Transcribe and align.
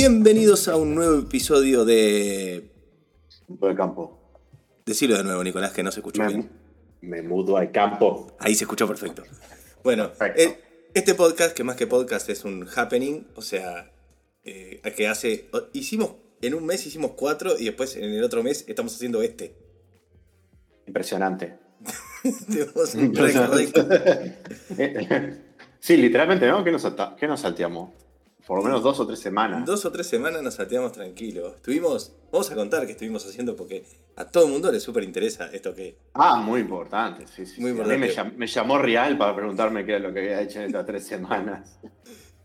Bienvenidos 0.00 0.68
a 0.68 0.76
un 0.76 0.94
nuevo 0.94 1.18
episodio 1.18 1.84
de. 1.84 2.70
Mudo 3.48 3.66
de 3.66 3.74
campo. 3.74 4.30
Decilo 4.86 5.16
de 5.16 5.24
nuevo, 5.24 5.42
Nicolás, 5.42 5.72
que 5.72 5.82
no 5.82 5.90
se 5.90 5.98
escuchó 5.98 6.22
Me, 6.22 6.28
bien. 6.28 6.50
me 7.00 7.20
mudo 7.20 7.56
al 7.56 7.72
campo. 7.72 8.36
Ahí 8.38 8.54
se 8.54 8.62
escuchó 8.62 8.86
perfecto. 8.86 9.24
Bueno, 9.82 10.12
Perfecto. 10.12 10.40
eh, 10.40 10.60
este 10.94 11.16
podcast, 11.16 11.52
que 11.52 11.64
más 11.64 11.74
que 11.74 11.88
podcast 11.88 12.28
es 12.28 12.44
un 12.44 12.68
happening, 12.76 13.26
o 13.34 13.42
sea, 13.42 13.90
eh, 14.44 14.80
que 14.96 15.08
hace. 15.08 15.50
Hicimos. 15.72 16.12
En 16.42 16.54
un 16.54 16.64
mes 16.64 16.86
hicimos 16.86 17.14
cuatro 17.16 17.58
y 17.58 17.64
después 17.64 17.96
en 17.96 18.04
el 18.04 18.22
otro 18.22 18.44
mes 18.44 18.66
estamos 18.68 18.94
haciendo 18.94 19.20
este. 19.20 19.56
Impresionante. 20.86 21.58
Tenemos 22.48 22.94
un 22.94 23.12
de- 24.76 25.34
sí, 25.80 25.96
literalmente, 25.96 26.46
¿no? 26.46 26.62
¿Qué 26.62 26.70
nos, 26.70 26.86
qué 27.18 27.26
nos 27.26 27.40
salteamos? 27.40 27.90
Por 28.48 28.56
lo 28.58 28.64
menos 28.64 28.82
dos 28.82 28.98
o 28.98 29.06
tres 29.06 29.18
semanas. 29.18 29.66
Dos 29.66 29.84
o 29.84 29.92
tres 29.92 30.06
semanas 30.06 30.42
nos 30.42 30.54
salteamos 30.54 30.90
tranquilos. 30.92 31.56
Estuvimos. 31.56 32.14
Vamos 32.32 32.50
a 32.50 32.54
contar 32.54 32.86
qué 32.86 32.92
estuvimos 32.92 33.26
haciendo 33.26 33.54
porque 33.54 33.84
a 34.16 34.24
todo 34.24 34.46
el 34.46 34.50
mundo 34.52 34.72
le 34.72 34.80
súper 34.80 35.04
interesa 35.04 35.50
esto 35.52 35.74
que. 35.74 35.98
Ah, 36.14 36.36
muy 36.36 36.60
importante, 36.62 37.26
sí, 37.26 37.44
sí. 37.44 37.60
Muy 37.60 37.72
sí. 37.74 37.80
A 37.80 37.82
mí 37.84 37.88
me, 37.90 38.06
importante. 38.06 38.30
llam- 38.32 38.36
me 38.38 38.46
llamó 38.46 38.78
Real 38.78 39.18
para 39.18 39.36
preguntarme 39.36 39.84
qué 39.84 39.92
era 39.92 40.00
lo 40.00 40.14
que 40.14 40.20
había 40.20 40.40
hecho 40.40 40.60
en 40.60 40.66
estas 40.66 40.86
tres 40.86 41.06
semanas. 41.06 41.78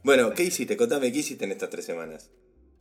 Bueno, 0.04 0.32
¿qué 0.34 0.44
hiciste? 0.44 0.76
Contame, 0.76 1.10
¿qué 1.14 1.20
hiciste 1.20 1.46
en 1.46 1.52
estas 1.54 1.70
tres 1.70 1.86
semanas? 1.86 2.30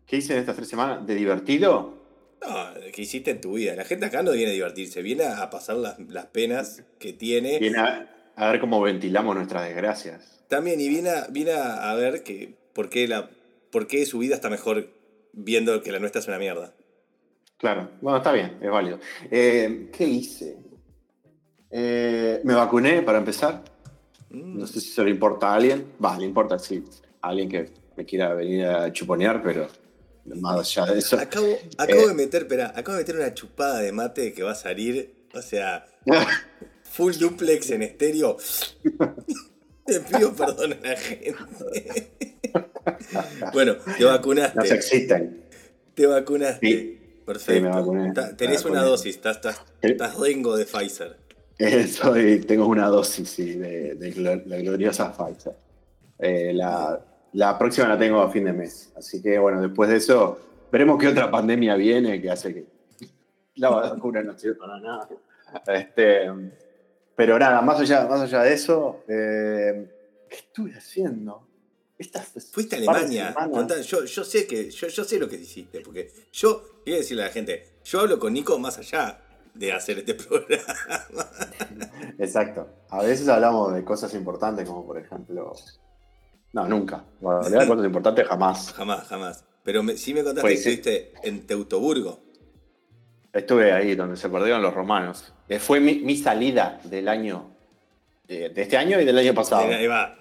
¿Qué 0.04 0.16
hice 0.16 0.32
en 0.32 0.40
estas 0.40 0.56
tres 0.56 0.68
semanas? 0.68 1.06
¿De 1.06 1.14
divertido? 1.14 2.02
No, 2.44 2.56
¿qué 2.92 3.02
hiciste 3.02 3.30
en 3.30 3.40
tu 3.40 3.52
vida? 3.52 3.76
La 3.76 3.84
gente 3.84 4.06
acá 4.06 4.24
no 4.24 4.32
viene 4.32 4.50
a 4.50 4.54
divertirse, 4.54 5.00
viene 5.00 5.26
a 5.26 5.48
pasar 5.48 5.76
las, 5.76 5.96
las 6.00 6.26
penas 6.26 6.82
que 6.98 7.12
tiene. 7.12 7.60
Viene 7.60 7.78
a, 7.78 8.12
a 8.34 8.50
ver 8.50 8.60
cómo 8.60 8.80
ventilamos 8.82 9.36
nuestras 9.36 9.64
desgracias. 9.64 10.44
También, 10.48 10.80
y 10.80 10.88
viene 10.88 11.10
a, 11.10 11.28
viene 11.28 11.52
a 11.52 11.94
ver 11.94 12.24
que 12.24 12.60
por 12.72 12.88
qué, 12.88 13.06
la, 13.08 13.30
por 13.70 13.86
qué 13.86 14.04
su 14.06 14.18
vida 14.18 14.34
está 14.34 14.50
mejor 14.50 14.88
viendo 15.32 15.82
que 15.82 15.92
la 15.92 15.98
nuestra 15.98 16.20
es 16.20 16.28
una 16.28 16.38
mierda. 16.38 16.74
Claro, 17.58 17.90
bueno, 18.00 18.18
está 18.18 18.32
bien, 18.32 18.58
es 18.60 18.70
válido. 18.70 18.98
Eh, 19.30 19.88
¿Qué 19.96 20.04
hice? 20.04 20.56
Eh, 21.70 22.40
me 22.44 22.54
vacuné 22.54 23.02
para 23.02 23.18
empezar. 23.18 23.62
Mm. 24.30 24.58
No 24.58 24.66
sé 24.66 24.80
si 24.80 24.90
eso 24.90 25.04
le 25.04 25.10
importa 25.10 25.48
a 25.52 25.54
alguien. 25.54 25.92
Va, 26.04 26.18
le 26.18 26.24
importa, 26.26 26.58
sí. 26.58 26.84
A 27.20 27.28
alguien 27.28 27.48
que 27.48 27.70
me 27.96 28.04
quiera 28.04 28.34
venir 28.34 28.64
a 28.66 28.92
chuponear, 28.92 29.42
pero 29.42 29.68
más 30.24 30.58
allá 30.76 30.92
de 30.92 30.98
eso. 30.98 31.18
Acabo, 31.18 31.56
acabo 31.78 32.00
Eh. 32.02 32.08
de 32.08 32.14
meter, 32.14 32.42
espera, 32.42 32.72
acabo 32.74 32.96
de 32.96 33.02
meter 33.04 33.16
una 33.16 33.32
chupada 33.34 33.78
de 33.80 33.92
mate 33.92 34.32
que 34.32 34.42
va 34.42 34.52
a 34.52 34.56
salir, 34.56 35.14
o 35.34 35.40
sea, 35.42 35.86
full 36.82 37.12
duplex 37.14 37.70
en 37.70 37.82
estéreo. 37.82 38.36
Te 39.84 40.00
pido 40.00 40.32
perdón 40.34 40.72
a 40.74 40.88
la 40.88 40.96
gente. 40.96 41.34
bueno, 43.52 43.76
te 43.98 44.04
vacunaste. 44.04 44.58
No 44.58 44.64
se 44.64 44.74
existen. 44.74 45.44
Te 45.94 46.06
vacunaste. 46.06 46.66
Sí. 46.66 46.98
Perfecto. 47.24 47.52
Sí, 47.54 47.60
me 47.60 47.68
vacuné. 47.68 48.12
Tenés 48.36 48.64
Me 48.64 48.70
una 48.72 48.82
dosis, 48.82 49.14
estás, 49.16 49.36
estás, 49.36 49.62
estás 49.80 50.18
rengo 50.18 50.56
de 50.56 50.64
Pfizer. 50.64 51.16
Eh, 51.58 51.86
soy- 51.86 52.40
tengo 52.40 52.66
una 52.66 52.88
dosis 52.88 53.28
sí, 53.28 53.54
de, 53.54 54.42
la 54.46 54.56
gloriosa 54.58 55.12
Pfizer. 55.12 55.54
Eh, 56.18 56.52
la, 56.54 57.00
la 57.32 57.58
próxima 57.58 57.88
la 57.88 57.98
tengo 57.98 58.20
a 58.20 58.30
fin 58.30 58.44
de 58.44 58.52
mes. 58.52 58.92
Así 58.96 59.22
que 59.22 59.38
bueno, 59.38 59.60
después 59.60 59.88
de 59.90 59.96
eso, 59.96 60.38
veremos 60.70 60.98
qué 60.98 61.08
otra 61.08 61.30
pandemia 61.30 61.76
viene 61.76 62.20
que 62.20 62.30
hace 62.30 62.54
que 62.54 62.66
la 63.56 63.70
vacuna 63.70 64.22
no 64.22 64.36
sirve 64.36 64.56
para 64.56 64.80
nada. 64.80 65.08
Este, 65.66 66.28
pero 67.16 67.38
nada, 67.38 67.60
más 67.62 67.80
allá, 67.80 68.06
más 68.06 68.20
allá 68.20 68.42
de 68.42 68.52
eso, 68.54 69.04
eh, 69.08 69.90
¿qué 70.28 70.36
estuve 70.36 70.72
haciendo? 70.74 71.48
Estas 71.98 72.32
Fuiste 72.50 72.76
a 72.76 72.78
Alemania. 72.78 73.34
yo, 73.86 74.04
yo 74.04 74.24
sé 74.24 74.46
que, 74.46 74.70
yo, 74.70 74.88
yo 74.88 75.04
sé 75.04 75.18
lo 75.18 75.28
que 75.28 75.36
hiciste, 75.36 75.80
porque 75.80 76.10
yo, 76.32 76.80
quiero 76.84 76.98
decirle 76.98 77.22
a 77.22 77.26
la 77.26 77.32
gente, 77.32 77.78
yo 77.84 78.00
hablo 78.00 78.18
con 78.18 78.32
Nico 78.32 78.58
más 78.58 78.78
allá 78.78 79.20
de 79.54 79.72
hacer 79.72 79.98
este 79.98 80.14
programa. 80.28 80.74
Exacto. 82.18 82.68
A 82.90 83.02
veces 83.02 83.28
hablamos 83.28 83.74
de 83.74 83.84
cosas 83.84 84.14
importantes, 84.14 84.66
como 84.66 84.86
por 84.86 84.98
ejemplo. 84.98 85.52
No, 86.52 86.66
nunca. 86.66 87.04
Bueno, 87.20 87.48
de 87.48 87.66
cosas 87.66 87.84
importantes 87.84 88.26
jamás. 88.26 88.72
Jamás, 88.72 89.06
jamás. 89.06 89.44
Pero 89.62 89.82
me, 89.82 89.96
sí 89.96 90.12
me 90.12 90.24
contaste 90.24 90.40
Pues 90.40 90.54
que 90.58 90.62
sí. 90.62 90.70
estuviste 90.70 91.12
en 91.22 91.46
Teutoburgo. 91.46 92.21
Estuve 93.32 93.72
ahí 93.72 93.94
donde 93.94 94.16
se 94.16 94.28
perdieron 94.28 94.60
los 94.62 94.74
romanos. 94.74 95.32
Eh, 95.48 95.58
Fue 95.58 95.80
mi, 95.80 95.96
mi 96.00 96.16
salida 96.16 96.80
del 96.84 97.08
año. 97.08 97.48
eh, 98.28 98.50
de 98.54 98.62
este 98.62 98.76
año 98.76 99.00
y 99.00 99.04
del 99.04 99.18
año 99.18 99.34
pasado. 99.34 99.62
Ahí 99.68 99.86
va. 99.86 100.14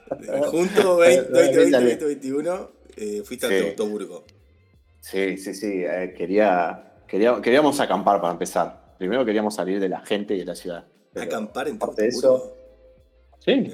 Junto 0.49 0.97
20, 0.97 1.21
2020, 1.31 1.71
Dale. 1.71 1.95
2021, 1.97 2.71
eh, 2.97 3.21
fuiste 3.23 3.45
a 3.45 3.49
Sí. 3.49 3.55
Teutoburgo. 3.55 4.25
Sí, 4.99 5.37
sí, 5.37 5.53
sí. 5.53 5.83
eh, 5.85 6.13
quería, 6.17 6.93
quería- 7.07 7.39
queríamos 7.41 7.79
acampar 7.79 8.19
para 8.19 8.33
empezar. 8.33 8.95
Primero 8.97 9.23
queríamos 9.23 9.55
salir 9.55 9.79
de 9.79 9.87
la 9.89 10.01
gente 10.01 10.33
y 10.35 10.39
de 10.39 10.45
la 10.45 10.55
ciudad. 10.55 10.85
Pero 11.13 11.25
Acampar 11.25 11.67
en 11.69 11.75
aparte 11.77 12.03
de 12.03 12.09
Teutoburgo. 12.09 12.57
Sí, 13.39 13.73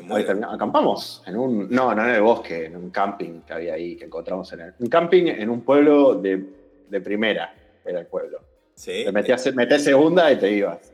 acampamos 0.50 1.22
en 1.26 1.36
un, 1.36 1.70
no, 1.70 1.94
no 1.94 2.04
en 2.08 2.16
el 2.16 2.22
bosque, 2.22 2.66
en 2.66 2.76
un 2.78 2.90
camping 2.90 3.42
que 3.42 3.54
había 3.54 3.74
ahí, 3.74 3.96
que 3.98 4.06
encontramos 4.06 4.52
en 4.54 4.62
el, 4.62 4.74
un 4.80 4.88
camping 4.88 5.26
en 5.28 5.50
un 5.50 5.62
pueblo 5.62 6.16
de, 6.16 6.42
de 6.90 7.02
primera, 7.02 7.54
era 7.84 8.00
el 8.00 8.06
pueblo. 8.06 8.40
Sí. 8.78 9.04
Te 9.06 9.12
metías, 9.12 9.56
metés 9.56 9.84
segunda 9.84 10.32
y 10.32 10.38
te 10.40 10.52
ibas. 10.52 10.94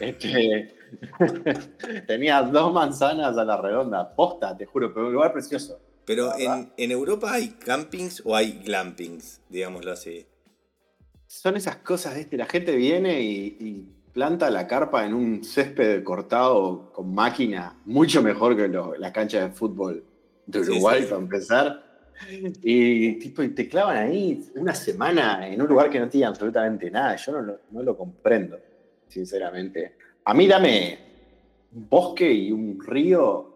Este, 0.00 0.74
tenías 2.06 2.50
dos 2.50 2.72
manzanas 2.72 3.38
a 3.38 3.44
la 3.44 3.56
redonda, 3.56 4.14
posta, 4.14 4.56
te 4.56 4.66
juro, 4.66 4.92
pero 4.92 5.06
un 5.06 5.12
lugar 5.14 5.32
precioso. 5.32 5.80
Pero 6.04 6.36
en, 6.36 6.72
en 6.76 6.90
Europa 6.90 7.32
hay 7.32 7.50
campings 7.50 8.22
o 8.24 8.34
hay 8.34 8.60
glampings, 8.64 9.40
digámoslo 9.48 9.92
así. 9.92 10.26
Son 11.28 11.56
esas 11.56 11.76
cosas, 11.76 12.16
¿viste? 12.16 12.36
La 12.36 12.46
gente 12.46 12.74
viene 12.74 13.20
y, 13.22 13.56
y 13.60 13.86
planta 14.12 14.50
la 14.50 14.66
carpa 14.66 15.06
en 15.06 15.14
un 15.14 15.44
césped 15.44 16.02
cortado 16.02 16.90
con 16.92 17.14
máquina, 17.14 17.78
mucho 17.84 18.20
mejor 18.20 18.56
que 18.56 18.66
lo- 18.68 18.96
la 18.96 19.12
cancha 19.12 19.40
de 19.46 19.50
fútbol 19.50 20.04
de 20.46 20.64
Sí, 20.64 20.70
Uruguay, 20.72 21.02
sí. 21.02 21.08
para 21.08 21.22
empezar. 21.22 21.91
Y, 22.62 23.14
tipo, 23.18 23.42
y 23.42 23.50
te 23.50 23.68
clavan 23.68 23.96
ahí 23.96 24.50
una 24.54 24.74
semana 24.74 25.46
en 25.46 25.60
un 25.60 25.68
lugar 25.68 25.90
que 25.90 25.98
no 25.98 26.08
tiene 26.08 26.26
absolutamente 26.26 26.90
nada. 26.90 27.16
Yo 27.16 27.32
no 27.32 27.42
lo, 27.42 27.60
no 27.70 27.82
lo 27.82 27.96
comprendo, 27.96 28.58
sinceramente. 29.08 29.96
A 30.24 30.34
mí 30.34 30.46
dame 30.46 30.98
un 31.74 31.88
bosque 31.88 32.30
y 32.32 32.52
un 32.52 32.78
río, 32.80 33.52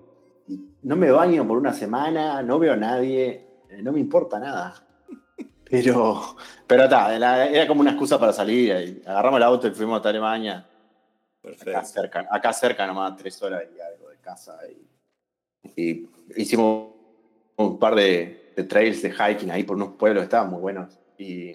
y 0.48 0.60
no 0.82 0.96
me 0.96 1.10
baño 1.10 1.46
por 1.46 1.58
una 1.58 1.72
semana, 1.72 2.42
no 2.42 2.58
veo 2.58 2.72
a 2.72 2.76
nadie, 2.76 3.46
eh, 3.70 3.82
no 3.82 3.92
me 3.92 4.00
importa 4.00 4.38
nada. 4.38 4.74
Pero, 5.68 6.36
pero 6.66 6.84
está, 6.84 7.14
era, 7.14 7.66
como 7.66 7.80
una 7.80 7.90
excusa 7.90 8.20
para 8.20 8.32
salir. 8.32 9.02
agarramos 9.04 9.38
el 9.38 9.42
auto 9.42 9.66
y 9.66 9.72
fuimos 9.72 10.04
a 10.04 10.08
Alemania. 10.08 10.58
Acá 10.58 10.68
Perfecto. 11.42 11.84
cerca, 11.84 12.28
acá 12.30 12.52
cerca 12.52 12.86
nomás, 12.86 13.16
tres 13.16 13.40
horas 13.42 13.64
y 13.76 13.80
algo 13.80 14.08
de 14.10 14.16
casa. 14.18 14.58
Y, 15.74 15.82
y 15.82 16.08
hicimos 16.36 16.90
un 17.56 17.78
par 17.78 17.94
de, 17.94 18.45
de 18.56 18.64
trails 18.64 19.02
de 19.02 19.10
hiking 19.12 19.50
ahí 19.50 19.62
por 19.62 19.76
unos 19.76 19.92
pueblos, 19.98 20.24
estaban 20.24 20.50
muy 20.50 20.60
buenos. 20.60 20.98
Y 21.18 21.52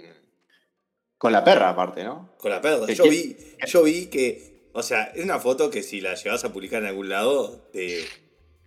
con 1.17 1.31
la 1.31 1.43
perra 1.43 1.69
aparte, 1.69 2.03
¿no? 2.03 2.33
Con 2.37 2.51
la 2.51 2.61
perra. 2.61 2.85
¿Qué- 2.85 2.95
Yo 2.95 3.03
vi, 3.09 3.35
yo 3.67 3.83
vi 3.83 4.05
que, 4.07 4.69
o 4.73 4.83
sea, 4.83 5.05
es 5.15 5.23
una 5.23 5.39
foto 5.39 5.69
que 5.69 5.83
si 5.83 5.99
la 6.01 6.15
llevas 6.15 6.43
a 6.45 6.53
publicar 6.53 6.81
en 6.81 6.87
algún 6.89 7.09
lado, 7.09 7.67
te, 7.73 8.03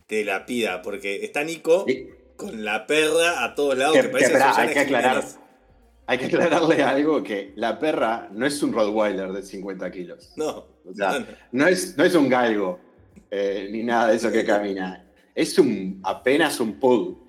te 0.07 0.25
la 0.25 0.47
pida, 0.47 0.83
porque 0.83 1.25
está 1.25 1.43
Nico 1.45 1.87
con 2.37 2.65
la 2.65 2.87
perra 2.87 3.45
a 3.45 3.55
todos 3.55 3.79
lados, 3.79 3.95
Que- 3.95 4.01
que, 4.03 4.07
que, 4.09 4.13
parece 4.13 4.33
Susana 4.33 4.59
hay 4.63 4.75
que 4.75 4.81
aclarar. 4.81 5.25
Hay 6.07 6.19
que 6.19 6.27
aclararle 6.27 6.83
algo 6.83 7.23
que 7.23 7.53
la 7.57 7.79
perra 7.79 8.29
no 8.31 8.45
es 8.45 8.63
un 8.63 8.73
Rottweiler 8.75 9.33
de 9.33 9.43
50 9.43 9.91
kilos. 9.91 10.33
No, 10.37 10.67
O 10.85 10.93
sea, 10.95 11.13
no, 11.13 11.21
no. 11.21 11.27
No 11.53 11.67
es, 11.67 11.97
no 11.97 12.05
es 12.05 12.15
un 12.15 12.29
galgo, 12.29 12.79
eh, 13.31 13.69
ni 13.73 13.83
nada 13.85 14.09
de 14.11 14.17
eso 14.17 14.31
que 14.31 14.45
camina. 14.45 15.11
Es 15.35 15.59
un, 15.59 16.01
apenas 16.05 16.61
un 16.61 16.79
pug. 16.79 17.24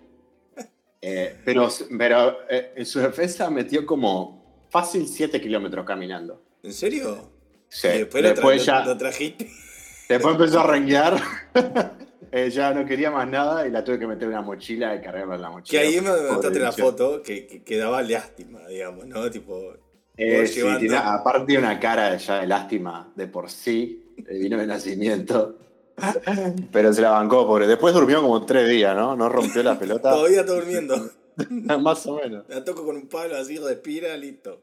Eh, 1.01 1.38
pero 1.45 1.69
pero 1.97 2.38
eh, 2.50 2.74
en 2.75 2.86
su 2.86 3.00
defensa 3.00 3.50
metió 3.50 3.86
como 3.86 4.65
fácil 4.69 5.07
7 5.07 5.39
kilómetros 5.42 5.86
caminando. 5.86 6.42
¿En 6.63 6.74
serio? 6.74 7.30
Sí. 7.69 7.88
Y 7.88 7.97
después, 8.00 8.24
lo, 8.24 8.30
tra- 8.30 8.33
Después, 8.33 8.57
lo- 8.59 8.63
ya, 8.65 8.86
lo 8.86 8.97
trajiste. 8.97 9.50
después 10.09 10.36
empezó 10.36 10.59
a 10.62 10.68
renguear. 10.71 11.19
Eh, 12.31 12.50
ya 12.50 12.74
no 12.74 12.86
quería 12.86 13.12
más 13.12 13.30
nada 13.30 13.65
y 13.65 13.71
la 13.71 13.81
tuve 13.81 13.97
que 13.97 14.07
meter 14.07 14.24
en 14.24 14.30
una 14.30 14.42
mochila 14.42 14.94
y 14.94 15.00
cargarla 15.00 15.36
en 15.36 15.42
la 15.42 15.47
Que 15.47 15.53
mochila. 15.53 15.81
ahí 15.83 16.01
me 16.01 16.09
mostraste 16.31 16.59
la 16.59 16.71
foto 16.74 17.21
que, 17.21 17.48
que, 17.48 17.63
que 17.63 17.77
daba 17.77 18.01
lástima, 18.01 18.68
digamos, 18.68 19.06
¿no? 19.06 19.30
Tipo, 19.31 19.74
Eh, 20.18 20.45
sí, 20.45 20.62
tiene- 20.80 20.98
aparte 20.98 21.57
una 21.57 21.80
cara 21.80 22.18
ya 22.18 22.41
de 22.41 22.48
lástima 22.48 23.09
de 23.15 23.27
por 23.27 23.50
sí, 23.50 24.12
vino 24.30 24.57
de 24.57 24.68
nacimiento. 24.68 25.57
Pero 26.71 26.94
se 26.94 27.01
la 27.01 27.12
bancó, 27.12 27.47
pobre. 27.47 27.68
Después 27.68 27.94
durmió 27.94 28.21
como 28.21 28.45
tres 28.45 28.69
días, 28.69 28.95
¿no? 28.95 29.15
No 29.15 29.30
rompió 29.30 29.63
la 29.63 29.77
pelota. 29.80 30.12
todavía 30.12 30.42
está 30.42 30.53
durmiendo. 30.53 31.09
Más 31.80 32.06
o 32.07 32.15
menos. 32.15 32.45
La 32.47 32.63
toco 32.63 32.86
con 32.86 32.95
un 32.95 33.07
palo 33.07 33.36
así, 33.36 33.57
respira, 33.57 34.15
listo. 34.18 34.62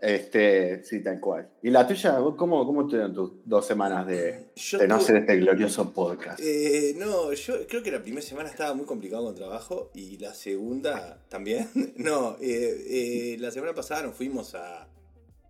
Este, 0.00 0.84
sí, 0.84 1.02
tal 1.02 1.18
cual. 1.18 1.48
¿Y 1.62 1.70
la 1.70 1.86
tuya? 1.86 2.18
¿Cómo, 2.36 2.66
cómo 2.66 2.82
estuvieron 2.82 3.14
tus 3.14 3.32
dos 3.44 3.66
semanas 3.66 4.06
de, 4.06 4.50
Yo 4.54 4.78
de 4.78 4.86
no 4.88 4.96
hacer 4.96 5.16
este 5.16 5.36
glorioso 5.36 5.90
podcast? 5.92 6.38
Eh, 6.42 6.94
no, 6.98 7.32
yo 7.32 7.66
creo 7.66 7.82
que 7.82 7.90
la 7.90 8.02
primera 8.02 8.22
semana 8.22 8.50
estaba 8.50 8.74
muy 8.74 8.84
complicado 8.84 9.24
con 9.24 9.34
trabajo 9.34 9.90
y 9.94 10.18
la 10.18 10.34
segunda 10.34 11.18
también. 11.28 11.68
No, 11.96 12.36
eh, 12.40 13.34
eh, 13.34 13.36
la 13.38 13.50
semana 13.50 13.74
pasada 13.74 14.02
nos 14.02 14.16
fuimos 14.16 14.54
a 14.54 14.88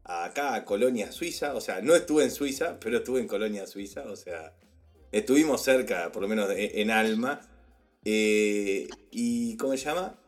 acá 0.04 0.54
a 0.54 0.64
Colonia, 0.64 1.12
Suiza. 1.12 1.54
O 1.54 1.60
sea, 1.60 1.80
no 1.80 1.94
estuve 1.94 2.24
en 2.24 2.30
Suiza, 2.30 2.78
pero 2.80 2.98
estuve 2.98 3.20
en 3.20 3.26
Colonia, 3.28 3.66
Suiza. 3.66 4.02
O 4.10 4.16
sea, 4.16 4.54
estuvimos 5.12 5.62
cerca, 5.62 6.10
por 6.12 6.22
lo 6.22 6.28
menos 6.28 6.48
en 6.54 6.90
Alma. 6.90 7.40
Eh, 8.04 8.88
y, 9.10 9.56
¿cómo 9.56 9.72
se 9.76 9.84
llama? 9.84 10.18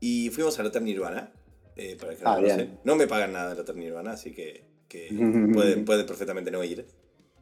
Y 0.00 0.30
fuimos 0.30 0.58
al 0.58 0.66
Hotel 0.66 0.84
Nirvana. 0.84 1.32
eh, 1.76 1.96
para 1.98 2.14
que 2.14 2.22
no 2.22 2.30
Ah, 2.30 2.38
bien. 2.38 2.78
No 2.84 2.96
me 2.96 3.06
pagan 3.06 3.32
nada 3.32 3.52
el 3.52 3.58
Hotel 3.60 3.78
Nirvana, 3.78 4.12
así 4.12 4.32
que, 4.32 4.64
que 4.88 5.08
pueden, 5.54 5.84
pueden 5.86 6.04
perfectamente 6.04 6.50
no 6.50 6.62
ir. 6.62 6.86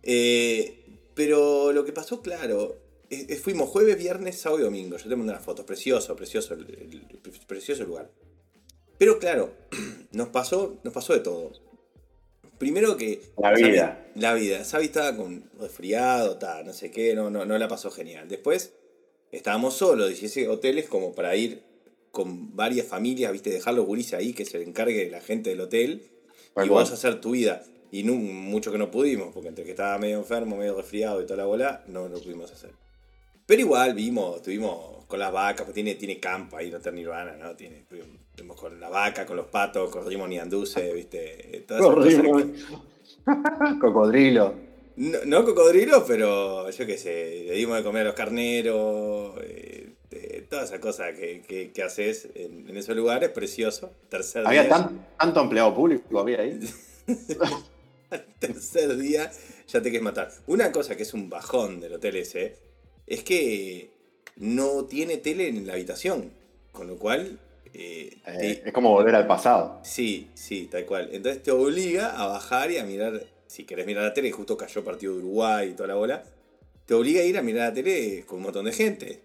Eh, 0.05 1.01
pero 1.15 1.73
lo 1.73 1.85
que 1.85 1.93
pasó, 1.93 2.23
claro, 2.23 2.79
es- 3.11 3.29
es- 3.29 3.41
fuimos 3.43 3.69
jueves, 3.71 3.99
viernes, 3.99 4.39
sábado 4.41 4.61
y 4.61 4.65
domingo. 4.65 4.97
Yo 4.97 5.09
te 5.09 5.17
mandé 5.17 5.33
unas 5.33 5.45
fotos, 5.45 5.65
precioso, 5.65 6.15
precioso, 6.15 6.55
el, 6.55 6.61
el- 6.61 7.07
el- 7.11 7.47
precioso 7.47 7.83
lugar. 7.85 8.11
Pero 8.99 9.19
claro, 9.19 9.53
nos 10.13 10.29
pasó, 10.29 10.79
nos 10.85 10.95
pasó 10.95 11.13
de 11.13 11.21
todo. 11.21 11.53
Primero 12.61 12.97
que. 12.97 13.23
La 13.39 13.53
Xavi- 13.55 13.71
vida. 13.73 14.07
la 14.15 14.35
vida. 14.35 14.63
Xavi 14.65 14.85
estaba 14.85 15.17
con 15.17 15.51
resfriado, 15.59 16.39
no 16.65 16.73
sé 16.75 16.91
qué, 16.91 17.15
no, 17.15 17.31
no, 17.31 17.45
no 17.47 17.57
la 17.59 17.67
pasó 17.67 17.91
genial. 17.91 18.29
Después 18.29 18.75
estábamos 19.33 19.75
solos, 19.75 20.09
16 20.09 20.47
hoteles 20.47 20.87
como 20.87 21.15
para 21.15 21.35
ir 21.35 21.63
con 22.11 22.55
varias 22.55 22.87
familias, 22.87 23.33
viste, 23.33 23.49
dejar 23.51 23.73
los 23.75 23.87
gurises 23.87 24.13
ahí, 24.13 24.35
que 24.35 24.45
se 24.45 24.63
encargue 24.63 25.09
la 25.11 25.21
gente 25.23 25.49
del 25.51 25.61
hotel 25.63 26.03
y 26.49 26.53
cual. 26.53 26.69
vos 26.69 26.93
hacer 26.93 27.21
tu 27.21 27.31
vida. 27.31 27.65
Y 27.91 28.03
no, 28.05 28.13
mucho 28.15 28.71
que 28.71 28.79
no 28.79 28.91
pudimos, 28.91 29.33
porque 29.33 29.49
entre 29.49 29.65
que 29.65 29.71
estaba 29.71 29.97
medio 29.99 30.19
enfermo, 30.19 30.57
medio 30.57 30.77
resfriado 30.77 31.21
y 31.23 31.25
toda 31.25 31.39
la 31.39 31.45
bola, 31.47 31.83
no 31.89 32.09
lo 32.09 32.21
pudimos 32.21 32.53
hacer. 32.53 32.71
Pero 33.47 33.63
igual 33.63 33.95
vimos, 33.95 34.37
estuvimos 34.37 35.00
con 35.11 35.19
las 35.19 35.31
vacas, 35.33 35.65
pues 35.65 35.75
tiene, 35.75 35.97
tiene 35.97 36.19
campo 36.19 36.57
ahí, 36.57 36.71
no 36.71 36.79
está 36.79 36.91
Nirvana, 36.91 37.37
¿no? 37.37 37.55
Tiene, 37.57 37.85
con 38.57 38.81
la 38.81 38.89
vaca, 38.89 39.27
con 39.27 39.37
los 39.37 39.47
patos, 39.47 39.91
corrimos 39.91 40.29
ni 40.29 40.39
anduce, 40.39 40.93
viste. 40.95 41.65
Todas 41.69 41.83
que- 42.07 42.55
Cocodrilo. 43.81 44.55
no, 44.97 45.19
no 45.27 45.45
cocodrilos, 45.45 46.05
pero 46.07 46.71
yo 46.71 46.87
qué 46.87 46.97
sé, 46.97 47.45
le 47.47 47.55
dimos 47.55 47.77
de 47.77 47.83
comer 47.85 48.03
a 48.03 48.05
los 48.07 48.15
carneros, 48.15 49.35
eh, 49.43 49.93
eh, 50.13 50.47
todas 50.49 50.67
esas 50.71 50.81
cosas 50.81 51.15
que, 51.19 51.43
que- 51.43 51.71
que 51.73 51.83
haces 51.83 52.29
en, 52.35 52.69
en 52.69 52.77
esos 52.77 52.97
lugares, 52.97 53.29
precioso. 53.31 53.91
Tercer 54.09 54.47
Había 54.47 54.63
día, 54.63 54.71
tan- 54.71 55.07
tanto 55.19 55.41
empleado 55.43 55.75
público, 55.75 56.19
había 56.21 56.41
ahí. 56.41 56.59
tercer 58.39 58.97
día 58.97 59.31
ya 59.69 59.79
te 59.81 59.91
quieres 59.91 60.03
matar. 60.03 60.31
Una 60.47 60.73
cosa 60.73 60.97
que 60.97 61.03
es 61.05 61.15
un 61.15 61.29
bajón 61.31 61.81
del 61.81 61.95
hotel 61.95 62.17
ese 62.17 62.57
es 63.07 63.23
que 63.23 63.91
no 64.41 64.85
tiene 64.87 65.17
tele 65.19 65.47
en 65.49 65.67
la 65.67 65.75
habitación, 65.75 66.33
con 66.73 66.89
lo 66.89 66.97
cual... 66.99 67.39
eh, 67.73 68.19
Eh, 68.27 68.39
te- 68.63 68.69
es 68.69 68.73
como 68.73 68.91
volver 68.91 69.15
al 69.15 69.27
pasado. 69.29 69.79
Sí, 69.85 70.29
sí, 70.35 70.67
tal 70.71 70.85
cual. 70.87 71.11
Entonces 71.13 71.43
te 71.43 71.53
obliga 71.53 72.21
a 72.21 72.27
bajar 72.27 72.71
y 72.73 72.79
a 72.79 72.85
mirar, 72.85 73.23
si 73.47 73.65
querés 73.65 73.87
mirar 73.87 74.03
la 74.05 74.13
tele, 74.15 74.33
justo 74.33 74.57
cayó 74.57 74.83
partido 74.83 75.13
de 75.13 75.19
Uruguay 75.21 75.69
y 75.71 75.73
toda 75.75 75.87
la 75.89 75.95
bola, 75.95 76.25
te 76.87 76.95
obliga 76.95 77.21
a 77.21 77.25
ir 77.25 77.39
a 77.39 77.43
mirar 77.43 77.69
la 77.69 77.75
tele 77.75 78.25
con 78.27 78.39
un 78.39 78.43
montón 78.45 78.65
de 78.65 78.73
gente. 78.73 79.21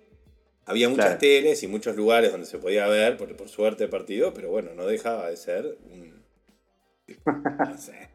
Había 0.68 0.90
muchas 0.90 1.06
Claro. 1.06 1.20
teles 1.20 1.64
y 1.64 1.68
muchos 1.68 1.96
lugares 1.96 2.32
donde 2.32 2.46
se 2.48 2.58
podía 2.58 2.88
ver, 2.88 3.18
por, 3.18 3.36
por 3.36 3.50
suerte, 3.50 3.86
el 3.86 3.90
partido, 3.90 4.34
pero 4.34 4.50
bueno, 4.50 4.72
no 4.76 4.86
dejaba 4.86 5.30
de 5.30 5.38
ser 5.38 5.78
un... 5.92 6.24
No 7.60 7.78
sé, 7.78 8.10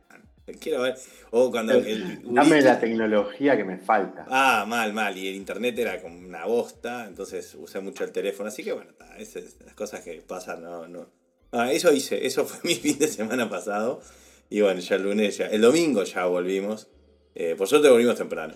quiero 0.61 0.83
ver. 0.83 0.97
O 1.31 1.51
cuando 1.51 1.75
el... 1.75 2.23
Dame 2.25 2.59
Uri- 2.59 2.63
la 2.63 2.81
tecnología 2.81 3.57
que 3.57 3.65
me 3.65 3.79
falta. 3.79 4.27
Ah, 4.29 4.65
mal, 4.67 4.93
mal. 4.93 5.17
Y 5.17 5.29
el 5.29 5.35
internet 5.35 5.79
era 5.79 6.01
como 6.01 6.19
una 6.19 6.45
bosta, 6.47 7.07
entonces 7.07 7.55
usé 7.55 7.81
mucho 7.81 8.05
el 8.05 8.13
teléfono. 8.13 8.49
Así 8.49 8.65
que 8.65 8.73
bueno, 8.73 8.93
ta, 8.99 9.17
esas 9.19 9.57
las 9.65 9.75
cosas 9.75 10.01
que 10.01 10.21
pasan, 10.27 10.63
no, 10.63 10.89
no. 10.89 11.07
Ah, 11.53 11.73
eso 11.73 11.93
hice, 11.93 12.27
eso 12.27 12.45
fue 12.47 12.59
mi 12.65 12.75
fin 12.75 12.99
de 12.99 13.09
semana 13.09 13.49
pasado. 13.49 14.01
Y 14.49 14.61
bueno, 14.63 14.81
ya 14.81 14.97
el 14.97 15.03
lunes, 15.05 15.37
ya, 15.39 15.47
el 15.47 15.61
domingo 15.61 16.03
ya 16.05 16.25
volvimos. 16.27 16.89
Eh, 17.35 17.55
por 17.57 17.69
suerte 17.69 17.89
volvimos 17.89 18.17
temprano. 18.17 18.55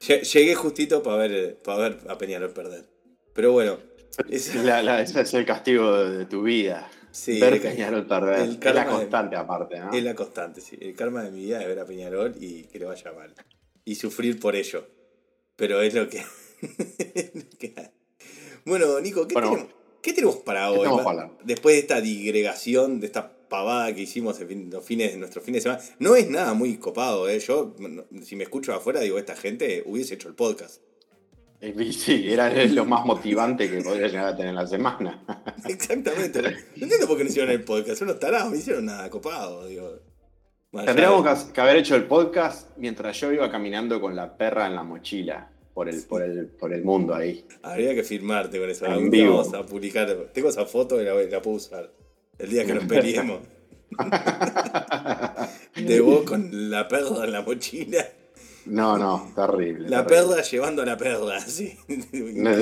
Lle- 0.00 0.22
Llegué 0.22 0.54
justito 0.54 1.02
para 1.02 1.16
ver, 1.16 1.56
para 1.64 1.78
ver 1.88 1.98
a 2.08 2.16
Peñarol 2.18 2.50
perder. 2.52 2.84
Pero 3.32 3.50
bueno, 3.52 3.78
es, 4.30 4.54
La- 4.64 4.82
la- 4.82 5.00
ese 5.02 5.20
es 5.22 5.34
el 5.34 5.44
castigo 5.44 6.04
de 6.04 6.26
tu 6.26 6.42
vida. 6.42 6.88
Sí, 7.14 7.40
Ver 7.40 7.54
el- 7.54 7.60
Peñarol 7.60 8.06
perder. 8.06 8.40
el 8.40 8.50
Es 8.60 8.74
la 8.74 8.84
de- 8.84 8.90
constante 8.90 9.36
aparte, 9.36 9.78
¿no? 9.78 9.92
es 9.92 10.02
la 10.02 10.14
constante, 10.14 10.60
sí. 10.60 10.76
El 10.80 10.94
karma 10.94 11.22
de 11.22 11.30
mi 11.30 11.44
vida 11.44 11.60
es 11.62 11.68
ver 11.68 11.78
a 11.78 11.84
Peñarol 11.86 12.34
y 12.40 12.64
que 12.64 12.78
le 12.78 12.84
vaya 12.86 13.12
mal. 13.12 13.32
Y 13.84 13.94
sufrir 13.94 14.38
por 14.40 14.56
ello. 14.56 14.86
Pero 15.56 15.80
es 15.82 15.94
lo 15.94 16.08
que. 16.08 16.22
bueno, 18.64 19.00
Nico, 19.00 19.26
¿qué, 19.26 19.34
Bueno, 19.34 19.50
tenemos, 19.50 19.72
qué 20.02 20.12
tenemos 20.12 20.36
para 20.36 20.70
¿qué 20.72 20.78
hoy? 20.78 21.04
para? 21.04 21.30
Después 21.44 21.74
de 21.76 21.80
esta 21.80 22.00
digregación, 22.00 23.00
de 23.00 23.06
esta 23.06 23.30
pavada 23.48 23.94
que 23.94 24.02
hicimos 24.02 24.40
en 24.40 24.48
fin- 24.48 24.70
los 24.72 24.84
fines, 24.84 25.16
nuestros 25.16 25.44
fines 25.44 25.62
de 25.62 25.70
semana. 25.70 25.84
No 25.98 26.16
es 26.16 26.28
nada 26.28 26.54
muy 26.54 26.76
copado, 26.78 27.28
¿eh? 27.28 27.38
Yo, 27.38 27.74
si 28.22 28.36
me 28.36 28.44
escucho 28.44 28.72
afuera, 28.74 29.00
digo, 29.00 29.18
esta 29.18 29.36
gente 29.36 29.82
hubiese 29.86 30.14
hecho 30.14 30.28
el 30.28 30.34
podcast. 30.34 30.80
Eh, 31.64 31.92
Sí, 31.92 32.30
era 32.30 32.52
lo 32.66 32.84
más 32.84 33.04
motivante 33.06 33.70
que 33.70 33.80
podría 33.82 34.08
llegar 34.08 34.26
a 34.26 34.36
tener 34.36 34.54
la 34.54 34.66
semana. 34.66 35.24
Exactamente. 35.66 36.42
No 36.42 36.48
entiendo 36.82 37.06
por 37.06 37.16
qué 37.16 37.24
no 37.24 37.30
hicieron 37.30 37.50
el 37.50 37.64
podcast. 37.64 37.98
Son 37.98 38.08
unos 38.08 38.20
tarados, 38.20 38.50
no 38.50 38.56
hicieron 38.56 38.84
nada 38.84 39.08
copado, 39.10 39.66
digo. 39.66 40.00
Tendríamos 40.84 41.44
que 41.44 41.60
haber 41.60 41.76
hecho 41.76 41.94
el 41.94 42.04
podcast 42.04 42.76
mientras 42.76 43.18
yo 43.20 43.32
iba 43.32 43.48
caminando 43.50 44.00
con 44.00 44.16
la 44.16 44.36
perra 44.36 44.66
en 44.66 44.74
la 44.74 44.82
mochila 44.82 45.48
por 45.72 45.88
el, 45.88 46.02
por 46.02 46.20
el, 46.22 46.48
por 46.48 46.72
el 46.72 46.82
mundo 46.82 47.14
ahí. 47.14 47.46
Habría 47.62 47.94
que 47.94 48.02
firmarte 48.02 48.58
con 48.58 48.68
eso. 48.68 48.86
En 48.86 49.08
vivo. 49.08 49.36
Vamos 49.36 49.54
a 49.54 49.64
publicar. 49.64 50.08
Tengo 50.32 50.48
esa 50.48 50.66
foto 50.66 51.00
y 51.00 51.04
la, 51.04 51.14
la 51.14 51.40
puedo 51.40 51.56
usar. 51.56 51.92
El 52.38 52.50
día 52.50 52.66
que 52.66 52.74
nos 52.74 52.84
peleemos. 52.84 53.40
De 55.76 56.00
vos 56.00 56.22
con 56.24 56.70
la 56.70 56.88
perra 56.88 57.24
en 57.24 57.32
la 57.32 57.42
mochila. 57.42 58.04
No, 58.66 58.96
no, 58.98 59.32
terrible. 59.34 59.88
La 59.88 60.06
terrible. 60.06 60.28
perra 60.34 60.42
llevando 60.42 60.82
a 60.82 60.86
la 60.86 60.96
perra, 60.96 61.40
sí. 61.46 61.76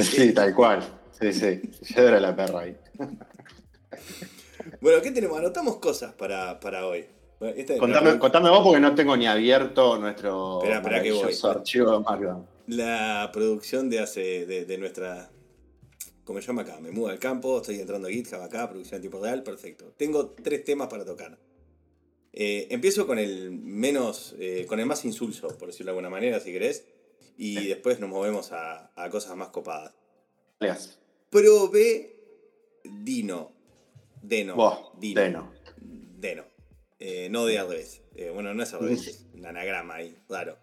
Sí, 0.03 0.33
tal 0.33 0.55
cual. 0.55 0.83
Sí, 1.19 1.33
sí. 1.33 1.61
Yo 1.95 2.03
era 2.03 2.21
la 2.21 2.35
perra 2.35 2.61
ahí. 2.61 2.77
Bueno, 4.81 5.01
¿qué 5.03 5.11
tenemos? 5.11 5.39
Anotamos 5.39 5.77
cosas 5.77 6.13
para, 6.15 6.59
para 6.61 6.87
hoy. 6.87 7.05
Esta 7.41 7.75
es 7.75 7.79
Contame, 7.81 8.51
vos 8.51 8.61
porque 8.63 8.81
no 8.81 8.95
tengo 8.95 9.17
ni 9.17 9.27
abierto 9.27 9.99
nuestro 9.99 10.61
que 10.63 11.13
voy. 11.13 11.35
archivo 11.45 11.93
de 11.93 12.05
Markdown. 12.05 12.47
la 12.69 13.31
producción 13.33 13.91
de 13.91 13.99
hace 14.01 14.47
de, 14.47 14.65
de 14.65 14.79
nuestra. 14.79 15.29
¿Cómo 16.25 16.41
se 16.41 16.47
llama 16.47 16.63
acá? 16.63 16.79
Me 16.81 16.93
mudo 16.93 17.09
al 17.09 17.19
campo, 17.19 17.57
estoy 17.59 17.81
entrando 17.81 18.07
a 18.07 18.11
GitHub 18.13 18.41
acá, 18.41 18.69
producción 18.69 18.97
en 18.97 19.03
tiempo 19.03 19.21
real, 19.21 19.43
perfecto. 19.43 19.93
Tengo 19.97 20.31
tres 20.41 20.65
temas 20.65 20.87
para 20.87 21.05
tocar. 21.05 21.37
Eh, 22.33 22.69
empiezo 22.71 23.07
con 23.07 23.19
el 23.19 23.51
menos, 23.51 24.35
eh, 24.39 24.65
con 24.67 24.81
el 24.81 24.87
más 24.87 25.05
insulso, 25.05 25.49
por 25.59 25.69
decirlo 25.69 25.93
de 25.93 25.99
alguna 25.99 26.11
manera, 26.11 26.41
si 26.41 26.53
querés. 26.53 26.87
Y 27.37 27.67
después 27.67 28.01
nos 28.01 28.11
movemos 28.11 28.53
a, 28.53 28.93
a 28.95 29.11
cosas 29.11 29.37
más 29.37 29.49
copadas. 29.49 29.95
Leas. 30.61 30.99
Probé 31.31 32.17
Dino. 32.85 33.53
Deno. 34.23 34.93
Dino. 34.99 35.21
Deno. 35.21 35.53
Deno. 35.77 36.45
Eh, 36.99 37.29
no 37.31 37.47
de 37.47 37.59
al 37.59 37.69
revés. 37.69 38.03
Bueno, 38.35 38.55
no 38.55 38.63
es 38.63 38.73
al 38.75 38.81
revés, 38.81 39.07
es 39.09 39.27
un 39.35 39.45
anagrama 39.47 39.97
ahí, 39.97 40.17
claro. 40.29 40.57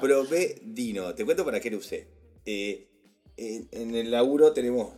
Probé 0.00 0.60
Dino. 0.62 1.14
Te 1.14 1.24
cuento 1.24 1.44
para 1.44 1.60
qué 1.60 1.70
lo 1.70 1.78
usé. 1.78 2.08
En 2.44 3.94
el 3.94 4.10
laburo 4.10 4.52
tenemos. 4.52 4.94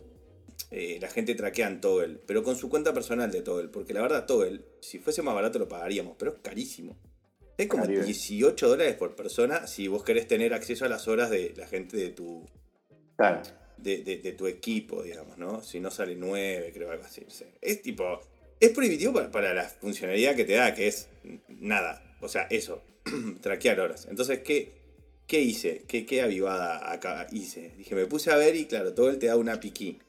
Eh, 0.69 0.97
la 1.01 1.07
gente 1.09 1.33
traquea 1.35 1.67
en 1.67 1.81
Toggle, 1.81 2.19
pero 2.25 2.43
con 2.43 2.55
su 2.55 2.69
cuenta 2.69 2.93
personal 2.93 3.31
de 3.31 3.41
Toggle. 3.41 3.69
Porque 3.69 3.93
la 3.93 4.01
verdad, 4.01 4.25
Toggle, 4.25 4.61
si 4.81 4.99
fuese 4.99 5.21
más 5.21 5.33
barato 5.33 5.57
lo 5.59 5.67
pagaríamos, 5.67 6.15
pero 6.19 6.31
es 6.31 6.37
carísimo. 6.41 6.97
Es 7.57 7.67
como 7.67 7.83
Caribe. 7.83 8.03
18 8.05 8.67
dólares 8.69 8.95
por 8.95 9.15
persona 9.15 9.67
si 9.67 9.87
vos 9.87 10.03
querés 10.03 10.27
tener 10.27 10.53
acceso 10.53 10.85
a 10.85 10.89
las 10.89 11.07
horas 11.07 11.29
de 11.29 11.53
la 11.57 11.67
gente 11.67 11.97
de 11.97 12.09
tu, 12.09 12.45
Claro. 13.17 13.41
de, 13.77 13.97
de- 14.03 14.17
de 14.17 14.31
tu 14.33 14.47
equipo, 14.47 15.03
digamos, 15.03 15.37
¿no? 15.37 15.61
Si 15.63 15.79
no 15.79 15.91
sale 15.91 16.15
9, 16.15 16.71
creo 16.73 16.91
algo 16.91 17.03
así. 17.03 17.25
Es 17.61 17.81
tipo. 17.81 18.21
Es 18.59 18.69
prohibitivo 18.69 19.13
para, 19.13 19.31
para 19.31 19.53
la 19.53 19.63
funcionalidad 19.63 20.35
que 20.35 20.45
te 20.45 20.53
da, 20.53 20.73
que 20.73 20.87
es 20.87 21.07
nada. 21.49 22.03
O 22.21 22.27
sea, 22.27 22.43
eso. 22.49 22.81
traquear 23.41 23.79
horas. 23.79 24.07
Entonces, 24.09 24.39
¿qué, 24.39 24.71
qué 25.27 25.41
hice? 25.41 25.83
¿Qué, 25.87 26.05
¿Qué 26.05 26.21
avivada 26.21 26.91
acá 26.91 27.25
hice? 27.31 27.73
Dije, 27.77 27.95
me 27.95 28.05
puse 28.05 28.31
a 28.31 28.35
ver 28.37 28.55
y 28.55 28.65
claro, 28.65 28.93
todo 28.93 29.09
él 29.09 29.17
te 29.19 29.25
da 29.27 29.35
una 29.37 29.59
key. 29.59 29.99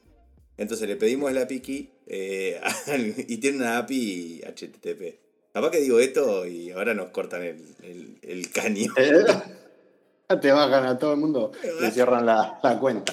Entonces 0.56 0.88
le 0.88 0.96
pedimos 0.96 1.32
la 1.32 1.42
API 1.42 1.90
eh, 2.06 2.60
y 3.28 3.36
tiene 3.38 3.58
una 3.58 3.78
API 3.78 4.42
HTTP. 4.46 5.20
Capaz 5.52 5.70
que 5.70 5.80
digo 5.80 5.98
esto 5.98 6.46
y 6.46 6.70
ahora 6.70 6.94
nos 6.94 7.08
cortan 7.10 7.42
el, 7.42 7.62
el, 7.82 8.18
el 8.22 8.50
caño. 8.50 8.92
Te 10.40 10.50
bajan 10.50 10.86
a 10.86 10.98
todo 10.98 11.12
el 11.12 11.18
mundo 11.20 11.52
y 11.86 11.90
cierran 11.90 12.24
la, 12.24 12.58
la 12.62 12.78
cuenta. 12.78 13.12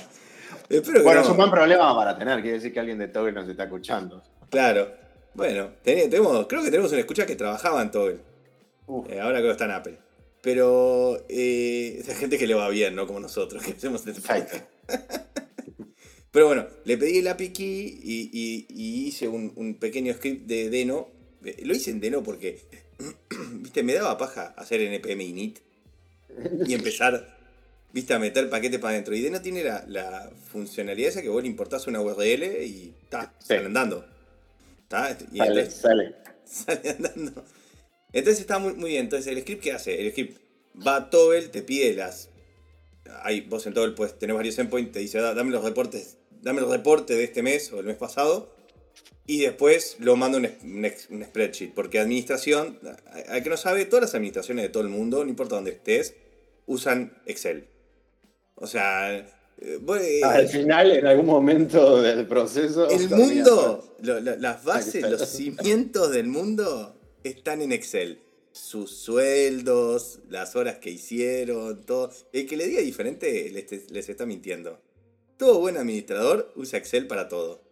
Espero 0.69 1.03
Bueno, 1.03 1.19
no. 1.19 1.25
es 1.25 1.31
un 1.31 1.37
buen 1.37 1.51
problema 1.51 1.93
para 1.95 2.17
tener. 2.17 2.41
Quiere 2.41 2.57
decir 2.57 2.71
que 2.71 2.79
alguien 2.79 2.97
de 2.97 3.07
Toggle 3.09 3.33
nos 3.33 3.49
está 3.49 3.63
escuchando. 3.63 4.23
Claro. 4.49 4.89
Bueno, 5.33 5.71
tenemos, 5.83 6.47
creo 6.47 6.63
que 6.63 6.71
tenemos 6.71 6.91
una 6.91 7.01
escucha 7.01 7.25
que 7.25 7.35
trabajaba 7.35 7.81
en 7.81 7.91
todo. 7.91 8.09
Eh, 8.09 9.19
ahora 9.19 9.39
creo 9.39 9.47
que 9.47 9.51
está 9.51 9.65
en 9.65 9.71
Apple. 9.71 9.97
Pero 10.41 11.17
eh, 11.27 11.97
esa 11.99 12.15
gente 12.15 12.37
que 12.37 12.47
le 12.47 12.53
va 12.53 12.69
bien, 12.69 12.95
¿no? 12.95 13.05
Como 13.05 13.19
nosotros, 13.19 13.61
que 13.63 13.71
hacemos 13.71 14.05
este 14.07 14.21
Pero 16.31 16.47
bueno, 16.47 16.67
le 16.85 16.97
pedí 16.97 17.19
el 17.19 17.27
API 17.27 17.49
key 17.49 17.99
y, 18.03 18.65
hice 19.07 19.27
un, 19.27 19.77
pequeño 19.79 20.13
script 20.13 20.47
de 20.47 20.69
Deno. 20.69 21.09
Eh, 21.43 21.61
lo 21.63 21.73
hice 21.73 21.91
en 21.91 21.99
Deno 21.99 22.23
porque, 22.23 22.59
viste, 23.53 23.83
me 23.83 23.93
daba 23.93 24.17
paja 24.17 24.53
hacer 24.57 24.81
npm 24.81 25.23
init 25.23 25.59
y 26.67 26.73
empezar, 26.73 27.37
viste, 27.93 28.13
a 28.13 28.19
meter 28.19 28.49
paquete 28.49 28.77
para 28.77 28.93
adentro. 28.93 29.15
Y 29.15 29.21
Deno 29.21 29.41
tiene 29.41 29.63
la, 29.63 30.31
funcionalidad 30.51 31.09
esa 31.09 31.21
que 31.21 31.29
vos 31.29 31.41
le 31.41 31.49
importás 31.49 31.87
una 31.87 32.01
URL 32.01 32.43
y 32.63 32.93
está, 33.01 33.33
sale 33.39 33.65
andando. 33.65 34.05
Y 35.31 35.37
sale, 35.37 35.69
sale. 35.69 36.15
Sale 36.49 36.89
andando. 36.89 37.45
Entonces 38.11 38.41
está 38.41 38.57
muy, 38.57 38.73
muy 38.73 38.89
bien. 38.89 39.03
Entonces, 39.03 39.27
¿el 39.27 39.39
script 39.41 39.61
qué 39.61 39.71
hace? 39.71 40.01
El 40.01 40.11
script 40.11 40.41
va 40.85 40.95
a 40.95 41.09
Toggle, 41.09 41.49
te 41.49 41.61
pide 41.61 41.93
las. 41.93 42.29
Ahí 43.23 43.41
vos 43.41 43.65
en 43.67 43.73
Toggle 43.73 43.93
pues 43.93 44.17
tenés 44.17 44.35
varios 44.35 44.57
endpoints, 44.59 44.91
te 44.91 44.99
dice, 44.99 45.19
dame 45.19 45.51
los 45.51 45.63
reportes, 45.63 46.17
dame 46.41 46.61
el 46.61 46.69
reporte 46.69 47.15
de 47.15 47.23
este 47.23 47.43
mes 47.43 47.71
o 47.71 47.79
el 47.79 47.85
mes 47.85 47.97
pasado. 47.97 48.53
Y 49.25 49.41
después 49.41 49.97
lo 49.99 50.15
manda 50.15 50.39
un, 50.39 50.45
un, 50.45 51.23
spreadsheet. 51.23 51.73
Porque 51.73 51.99
administración, 51.99 52.79
al 53.27 53.43
que 53.43 53.49
no 53.49 53.57
sabe, 53.57 53.85
todas 53.85 54.01
las 54.01 54.15
administraciones 54.15 54.63
de 54.63 54.69
todo 54.69 54.81
el 54.81 54.89
mundo, 54.89 55.23
no 55.23 55.29
importa 55.29 55.55
dónde 55.55 55.71
estés, 55.71 56.15
usan 56.65 57.13
Excel. 57.25 57.67
O 58.55 58.67
sea, 58.67 59.25
eh, 59.61 60.21
Al 60.23 60.47
final, 60.47 60.91
en 60.91 61.05
algún 61.05 61.25
momento 61.25 62.01
del 62.01 62.25
proceso. 62.27 62.89
El 62.89 63.09
mundo, 63.09 63.95
las 64.01 64.63
bases, 64.63 65.09
los 65.09 65.27
cimientos 65.27 66.11
del 66.11 66.27
mundo 66.27 66.95
están 67.23 67.61
en 67.61 67.71
Excel. 67.71 68.21
Sus 68.51 68.91
sueldos, 68.91 70.19
las 70.29 70.55
horas 70.55 70.77
que 70.77 70.89
hicieron, 70.89 71.83
todo. 71.85 72.11
El 72.33 72.47
que 72.47 72.57
le 72.57 72.67
diga 72.67 72.81
diferente 72.81 73.49
les, 73.51 74.09
está 74.09 74.25
mintiendo. 74.25 74.81
Todo 75.39 75.59
buen 75.61 75.77
administrador 75.77 76.51
usa 76.57 76.77
Excel 76.77 77.07
para 77.07 77.29
todo. 77.29 77.63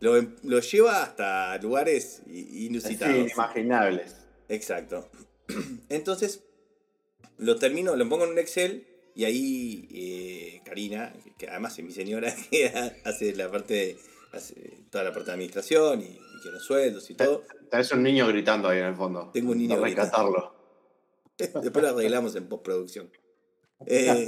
Lo, 0.00 0.20
lo 0.42 0.58
lleva 0.58 1.04
hasta 1.04 1.56
lugares 1.58 2.22
inusitados. 2.26 3.16
inimaginables. 3.16 4.16
Exacto. 4.48 5.08
Entonces, 5.88 6.42
lo 7.38 7.54
termino, 7.54 7.94
lo 7.94 8.08
pongo 8.08 8.24
en 8.24 8.30
un 8.32 8.38
Excel 8.40 8.88
y 9.14 9.26
ahí 9.26 9.88
eh, 9.92 10.60
Karina, 10.64 11.14
que 11.38 11.48
además 11.48 11.78
es 11.78 11.84
mi 11.84 11.92
señora, 11.92 12.34
que 12.50 12.66
hace 13.04 13.32
la 13.36 13.48
parte 13.48 13.74
de, 13.74 13.98
toda 14.90 15.04
la 15.04 15.12
parte 15.12 15.26
de 15.26 15.34
administración 15.34 16.00
y, 16.00 16.18
que 16.42 16.50
los 16.50 16.64
sueldos 16.64 17.08
y 17.10 17.14
todo. 17.14 17.44
Tenés 17.70 17.92
un 17.92 18.02
niño 18.02 18.26
gritando 18.26 18.68
ahí 18.68 18.80
en 18.80 18.86
el 18.86 18.96
fondo. 18.96 19.30
Tengo 19.32 19.52
un 19.52 19.58
niño 19.58 19.80
gritando. 19.80 20.52
Después 21.38 21.80
lo 21.80 21.90
arreglamos 21.90 22.34
en 22.34 22.48
postproducción. 22.48 23.08
Eh, 23.86 24.26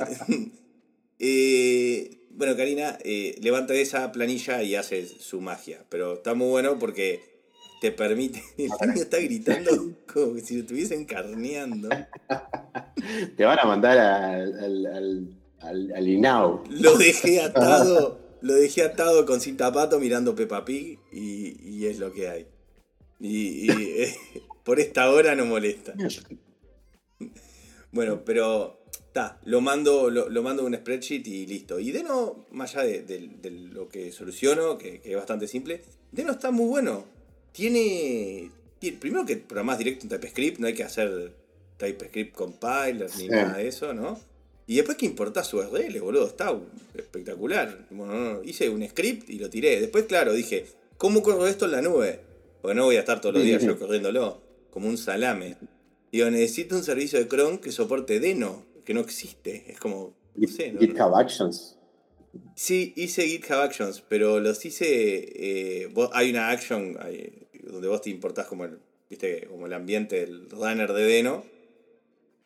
eh, 1.19 2.19
bueno, 2.31 2.57
Karina 2.57 2.99
levanta 3.41 3.75
esa 3.75 4.13
planilla 4.13 4.63
y 4.63 4.75
hace 4.75 5.07
su 5.07 5.41
magia. 5.41 5.85
Pero 5.89 6.15
está 6.15 6.35
muy 6.35 6.49
bueno 6.49 6.79
porque 6.79 7.37
te 7.81 7.93
permite. 7.93 8.43
El 8.59 8.71
niño 8.89 9.03
está 9.03 9.19
gritando 9.19 9.71
como 10.13 10.39
si 10.39 10.55
lo 10.55 10.61
estuviesen 10.63 11.05
carneando. 11.05 11.89
Te 13.37 13.45
van 13.45 13.59
a 13.59 13.65
mandar 13.65 13.99
al, 13.99 15.37
al, 15.61 16.09
INAU. 16.09 16.65
Lo 16.71 16.97
dejé 16.97 17.41
atado. 17.41 18.19
lo 18.41 18.55
dejé 18.55 18.83
atado 18.83 19.27
con 19.27 19.41
cinta 19.41 19.73
pato 19.73 20.01
mirando 20.01 20.35
Peppa 20.35 20.65
Pig 20.65 20.99
y, 21.13 21.87
es 21.87 21.99
lo 21.99 22.13
que 22.13 22.29
hay. 22.29 22.47
Y, 23.21 23.71
eh, 23.71 24.15
por 24.65 24.81
esta 24.81 25.11
hora 25.11 25.35
no 25.37 25.45
molesta. 25.47 25.95
Bueno, 27.93 28.25
pero 28.25 28.83
lo 29.45 29.61
mando, 29.61 30.11
lo, 30.11 30.43
mando 30.43 30.65
un 30.65 30.75
spreadsheet 30.75 31.27
y 31.27 31.47
listo. 31.47 31.79
Y 31.79 31.93
Deno, 31.93 32.47
más 32.51 32.77
allá 32.77 33.03
de, 33.03 33.61
lo 33.73 33.89
que 33.89 34.13
soluciono, 34.13 34.79
que, 34.79 35.01
es 35.05 35.17
bastante 35.17 35.49
simple, 35.49 35.83
Deno 36.13 36.33
está 36.33 36.51
muy 36.51 36.67
bueno. 36.67 37.05
Tiene, 37.53 38.51
primero 39.01 39.25
que 39.25 39.37
programás 39.37 39.79
directo 39.79 40.05
en 40.05 40.11
TypeScript, 40.11 40.59
no 40.59 40.67
hay 40.67 40.75
que 40.75 40.85
hacer 40.85 41.33
TypeScript 41.79 42.35
compiler 42.35 43.11
ni 43.19 43.29
nada 43.29 43.57
de 43.57 43.69
eso, 43.69 43.95
¿no? 43.95 44.19
Y 44.67 44.77
después 44.77 44.97
que 44.97 45.07
importás 45.07 45.53
URL, 45.55 46.01
boludo, 46.01 46.27
está 46.27 46.59
espectacular. 46.95 47.87
Bueno, 47.91 48.43
hice 48.45 48.69
un 48.69 48.87
script 48.89 49.31
y 49.31 49.39
lo 49.39 49.49
tiré. 49.49 49.81
Después, 49.81 50.07
claro, 50.07 50.33
dije, 50.33 50.67
¿cómo 50.99 51.23
corro 51.23 51.47
esto 51.47 51.67
en 51.67 51.73
la 51.73 51.83
nube? 51.83 52.21
Porque 52.61 52.75
no 52.75 52.85
voy 52.85 52.97
a 52.97 53.01
estar 53.01 53.21
todos 53.21 53.37
los 53.37 53.45
días 53.45 53.63
yo 53.63 53.79
corriéndolo, 53.79 54.43
como 54.71 54.89
un 54.89 54.99
salame. 54.99 55.57
Digo, 56.11 56.29
necesito 56.31 56.75
un 56.75 56.83
servicio 56.83 57.19
de 57.19 57.29
cron 57.29 57.59
que 57.59 57.71
soporte 57.71 58.19
Deno, 58.19 58.65
que 58.87 58.95
no 58.95 59.01
existe. 59.01 59.71
Es 59.71 59.79
como, 59.79 60.15
no 60.35 60.49
sé. 60.49 60.75
GitHub 60.79 61.15
Actions. 61.15 61.77
Sí, 62.55 62.95
hice 62.97 63.29
GitHub 63.29 63.57
Actions, 63.57 64.03
pero 64.09 64.41
los 64.41 64.65
hice. 64.65 64.87
Eh, 64.87 65.95
hay 66.13 66.31
una 66.31 66.51
action 66.51 66.97
donde 67.65 67.89
vos 67.89 68.01
te 68.01 68.09
importás 68.09 68.47
como 68.47 68.65
el, 68.65 68.79
¿viste? 69.11 69.47
como 69.49 69.67
el 69.67 69.75
ambiente 69.75 70.21
del 70.21 70.49
runner 70.49 70.93
de 70.95 71.05
Deno 71.05 71.45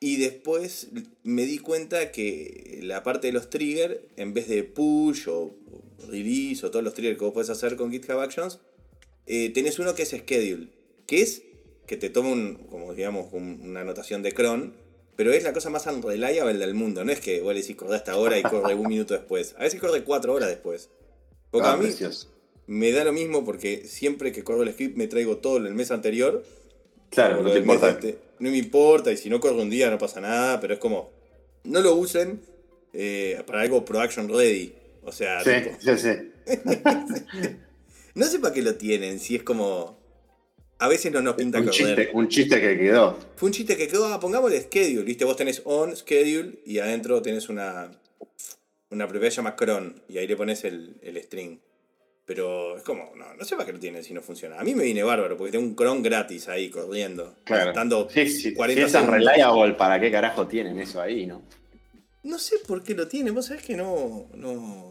y 0.03 0.17
después 0.17 0.89
me 1.23 1.45
di 1.45 1.59
cuenta 1.59 2.11
que 2.11 2.81
la 2.83 3.03
parte 3.03 3.27
de 3.27 3.35
los 3.35 3.51
triggers, 3.51 3.99
en 4.17 4.33
vez 4.33 4.49
de 4.49 4.65
push 4.65 5.29
o 5.29 5.55
release 6.09 6.65
o 6.65 6.71
todos 6.71 6.83
los 6.83 6.95
triggers 6.95 7.19
que 7.19 7.25
vos 7.27 7.35
podés 7.35 7.51
hacer 7.51 7.77
con 7.77 7.93
GitHub 7.93 8.19
Actions, 8.19 8.61
eh, 9.27 9.51
tenés 9.51 9.79
uno 9.79 9.95
que 9.95 10.03
es 10.05 10.09
schedule, 10.09 10.69
que 11.07 11.21
es 11.21 11.43
que 11.87 11.99
te 11.99 12.09
toma 12.09 12.31
un, 12.31 12.55
como 12.71 12.95
digamos, 12.95 13.31
una 13.33 13.83
anotación 13.83 14.23
de 14.23 14.33
cron, 14.33 14.75
pero 15.17 15.33
es 15.33 15.45
la 15.45 15.53
cosa 15.53 15.71
más 15.71 15.87
unreliable 15.87 16.59
del 16.59 16.75
mundo. 16.75 17.05
No 17.05 17.13
es 17.13 17.21
que 17.21 17.41
vos 17.41 17.55
le 17.55 17.61
decís 17.61 17.77
corre 17.77 17.97
hasta 17.97 18.13
ahora 18.13 18.39
y 18.39 18.43
corre 18.43 18.75
un 18.75 18.89
minuto 18.89 19.15
después. 19.15 19.55
A 19.59 19.63
veces 19.63 19.81
corre 19.81 20.03
cuatro 20.05 20.33
horas 20.33 20.49
después. 20.49 20.91
Porque 21.51 21.69
ah, 21.69 21.73
a 21.73 21.77
mí 21.77 21.89
me 22.67 22.93
da 22.93 23.05
lo 23.05 23.13
mismo 23.13 23.45
porque 23.45 23.85
siempre 23.87 24.33
que 24.33 24.45
corro 24.45 24.63
el 24.63 24.73
script 24.73 24.97
me 24.97 25.09
traigo 25.09 25.39
todo 25.39 25.57
el 25.59 25.75
mes 25.75 25.91
anterior. 25.91 26.45
Claro, 27.11 27.43
no 27.43 27.51
te 27.51 27.59
importa 27.59 27.99
no 28.41 28.51
me 28.51 28.57
importa 28.57 29.13
y 29.13 29.17
si 29.17 29.29
no 29.29 29.39
corre 29.39 29.61
un 29.61 29.71
día 29.71 29.91
no 29.91 29.99
pasa 29.99 30.21
nada, 30.21 30.61
pero 30.61 30.75
es 30.75 30.81
como, 30.81 31.13
no 31.65 31.81
lo 31.83 31.95
usen 31.95 32.41
eh, 32.93 33.41
para 33.47 33.61
algo 33.61 33.85
production 33.85 34.29
ready. 34.29 34.75
O 35.03 35.13
sea, 35.13 35.45
sí, 35.45 35.51
sí, 35.79 35.99
sí. 35.99 36.11
no 38.15 38.27
sé 38.27 38.39
para 38.39 38.55
qué 38.55 38.63
lo 38.63 38.75
tienen, 38.75 39.21
si 39.21 39.37
es 39.37 39.43
como... 39.43 40.00
A 40.81 40.89
veces 40.89 41.13
no 41.13 41.21
nos 41.21 41.35
pinta 41.35 41.61
un 41.61 41.69
chiste, 41.69 42.11
un 42.15 42.29
chiste 42.29 42.61
que 42.61 42.79
quedó. 42.79 43.19
Fue 43.37 43.49
un 43.49 43.53
chiste 43.53 43.77
que 43.77 43.87
quedó, 43.87 44.07
ah, 44.07 44.19
pongámosle 44.19 44.63
schedule, 44.63 45.05
¿viste? 45.05 45.27
Vos 45.27 45.37
tenés 45.37 45.61
on, 45.67 45.95
schedule, 45.95 46.61
y 46.65 46.79
adentro 46.79 47.21
tenés 47.21 47.51
una, 47.51 47.91
una 48.89 49.07
propiedad 49.07 49.27
que 49.27 49.31
se 49.31 49.37
llama 49.37 49.57
cron, 49.57 50.03
y 50.09 50.17
ahí 50.17 50.27
le 50.27 50.37
pones 50.37 50.65
el, 50.65 50.97
el 51.03 51.23
string. 51.23 51.59
Pero 52.25 52.77
es 52.77 52.83
como, 52.83 53.13
no, 53.15 53.35
no 53.35 53.45
sé 53.45 53.57
para 53.57 53.67
qué 53.67 53.73
lo 53.73 53.79
tienen 53.79 54.05
si 54.05 54.15
no 54.15 54.23
funciona. 54.23 54.59
A 54.59 54.65
mí 54.65 54.75
me 54.75 54.85
viene 54.85 55.03
bárbaro 55.03 55.37
porque 55.37 55.53
tengo 55.53 55.67
un 55.67 55.75
cron 55.75 56.03
gratis 56.03 56.49
ahí 56.49 56.71
corriendo. 56.71 57.37
Claro. 57.45 57.71
Estando 57.71 58.09
sí, 58.09 58.29
sí, 58.29 58.55
40 58.55 58.89
si 58.89 58.97
es 58.97 59.07
reliable, 59.07 59.75
¿para 59.75 60.01
qué 60.01 60.11
carajo 60.11 60.47
tienen 60.47 60.79
eso 60.79 61.03
ahí, 61.03 61.27
no? 61.27 61.43
No 62.23 62.39
sé 62.39 62.57
por 62.67 62.83
qué 62.83 62.95
lo 62.95 63.09
tienen. 63.09 63.35
Vos 63.35 63.47
sabés 63.47 63.65
que 63.65 63.75
no. 63.75 64.29
no, 64.35 64.90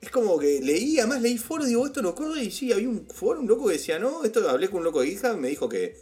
es 0.00 0.10
como 0.10 0.38
que 0.38 0.60
leí, 0.62 0.98
además 0.98 1.20
leí 1.20 1.36
foro, 1.36 1.64
digo, 1.64 1.86
esto 1.86 2.00
lo 2.00 2.14
corre 2.14 2.44
y 2.44 2.50
sí, 2.50 2.72
había 2.72 2.88
un 2.88 3.06
foro, 3.06 3.40
un 3.40 3.46
loco 3.46 3.66
que 3.66 3.74
decía, 3.74 3.98
no, 3.98 4.24
esto 4.24 4.48
hablé 4.48 4.68
con 4.68 4.78
un 4.78 4.84
loco 4.84 5.02
de 5.02 5.08
hija, 5.08 5.36
me 5.36 5.48
dijo 5.48 5.68
que 5.68 5.96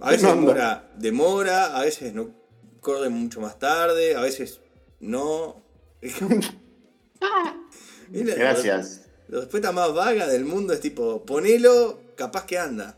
a 0.00 0.10
veces 0.10 0.28
demora, 0.28 0.90
demora, 0.96 1.76
a 1.76 1.82
veces 1.82 2.14
no 2.14 2.30
corre 2.80 3.08
mucho 3.08 3.40
más 3.40 3.58
tarde, 3.58 4.14
a 4.14 4.20
veces 4.20 4.60
no. 5.00 5.62
Gracias. 8.10 9.02
La 9.28 9.40
respuesta 9.40 9.72
más 9.72 9.92
vaga 9.92 10.28
del 10.28 10.44
mundo 10.44 10.72
es 10.72 10.80
tipo, 10.80 11.26
ponelo, 11.26 12.00
capaz 12.14 12.46
que 12.46 12.58
anda. 12.58 12.96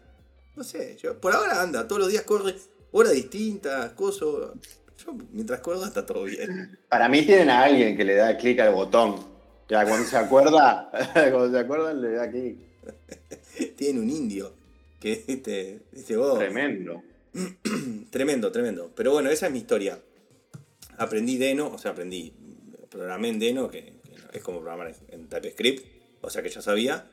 No 0.55 0.63
sé, 0.63 0.99
yo, 1.03 1.19
por 1.19 1.33
ahora 1.33 1.63
anda, 1.63 1.89
todos 1.89 2.03
los 2.03 2.11
días 2.11 2.25
corre, 2.25 2.55
horas 2.93 3.13
distintas, 3.13 3.93
cosas. 3.93 4.51
Yo 4.99 5.17
mientras 5.33 5.61
corro 5.61 5.85
está 5.85 6.05
todo 6.05 6.25
bien. 6.25 6.79
Para 6.89 7.09
mí 7.09 7.23
tienen 7.23 7.49
a 7.49 7.65
alguien 7.65 7.97
que 7.97 8.05
le 8.05 8.17
da 8.17 8.37
clic 8.37 8.61
al 8.61 8.75
botón. 8.75 9.30
Ya 9.71 9.85
cuando 9.85 10.07
se 10.07 10.17
acuerda, 10.17 10.91
cuando 11.15 11.51
se 11.51 11.59
acuerdan 11.59 12.03
le 12.03 12.13
da 12.13 12.31
clic. 12.31 12.59
Tiene 13.77 14.01
un 14.01 14.11
indio. 14.11 14.53
Que 15.01 15.25
este, 15.27 15.81
este 15.93 16.15
Tremendo. 16.37 17.03
tremendo, 18.11 18.53
tremendo. 18.53 18.91
Pero 18.95 19.13
bueno, 19.13 19.31
esa 19.31 19.47
es 19.47 19.53
mi 19.53 19.59
historia. 19.59 19.99
Aprendí 20.99 21.39
Deno, 21.39 21.69
o 21.69 21.79
sea, 21.79 21.93
aprendí, 21.93 22.35
programé 22.91 23.29
en 23.29 23.39
Deno, 23.39 23.71
que, 23.71 23.95
que 24.31 24.39
es 24.39 24.43
como 24.43 24.59
programar 24.59 24.95
en 25.09 25.29
TypeScript 25.29 26.01
o 26.21 26.31
sea 26.31 26.43
que 26.43 26.51
ya 26.51 26.63
sabía. 26.63 27.07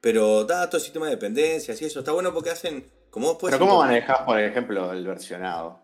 Pero 0.00 0.44
datos, 0.44 0.82
sistema 0.82 1.06
de 1.06 1.12
dependencias 1.12 1.80
y 1.82 1.84
eso, 1.84 2.00
está 2.00 2.12
bueno 2.12 2.32
porque 2.32 2.50
hacen. 2.50 2.86
Como 3.10 3.34
vos 3.34 3.38
Pero 3.42 3.58
¿cómo 3.58 3.78
manejas, 3.78 4.20
por 4.20 4.38
ejemplo, 4.38 4.92
el 4.92 5.06
versionado? 5.06 5.80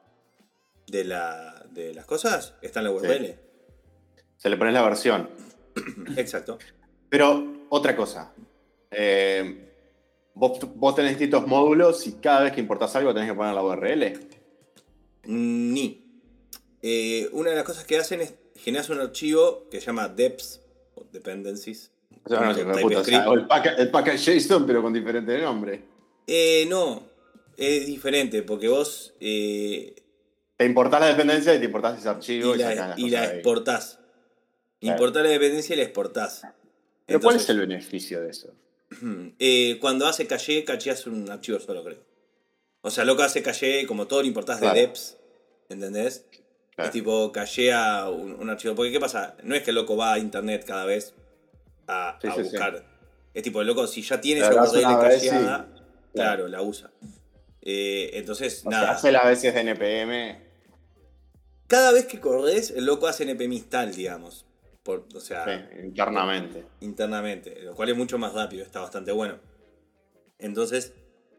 De, 0.87 1.05
la, 1.05 1.65
de 1.71 1.95
las 1.95 2.05
cosas, 2.05 2.55
está 2.61 2.81
en 2.81 2.85
la 2.85 2.93
URL. 2.93 3.35
Se 4.37 4.51
le 4.51 4.57
pones 4.57 4.75
la 4.75 4.83
versión. 4.83 5.29
Exacto. 6.17 6.59
Pero 7.09 7.67
otra 7.69 7.95
cosa. 7.97 8.33
Eh, 8.91 9.69
vos, 10.35 10.59
vos 10.77 10.95
tenés 10.95 11.13
distintos 11.13 11.47
módulos 11.47 12.07
y 12.07 12.13
cada 12.15 12.43
vez 12.45 12.53
que 12.53 12.61
importás 12.61 12.95
algo 12.97 13.13
tenés 13.15 13.31
que 13.31 13.35
poner 13.37 13.55
la 13.55 13.63
URL. 13.63 14.19
Ni. 15.27 16.01
Eh, 16.83 17.29
una 17.33 17.51
de 17.51 17.57
las 17.57 17.65
cosas 17.65 17.85
que 17.85 17.97
hacen 17.99 18.21
es 18.21 18.35
generar 18.57 18.91
un 18.93 19.01
archivo 19.01 19.69
que 19.71 19.81
se 19.81 19.87
llama 19.87 20.09
deps 20.09 20.61
o 20.95 21.05
dependencies. 21.11 21.91
O 22.25 22.29
sea, 22.29 22.41
no, 22.41 22.55
Type 22.55 22.61
hijo 22.69 22.77
de 22.77 22.83
puta, 22.83 23.01
o 23.01 23.05
sea, 23.05 23.23
script. 23.23 23.39
el, 23.41 23.47
pack- 23.47 23.79
el 23.79 23.91
package 23.91 24.39
JSON, 24.41 24.67
pero 24.67 24.83
con 24.83 24.93
diferente 24.93 25.39
nombre. 25.41 25.83
Eh, 26.27 26.67
no, 26.69 27.03
es 27.57 27.87
diferente 27.87 28.43
porque 28.43 28.69
vos 28.69 29.15
eh, 29.21 29.95
Te 30.57 30.65
importás 30.65 31.01
la 31.01 31.07
dependencia 31.09 31.55
y 31.55 31.59
te 31.59 31.67
importás 31.67 31.99
ese 31.99 32.09
archivo 32.09 32.55
y 32.55 32.59
y, 32.59 32.63
la, 32.63 32.95
y 32.97 33.03
cosas 33.03 33.11
la 33.11 33.25
exportás. 33.35 33.99
Importás 34.89 35.23
la 35.23 35.29
dependencia 35.31 35.75
y 35.75 35.77
la 35.77 35.83
exportás. 35.85 36.43
Pero 37.07 37.21
¿cuál 37.21 37.37
es 37.37 37.49
el 37.49 37.59
beneficio 37.61 38.21
de 38.21 38.31
eso? 38.31 38.53
eh, 39.39 39.79
cuando 39.81 40.07
hace 40.07 40.27
caché, 40.27 40.65
cacheas 40.65 41.07
un 41.07 41.31
archivo 41.31 41.59
solo, 41.61 41.85
creo. 41.85 41.99
O 42.83 42.91
sea, 42.91 43.05
lo 43.05 43.17
que 43.17 43.23
hace 43.23 43.43
caché, 43.43 43.87
como 43.87 44.07
todo 44.07 44.21
lo 44.23 44.29
importás 44.29 44.61
de 44.61 44.67
Claro. 44.67 44.79
deps, 44.81 45.17
¿entendés? 45.69 46.27
Claro. 46.75 46.89
Es 46.89 46.93
tipo, 46.93 47.33
cachea 47.33 48.09
un, 48.11 48.33
un 48.35 48.51
archivo. 48.51 48.75
Porque, 48.75 48.93
¿qué 48.93 49.01
pasa? 49.01 49.37
No 49.43 49.55
es 49.55 49.63
que 49.63 49.71
el 49.71 49.77
loco 49.77 49.97
va 49.97 50.15
a 50.15 50.19
internet 50.19 50.65
cada 50.67 50.85
vez 50.85 51.15
a, 51.87 52.19
Sí, 52.21 52.29
a 52.29 52.31
sí, 52.35 52.37
sí. 52.37 52.43
buscar. 52.51 52.85
Es 53.33 53.43
tipo, 53.43 53.61
el 53.61 53.67
loco, 53.67 53.87
si 53.87 54.03
ya 54.03 54.21
tiene 54.21 54.41
La 54.41 54.49
esa 54.49 54.63
hace 54.63 54.79
sí. 54.79 54.83
cacheada, 54.85 55.69
Claro. 56.13 56.49
la 56.49 56.63
usa. 56.63 56.91
Eh, 57.63 58.11
entonces, 58.15 58.59
O 58.67 58.71
sea, 58.71 58.81
nada. 58.81 58.91
hace 58.93 59.11
las 59.13 59.25
veces 59.25 59.55
de 59.55 59.61
NPM. 59.61 60.39
Cada 61.67 61.93
vez 61.93 62.05
que 62.07 62.21
corres, 62.21 62.71
el 62.71 62.85
loco 62.85 63.07
hace 63.07 63.25
npm 63.25 63.55
install, 63.55 63.95
digamos. 63.95 64.45
Por, 64.85 65.07
o 65.15 65.21
sea, 65.21 65.45
sí, 65.47 65.79
internamente. 65.85 66.65
internamente, 66.81 67.61
lo 67.63 67.75
cual 67.75 67.89
es 67.89 67.97
mucho 67.97 68.19
más 68.19 68.33
rápido, 68.35 68.63
está 68.65 68.81
bastante 68.81 69.11
bueno. 69.13 69.39
Entonces, 70.39 70.93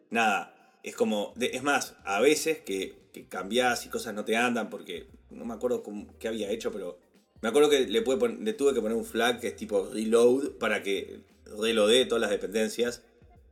nada, 0.10 0.54
es 0.84 0.96
como, 0.96 1.34
es 1.40 1.64
más, 1.64 1.96
a 2.06 2.20
veces 2.22 2.60
que, 2.60 2.96
que 3.14 3.28
cambiás 3.28 3.86
y 3.86 3.90
cosas 3.90 4.14
no 4.14 4.26
te 4.26 4.36
andan, 4.36 4.70
porque 4.70 5.08
no 5.30 5.46
me 5.46 5.54
acuerdo 5.54 5.84
cómo- 5.84 6.08
qué 6.20 6.28
había 6.28 6.50
hecho, 6.50 6.72
pero 6.72 6.98
me 7.42 7.50
acuerdo 7.50 7.70
que 7.70 7.82
le, 7.88 8.02
pude 8.02 8.30
le 8.40 8.54
tuve 8.54 8.74
que 8.74 8.82
poner 8.82 8.98
un 8.98 9.06
flag 9.06 9.40
que 9.40 9.48
es 9.48 9.56
tipo 9.56 9.90
reload 9.94 10.54
para 10.58 10.82
que 10.82 11.20
reloadee 11.46 12.06
todas 12.06 12.22
las 12.22 12.32
dependencias, 12.32 13.04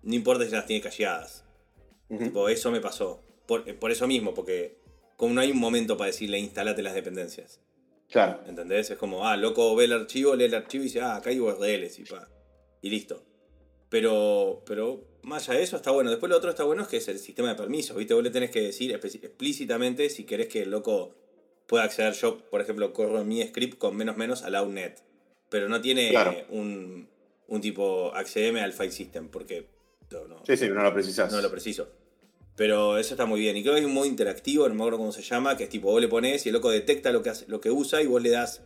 no 0.01 0.15
importa 0.15 0.45
si 0.45 0.51
las 0.51 0.65
tiene 0.65 0.81
cacheadas. 0.81 1.45
Ujú. 2.09 2.23
Tipo, 2.23 2.50
eso 2.50 2.71
me 2.71 2.81
pasó. 2.81 3.21
Por, 3.45 3.63
por 3.77 3.91
eso 3.91 4.07
mismo, 4.07 4.33
porque 4.33 4.77
como 5.17 5.35
no 5.35 5.41
hay 5.41 5.51
un 5.51 5.59
momento 5.59 5.97
para 5.97 6.07
decirle 6.07 6.39
instalate 6.39 6.81
las 6.81 6.95
dependencias. 6.95 7.59
Claro. 8.13 8.39
¿Entendés? 8.48 8.89
Es 8.91 8.98
como, 8.98 9.27
ah, 9.27 9.36
loco 9.36 9.75
ve 9.75 9.84
el 9.86 9.91
archivo, 9.93 10.36
lee 10.36 10.46
el 10.46 10.53
archivo 10.55 10.84
y 10.84 10.88
dice, 10.88 11.01
ah, 11.01 11.15
acá 11.17 11.32
hay 11.32 11.39
URLs 11.39 12.00
y 12.00 12.03
pa. 12.05 12.29
Y 12.82 12.89
listo. 12.89 13.24
Pero, 13.89 14.63
pero 14.65 15.03
más 15.24 15.50
allá 15.50 15.58
de 15.60 15.63
eso 15.65 15.75
está 15.75 15.91
bueno. 15.91 16.10
Después 16.10 16.29
lo 16.29 16.38
otro 16.38 16.50
está 16.50 16.63
bueno 16.63 16.84
es 16.84 16.88
que 16.88 16.98
es 16.98 17.08
el 17.08 17.20
sistema 17.20 17.50
de 17.50 17.55
permisos, 17.55 17.98
¿viste? 17.98 18.13
Vos 18.13 18.24
le 18.24 18.29
tenés 18.29 18.50
que 18.51 18.62
decir 18.62 18.91
explícitamente 18.93 20.10
si 20.10 20.24
querés 20.25 20.48
que 20.48 20.62
el 20.63 20.72
loco 20.72 21.15
pueda 21.67 21.84
acceder. 21.84 22.13
Yo, 22.13 22.39
por 22.50 22.62
ejemplo, 22.62 22.93
corro 22.93 23.20
en 23.22 23.27
mi 23.27 23.43
script 23.43 23.77
con 23.77 23.96
menos 23.96 24.15
menos 24.17 24.43
allow 24.43 24.67
net. 24.70 25.00
Pero 25.50 25.70
no 25.70 25.82
tiene 25.82 26.10
Claro. 26.10 26.36
un, 26.50 27.08
un 27.48 27.62
tipo 27.62 28.13
accedeme 28.15 28.62
al 28.62 28.74
file 28.74 28.91
system, 28.91 29.27
porque 29.29 29.67
no, 30.12 30.43
Sí, 30.46 30.58
sí, 30.58 30.67
no 30.70 30.82
lo 30.84 30.93
precisas. 30.93 31.32
no 31.32 31.41
lo 31.41 31.50
preciso. 31.51 31.88
Pero 32.55 32.98
eso 32.98 33.13
está 33.15 33.25
muy 33.25 33.39
bien. 33.39 33.57
Y 33.57 33.62
creo 33.63 33.74
que 33.74 33.79
hay 33.79 33.86
un 33.86 33.93
modo 33.93 34.05
interactivo, 34.05 34.67
no 34.69 34.75
me 34.75 34.81
acuerdo 34.81 35.00
cómo 35.00 35.12
se 35.12 35.22
llama, 35.24 35.57
que 35.57 35.63
es 35.63 35.69
tipo, 35.69 35.91
vos 35.91 36.00
le 36.01 36.07
pones 36.07 36.45
y 36.45 36.50
el 36.50 36.53
loco 36.53 36.69
detecta 36.69 37.12
lo 37.12 37.24
que, 37.24 37.29
hace, 37.31 37.45
lo 37.48 37.60
que 37.60 37.72
usa 37.72 38.01
y 38.01 38.05
vos 38.07 38.22
le 38.22 38.29
das 38.29 38.62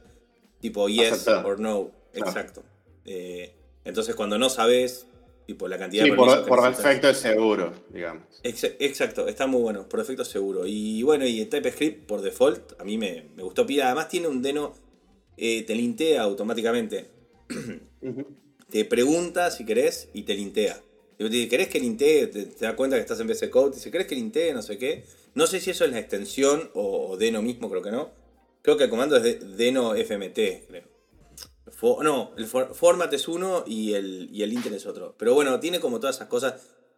tipo 0.60 0.90
yes 0.90 1.26
or 1.46 1.60
no. 1.60 1.92
Claro. 2.12 2.30
Exacto. 2.30 2.64
Eh, 3.06 3.54
entonces 3.86 4.16
cuando 4.16 4.38
no 4.38 4.50
sabes, 4.50 5.08
tipo 5.46 5.68
la 5.70 5.78
cantidad 5.78 6.04
Sí, 6.04 6.10
de 6.12 6.16
por, 6.18 6.46
por 6.46 6.62
defecto 6.68 7.10
es 7.10 7.18
seguro, 7.18 7.72
digamos. 7.90 8.24
Ex- 8.44 8.76
Exacto, 8.80 9.28
está 9.30 9.48
muy 9.48 9.62
bueno, 9.62 9.88
por 9.88 10.00
defecto 10.02 10.26
seguro. 10.26 10.66
Y 10.66 11.04
bueno, 11.04 11.26
y 11.26 11.40
el 11.40 11.48
TypeScript 11.48 12.06
por 12.08 12.22
default, 12.22 12.74
a 12.82 12.84
mí 12.84 12.98
me, 12.98 13.28
me 13.36 13.44
gustó 13.44 13.66
pila. 13.66 13.86
Además 13.86 14.10
tiene 14.10 14.28
un 14.28 14.42
deno, 14.42 14.74
eh, 15.38 15.64
te 15.64 15.76
lintea 15.76 16.24
automáticamente. 16.24 17.08
Te 18.70 18.84
pregunta 18.84 19.50
si 19.50 19.66
querés 19.66 20.10
y 20.14 20.24
te 20.24 20.34
lintea. 20.36 20.82
Digo, 21.18 21.30
te 21.30 21.36
dice, 21.38 21.50
¿querés 21.50 21.68
que 21.68 21.80
lintee? 21.80 22.28
Te, 22.28 22.46
te 22.46 22.66
das 22.66 22.76
cuenta 22.76 22.96
que 22.96 23.02
estás 23.02 23.20
en 23.20 23.28
VS 23.28 23.50
Code. 23.50 23.72
Te 23.72 23.76
dice, 23.78 23.92
¿querés 23.92 24.08
que 24.08 24.16
lintee? 24.16 24.54
No 24.54 24.62
sé 24.62 24.78
qué. 24.78 25.04
No 25.34 25.48
sé 25.48 25.60
si 25.60 25.72
eso 25.72 25.86
es 25.86 25.92
la 25.92 26.00
extensión 26.00 26.70
o, 26.74 27.10
o 27.10 27.18
deno 27.18 27.42
mismo, 27.42 27.70
creo 27.70 27.82
que 27.82 27.92
no. 27.92 28.12
Creo 28.62 28.78
que 28.78 28.86
el 28.86 28.90
comando 28.90 29.18
es 29.18 29.24
de, 29.24 29.36
deno 29.36 29.94
fmt, 29.96 30.34
creo. 30.68 30.98
No, 32.04 32.32
el 32.38 32.46
for- 32.48 32.74
format 32.74 33.14
es 33.14 33.28
uno 33.28 33.64
y 33.68 33.94
el, 33.94 34.30
y 34.32 34.42
el 34.44 34.52
inter 34.54 34.74
es 34.74 34.86
otro. 34.86 35.16
Pero 35.18 35.34
bueno, 35.36 35.60
tiene 35.60 35.80
como 35.80 36.00
todas 36.00 36.16
esas 36.16 36.28
cosas. 36.28 36.56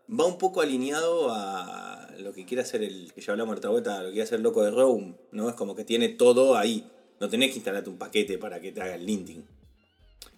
Va 0.09 0.25
un 0.25 0.37
poco 0.37 0.61
alineado 0.61 1.29
a 1.31 2.09
lo 2.19 2.33
que 2.33 2.45
quiere 2.45 2.63
hacer 2.63 2.81
el 2.83 3.11
que 3.13 3.21
ya 3.21 3.31
hablamos 3.33 3.57
otra 3.57 3.69
vuelta, 3.69 3.99
lo 3.99 4.05
que 4.07 4.13
quiere 4.13 4.23
hacer 4.23 4.37
el 4.37 4.43
loco 4.43 4.63
de 4.63 4.71
Rome, 4.71 5.15
¿no? 5.31 5.49
Es 5.49 5.55
como 5.55 5.75
que 5.75 5.83
tiene 5.85 6.09
todo 6.09 6.57
ahí. 6.57 6.89
No 7.19 7.29
tenés 7.29 7.49
que 7.49 7.57
instalarte 7.57 7.89
un 7.89 7.97
paquete 7.97 8.37
para 8.37 8.59
que 8.59 8.71
te 8.71 8.81
haga 8.81 8.95
el 8.95 9.05
linting. 9.05 9.45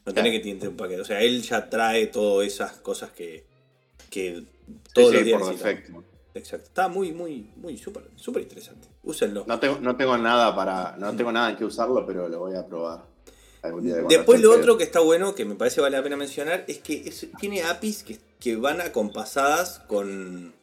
No 0.05 0.13
tenés 0.13 0.31
que 0.33 0.39
tener 0.39 0.67
un 0.67 0.75
paquete. 0.75 1.01
O 1.01 1.05
sea, 1.05 1.21
él 1.21 1.41
ya 1.43 1.69
trae 1.69 2.07
todas 2.07 2.47
esas 2.47 2.73
cosas 2.77 3.11
que, 3.11 3.45
que 4.11 4.43
todos 4.93 5.09
sí, 5.09 5.15
los 5.15 5.25
días 5.25 5.41
por 5.41 5.51
defecto. 5.51 6.03
Exacto. 6.35 6.67
Está 6.67 6.87
muy, 6.87 7.11
muy, 7.11 7.49
muy 7.57 7.77
súper, 7.77 8.03
súper 8.15 8.43
interesante. 8.43 8.87
Úsenlo. 9.03 9.43
No 9.47 9.59
tengo, 9.59 9.79
no 9.81 9.97
tengo 9.97 10.17
nada 10.17 10.55
para. 10.55 10.95
No 10.97 11.13
tengo 11.15 11.31
nada 11.31 11.49
en 11.49 11.57
que 11.57 11.65
usarlo, 11.65 12.05
pero 12.05 12.29
lo 12.29 12.39
voy 12.39 12.55
a 12.55 12.65
probar. 12.65 13.03
algún 13.63 13.83
día 13.83 13.95
de 13.95 14.01
cuando 14.01 14.15
Después 14.17 14.39
lo 14.41 14.51
otro 14.53 14.77
que 14.77 14.83
está 14.85 14.99
bueno, 15.01 15.35
que 15.35 15.43
me 15.45 15.55
parece 15.55 15.81
vale 15.81 15.97
la 15.97 16.03
pena 16.03 16.15
mencionar, 16.17 16.63
es 16.67 16.77
que 16.79 17.01
es- 17.05 17.27
tiene 17.39 17.63
APIs 17.63 18.03
que, 18.03 18.17
que 18.39 18.55
van 18.55 18.79
acompasadas 18.81 19.79
con, 19.87 20.53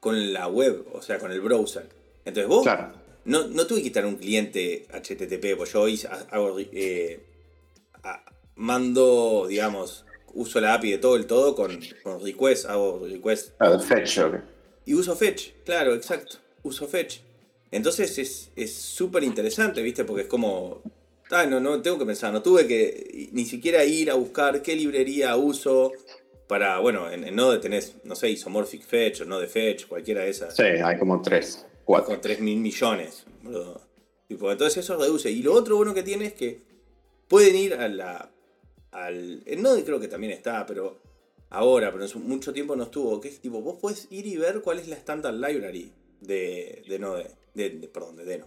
con 0.00 0.32
la 0.32 0.48
web, 0.48 0.86
o 0.94 1.02
sea, 1.02 1.18
con 1.18 1.30
el 1.32 1.40
browser. 1.42 1.88
Entonces 2.24 2.48
vos 2.48 2.62
Claro. 2.62 2.92
no, 3.26 3.46
no 3.46 3.66
tuve 3.66 3.78
que 3.78 3.84
quitar 3.84 4.06
un 4.06 4.16
cliente 4.16 4.86
HTTP, 4.90 5.56
pues 5.56 5.72
yo 5.72 5.86
hice- 5.86 6.08
hago, 6.30 6.56
eh, 6.58 7.24
a- 8.02 8.24
mando, 8.56 9.46
digamos, 9.48 10.04
uso 10.34 10.60
la 10.60 10.74
API 10.74 10.92
de 10.92 10.98
todo 10.98 11.16
el 11.16 11.26
todo 11.26 11.54
con, 11.54 11.78
con 12.02 12.22
request, 12.22 12.66
hago 12.66 13.06
request 13.06 13.50
Ah, 13.58 13.78
Fetch, 13.78 14.18
ok. 14.18 14.34
y 14.86 14.94
uso 14.94 15.14
Fetch, 15.16 15.50
claro, 15.64 15.94
exacto. 15.94 16.38
Uso 16.62 16.86
Fetch. 16.86 17.20
Entonces 17.70 18.18
es 18.18 18.50
es 18.56 18.74
súper 18.74 19.22
interesante, 19.24 19.82
¿viste? 19.82 20.04
Porque 20.04 20.22
es 20.22 20.28
como. 20.28 20.82
Ah, 21.30 21.46
no, 21.46 21.60
no 21.60 21.80
tengo 21.80 21.98
que 21.98 22.06
pensar, 22.06 22.32
no 22.32 22.42
tuve 22.42 22.66
que 22.66 23.28
ni 23.32 23.44
siquiera 23.44 23.84
ir 23.84 24.10
a 24.10 24.14
buscar 24.14 24.60
qué 24.62 24.74
librería 24.74 25.36
uso 25.36 25.92
para. 26.48 26.80
Bueno, 26.80 27.08
en, 27.10 27.22
en 27.24 27.36
Node 27.36 27.58
tenés, 27.58 27.94
no 28.04 28.16
sé, 28.16 28.28
Isomorphic 28.30 28.82
Fetch 28.84 29.20
o 29.20 29.24
Node 29.24 29.46
Fetch, 29.46 29.86
cualquiera 29.86 30.22
de 30.22 30.30
esas. 30.30 30.56
Sí, 30.56 30.62
hay 30.64 30.98
como 30.98 31.22
tres, 31.22 31.64
cuatro. 31.84 32.06
Con 32.08 32.20
3 32.20 32.40
mil 32.40 32.58
millones. 32.58 33.24
Tipo, 34.26 34.50
entonces 34.50 34.84
eso 34.84 34.96
reduce. 34.96 35.30
Y 35.30 35.42
lo 35.42 35.54
otro 35.54 35.76
bueno 35.76 35.94
que 35.94 36.02
tiene 36.02 36.26
es 36.26 36.34
que 36.34 36.60
pueden 37.28 37.54
ir 37.56 37.74
a 37.74 37.88
la. 37.88 38.30
Al, 38.92 39.42
en 39.46 39.62
Node 39.62 39.84
creo 39.84 40.00
que 40.00 40.08
también 40.08 40.32
está, 40.32 40.66
pero 40.66 40.98
ahora, 41.50 41.92
pero 41.92 42.04
en 42.04 42.28
mucho 42.28 42.52
tiempo 42.52 42.74
no 42.76 42.84
estuvo. 42.84 43.20
Que 43.20 43.28
es 43.28 43.40
tipo, 43.40 43.60
vos 43.60 43.76
podés 43.80 44.08
ir 44.10 44.26
y 44.26 44.36
ver 44.36 44.60
cuál 44.62 44.78
es 44.78 44.88
la 44.88 44.96
standard 44.96 45.34
library 45.34 45.92
de, 46.20 46.82
de 46.88 46.98
Node. 46.98 47.30
De, 47.54 47.70
de- 47.70 47.88
perdón, 47.88 48.16
de 48.16 48.24
Deno. 48.24 48.46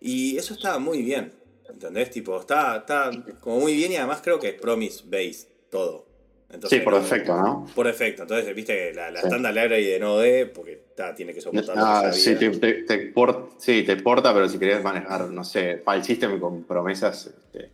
Y 0.00 0.36
eso 0.36 0.54
está 0.54 0.78
muy 0.78 1.02
bien. 1.02 1.32
¿Entendés? 1.68 2.10
Tipo, 2.10 2.38
está, 2.40 2.76
está 2.78 3.10
como 3.40 3.58
muy 3.60 3.74
bien 3.74 3.90
y 3.92 3.96
además 3.96 4.20
creo 4.22 4.38
que 4.38 4.48
es 4.50 4.54
promise 4.54 5.02
based 5.06 5.48
todo. 5.70 6.06
Entonces, 6.48 6.78
Sí, 6.78 6.84
por 6.84 6.92
no- 6.92 7.00
defecto, 7.00 7.36
¿no? 7.36 7.66
Por 7.74 7.86
defecto. 7.88 8.22
Entonces, 8.22 8.54
viste, 8.54 8.94
la, 8.94 9.10
la 9.10 9.20
Sí. 9.20 9.26
standard 9.26 9.52
library 9.54 9.84
de 9.84 9.98
Node, 9.98 10.46
porque 10.46 10.80
ta, 10.94 11.12
tiene 11.12 11.34
que 11.34 11.40
soportar 11.40 11.74
Ah, 11.76 12.12
sí, 12.12 12.36
te, 12.36 12.50
te, 12.50 12.72
te 12.84 12.98
por- 13.08 13.50
sí, 13.58 13.82
te 13.82 13.96
porta, 13.96 14.32
pero 14.32 14.48
si 14.48 14.58
querés 14.60 14.80
manejar, 14.84 15.28
no 15.28 15.42
sé, 15.42 15.82
file 15.84 16.04
system 16.04 16.38
con 16.38 16.62
promesas, 16.62 17.26
este, 17.26 17.70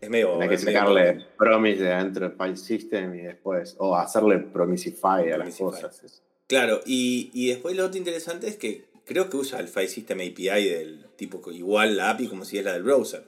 Es 0.00 0.08
medio. 0.10 0.32
tenés 0.38 0.48
que 0.48 0.54
es 0.54 0.64
medio- 0.64 0.78
sacarle 0.80 1.26
promise 1.36 1.82
de 1.82 1.92
adentro 1.92 2.28
del 2.28 2.36
file 2.38 2.56
system 2.56 3.14
y 3.14 3.22
después, 3.22 3.76
o 3.78 3.94
hacerle 3.96 4.38
promisify 4.38 5.30
a 5.32 5.38
las 5.38 5.56
Promisify. 5.56 5.82
cosas. 5.82 6.22
Claro, 6.46 6.80
y, 6.86 7.30
y 7.34 7.48
después 7.48 7.76
lo 7.76 7.84
otro 7.86 7.98
interesante 7.98 8.48
es 8.48 8.56
que 8.56 8.86
creo 9.04 9.28
que 9.30 9.36
usa 9.36 9.60
el 9.60 9.68
File 9.68 9.88
System 9.88 10.18
API 10.20 10.68
del 10.68 11.06
tipo 11.16 11.40
igual 11.52 11.96
la 11.96 12.10
API 12.10 12.28
como 12.28 12.44
si 12.44 12.58
es 12.58 12.64
la 12.64 12.72
del 12.72 12.82
browser. 12.82 13.24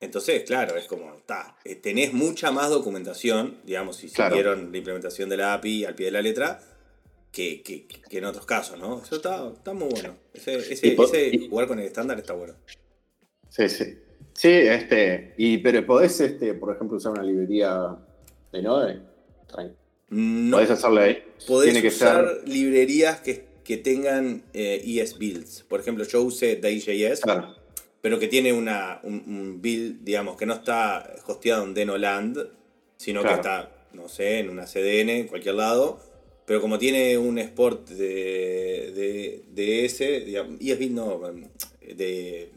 Entonces, 0.00 0.44
claro, 0.44 0.76
es 0.76 0.86
como, 0.86 1.14
está, 1.14 1.56
tenés 1.82 2.12
mucha 2.12 2.50
más 2.50 2.68
documentación, 2.70 3.58
digamos, 3.64 3.96
si 3.96 4.10
Claro. 4.10 4.34
siguieron 4.36 4.70
la 4.70 4.78
implementación 4.78 5.28
de 5.30 5.38
la 5.38 5.54
API 5.54 5.84
al 5.86 5.94
pie 5.94 6.06
de 6.06 6.12
la 6.12 6.22
letra, 6.22 6.60
que, 7.32 7.62
que- 7.62 7.86
que 7.86 8.18
en 8.18 8.24
otros 8.26 8.44
casos, 8.46 8.78
¿no? 8.78 9.02
Eso 9.02 9.16
está, 9.16 9.48
está 9.48 9.72
muy 9.72 9.88
bueno. 9.88 10.16
Ese, 10.34 10.56
ese- 10.72 10.88
y- 11.32 11.48
jugar 11.48 11.66
con 11.66 11.78
el 11.78 11.86
estándar 11.86 12.18
está 12.18 12.34
bueno. 12.34 12.54
Sí, 13.48 13.68
sí. 13.68 13.98
Sí, 14.36 14.48
este, 14.50 15.34
y, 15.38 15.58
pero 15.58 15.84
podés, 15.86 16.20
este, 16.20 16.54
por 16.54 16.74
ejemplo, 16.74 16.98
usar 16.98 17.12
una 17.12 17.22
librería 17.22 17.96
de 18.52 18.62
Node. 18.62 19.00
No 20.08 20.58
Podés 20.58 20.70
hacerle, 20.70 21.24
podés 21.48 21.72
tiene 21.72 21.82
que 21.82 21.88
usar 21.88 22.28
ser, 22.28 22.48
librerías 22.48 23.20
que, 23.20 23.46
que 23.64 23.76
tengan 23.78 24.42
eh, 24.52 24.82
ES 24.84 25.18
builds. 25.18 25.62
Por 25.62 25.80
ejemplo, 25.80 26.04
yo 26.04 26.22
usé 26.22 26.56
Day.js. 26.56 27.20
claro, 27.20 27.56
pero 28.00 28.20
que 28.20 28.28
tiene 28.28 28.52
una, 28.52 29.00
un, 29.02 29.14
un 29.26 29.60
build, 29.60 30.04
digamos, 30.04 30.36
que 30.36 30.46
no 30.46 30.54
está 30.54 31.16
hosteado 31.26 31.64
en 31.64 31.74
Denoland, 31.74 32.38
sino 32.98 33.22
Claro. 33.22 33.36
que 33.36 33.40
está, 33.40 33.72
no 33.94 34.08
sé, 34.08 34.38
en 34.40 34.50
una 34.50 34.66
CDN, 34.66 35.10
en 35.10 35.26
cualquier 35.26 35.56
lado. 35.56 35.98
Pero 36.44 36.60
como 36.60 36.78
tiene 36.78 37.18
un 37.18 37.38
Sport 37.38 37.88
de, 37.88 38.92
de, 38.94 39.44
de 39.50 39.84
ese, 39.84 40.20
digamos, 40.20 40.60
ESB 40.60 40.90
no, 40.92 41.20
de... 41.80 42.52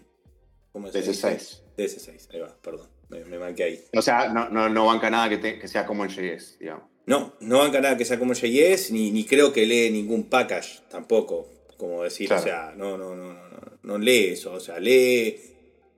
¿Cómo 0.72 0.92
se 0.92 1.04
DS6. 1.04 1.62
DS6, 1.80 2.34
ahí 2.34 2.39
va, 2.39 2.56
perdón, 2.62 2.88
me, 3.10 3.24
me 3.26 3.39
manqué 3.39 3.63
ahí. 3.63 3.84
O 3.96 4.02
sea, 4.02 4.30
no, 4.30 4.50
no, 4.50 4.70
no 4.70 4.86
banca 4.86 5.10
nada 5.10 5.30
que, 5.30 5.60
que 5.60 5.68
sea 5.68 5.86
como 5.86 6.04
el 6.04 6.10
JS, 6.10 6.60
digamos. 6.60 6.84
No, 7.10 7.34
no 7.39 7.58
banca 7.58 7.82
nada 7.82 7.98
que 7.98 8.06
sea 8.06 8.20
como 8.20 8.34
JS, 8.34 8.92
ni, 8.92 9.10
ni 9.10 9.24
creo 9.26 9.52
que 9.52 9.65
lee 9.65 9.89
ningún 9.89 10.26
package 10.26 10.82
tampoco, 10.92 11.50
como 11.76 12.04
decir, 12.04 12.32
o 12.32 12.39
sea, 12.39 12.74
no, 12.78 13.00
no, 13.00 13.15
no, 13.15 13.34
no, 13.34 13.80
no 13.82 13.98
lee 13.98 14.28
eso, 14.34 14.54
o 14.54 14.60
sea, 14.60 14.80
lee... 14.80 15.39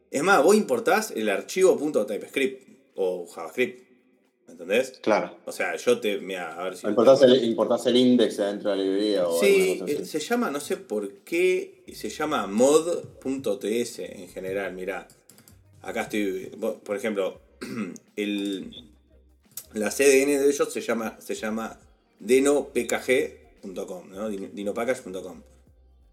Es 0.10 0.24
más, 0.24 0.42
vos 0.42 0.56
importás 0.56 1.12
el 1.12 1.30
archivo 1.30 1.78
.typescript 2.06 2.66
o 2.96 3.28
JavaScript, 3.28 3.90
¿me 4.48 4.54
entendés? 4.54 5.00
Claro. 5.02 5.38
O 5.46 5.52
sea, 5.52 5.76
yo 5.76 6.00
te, 6.00 6.18
mira, 6.20 6.54
a 6.58 6.64
ver 6.64 6.78
si... 6.78 6.88
Importás 6.88 7.22
el, 7.24 7.44
importás 7.44 7.86
el 7.88 7.98
index 7.98 8.38
dentro 8.38 8.72
de 8.72 8.78
la 8.78 8.84
librería 8.84 9.28
o 9.28 9.38
Sí, 9.38 9.84
eh, 9.86 10.06
se 10.06 10.20
llama, 10.20 10.50
no 10.50 10.62
sé 10.62 10.78
por 10.78 11.12
qué, 11.26 11.84
se 11.94 12.10
llama 12.10 12.48
mod.ts 12.48 14.00
en 14.00 14.30
general, 14.30 14.74
mira. 14.74 15.10
Acá 15.82 16.04
estoy, 16.04 16.52
por 16.84 16.96
ejemplo, 16.96 17.42
el, 18.16 18.92
la 19.74 19.90
CDN 19.90 20.40
de 20.40 20.50
ellos 20.50 20.72
se 20.72 20.82
llama, 20.82 21.18
se 21.20 21.36
llama 21.36 21.80
denopkg.com, 22.20 24.10
¿no? 24.10 24.30
dinopackage.com. 24.30 25.42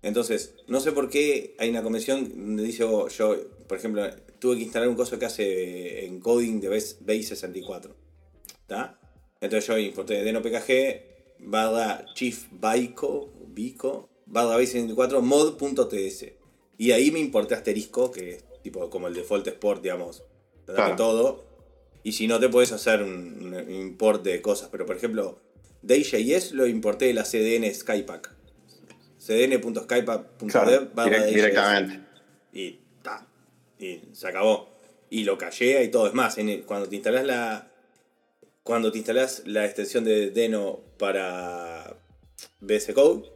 Entonces, 0.02 0.54
no 0.68 0.80
sé 0.80 0.92
por 0.92 1.10
qué 1.10 1.56
hay 1.58 1.70
una 1.70 1.82
convención 1.82 2.28
donde 2.28 2.62
dice, 2.62 2.84
oh, 2.84 3.08
yo, 3.08 3.36
por 3.66 3.78
ejemplo, 3.78 4.08
tuve 4.38 4.56
que 4.56 4.62
instalar 4.62 4.88
un 4.88 4.94
coso 4.94 5.18
que 5.18 5.26
hace 5.26 6.06
encoding 6.06 6.60
de 6.60 6.70
base64. 6.70 7.90
¿Está? 8.60 8.98
Entonces 9.40 9.66
yo 9.66 9.78
importé 9.78 10.22
denopkg 10.24 11.38
barra 11.40 12.04
chief 12.14 12.46
bico, 12.50 13.32
bico 13.48 14.08
barra 14.26 14.58
base64 14.58 15.20
mod.ts. 15.20 16.32
Y 16.76 16.92
ahí 16.92 17.10
me 17.10 17.18
importé 17.18 17.54
asterisco, 17.54 18.10
que 18.12 18.36
es 18.36 18.44
tipo 18.70 18.90
como 18.90 19.08
el 19.08 19.14
default 19.14 19.46
export, 19.46 19.82
digamos, 19.82 20.24
claro. 20.66 20.96
todo. 20.96 21.44
Y 22.02 22.12
si 22.12 22.26
no, 22.26 22.38
te 22.38 22.48
puedes 22.48 22.72
hacer 22.72 23.02
un, 23.02 23.54
un 23.54 23.70
import 23.70 24.22
de 24.22 24.40
cosas. 24.40 24.68
Pero 24.70 24.86
por 24.86 24.96
ejemplo, 24.96 25.40
DJS 25.82 26.52
lo 26.52 26.66
importé 26.66 27.06
de 27.06 27.14
la 27.14 27.24
CDN 27.24 27.72
Skypack 27.74 28.38
cdn.skype.dev 29.28 30.92
claro, 30.92 31.26
directamente. 31.26 32.00
Y 32.52 32.78
ta. 33.02 33.26
Y 33.78 34.00
se 34.12 34.28
acabó. 34.28 34.70
Y 35.10 35.24
lo 35.24 35.36
callea 35.36 35.82
y 35.82 35.88
todo. 35.88 36.06
Es 36.06 36.14
más, 36.14 36.36
cuando 36.66 36.88
te 36.88 36.96
instalas 36.96 37.26
la. 37.26 37.70
Cuando 38.62 38.92
te 38.92 38.98
instalas 38.98 39.42
la 39.46 39.64
extensión 39.64 40.04
de 40.04 40.30
Deno 40.30 40.80
para 40.98 41.96
VS 42.60 42.92
Code, 42.92 43.30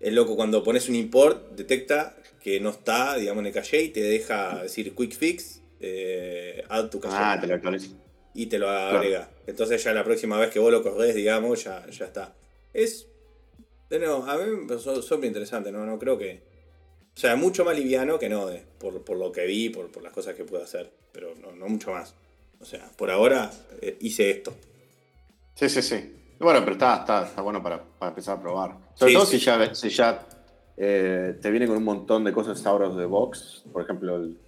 el 0.00 0.14
loco 0.14 0.36
cuando 0.36 0.62
pones 0.62 0.88
un 0.88 0.94
import 0.94 1.52
detecta 1.56 2.16
que 2.46 2.60
no 2.60 2.70
está, 2.70 3.16
digamos, 3.16 3.40
en 3.40 3.46
el 3.46 3.52
caché 3.52 3.82
y 3.82 3.88
te 3.88 4.00
deja 4.00 4.62
decir 4.62 4.94
quick 4.94 5.16
fix, 5.16 5.62
eh, 5.80 6.62
add 6.68 6.90
to 6.90 7.00
caché. 7.00 7.16
Ah, 7.18 7.36
te 7.40 7.48
lo 7.48 7.54
actualiza. 7.54 7.88
Y 8.34 8.46
te 8.46 8.60
lo 8.60 8.70
agrega. 8.70 9.28
Entonces 9.48 9.82
ya 9.82 9.92
la 9.92 10.04
próxima 10.04 10.38
vez 10.38 10.50
que 10.50 10.60
vos 10.60 10.70
lo 10.70 10.80
corres, 10.80 11.12
digamos, 11.16 11.64
ya, 11.64 11.84
ya 11.90 12.04
está. 12.04 12.36
Es 12.72 13.08
no, 13.90 14.30
a 14.30 14.38
mí 14.38 14.44
me 14.64 14.78
súper 14.78 15.24
interesante, 15.24 15.72
¿no? 15.72 15.84
No 15.84 15.98
creo 15.98 16.16
que. 16.16 16.44
O 17.16 17.18
sea, 17.18 17.34
mucho 17.34 17.64
más 17.64 17.76
liviano 17.76 18.16
que 18.16 18.28
no, 18.28 18.48
por, 18.78 19.02
por 19.02 19.16
lo 19.16 19.32
que 19.32 19.44
vi, 19.44 19.70
por, 19.70 19.90
por, 19.90 20.04
las 20.04 20.12
cosas 20.12 20.36
que 20.36 20.44
pude 20.44 20.62
hacer. 20.62 20.88
Pero 21.10 21.34
no, 21.42 21.50
no 21.50 21.66
mucho 21.66 21.90
más. 21.90 22.14
O 22.60 22.64
sea, 22.64 22.88
por 22.96 23.10
ahora 23.10 23.50
eh, 23.82 23.96
hice 23.98 24.30
esto. 24.30 24.54
Sí, 25.56 25.68
sí, 25.68 25.82
sí. 25.82 26.14
Bueno, 26.38 26.60
pero 26.60 26.74
está, 26.74 26.98
está, 26.98 27.26
está 27.26 27.42
bueno 27.42 27.60
para, 27.60 27.82
para, 27.82 28.10
empezar 28.10 28.38
a 28.38 28.40
probar. 28.40 28.76
Sobre 28.94 29.10
sí, 29.10 29.16
todo 29.16 29.26
sí. 29.26 29.38
si 29.40 29.44
ya, 29.44 29.74
si 29.74 29.88
ya 29.88 30.26
eh, 30.76 31.38
te 31.40 31.50
viene 31.50 31.66
con 31.66 31.76
un 31.76 31.84
montón 31.84 32.24
de 32.24 32.32
cosas 32.32 32.64
out 32.66 32.96
de 32.96 33.06
box, 33.06 33.64
por 33.72 33.82
ejemplo, 33.82 34.16
el, 34.16 34.38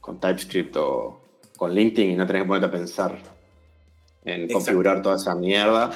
con 0.00 0.20
TypeScript 0.20 0.76
o 0.76 1.20
con 1.56 1.74
LinkedIn 1.74 2.12
y 2.12 2.16
no 2.16 2.26
tenés 2.26 2.42
que 2.42 2.48
ponerte 2.48 2.66
a 2.66 2.70
pensar 2.70 3.18
en 4.24 4.42
Exacto. 4.42 4.54
configurar 4.54 5.02
toda 5.02 5.16
esa 5.16 5.34
mierda. 5.34 5.90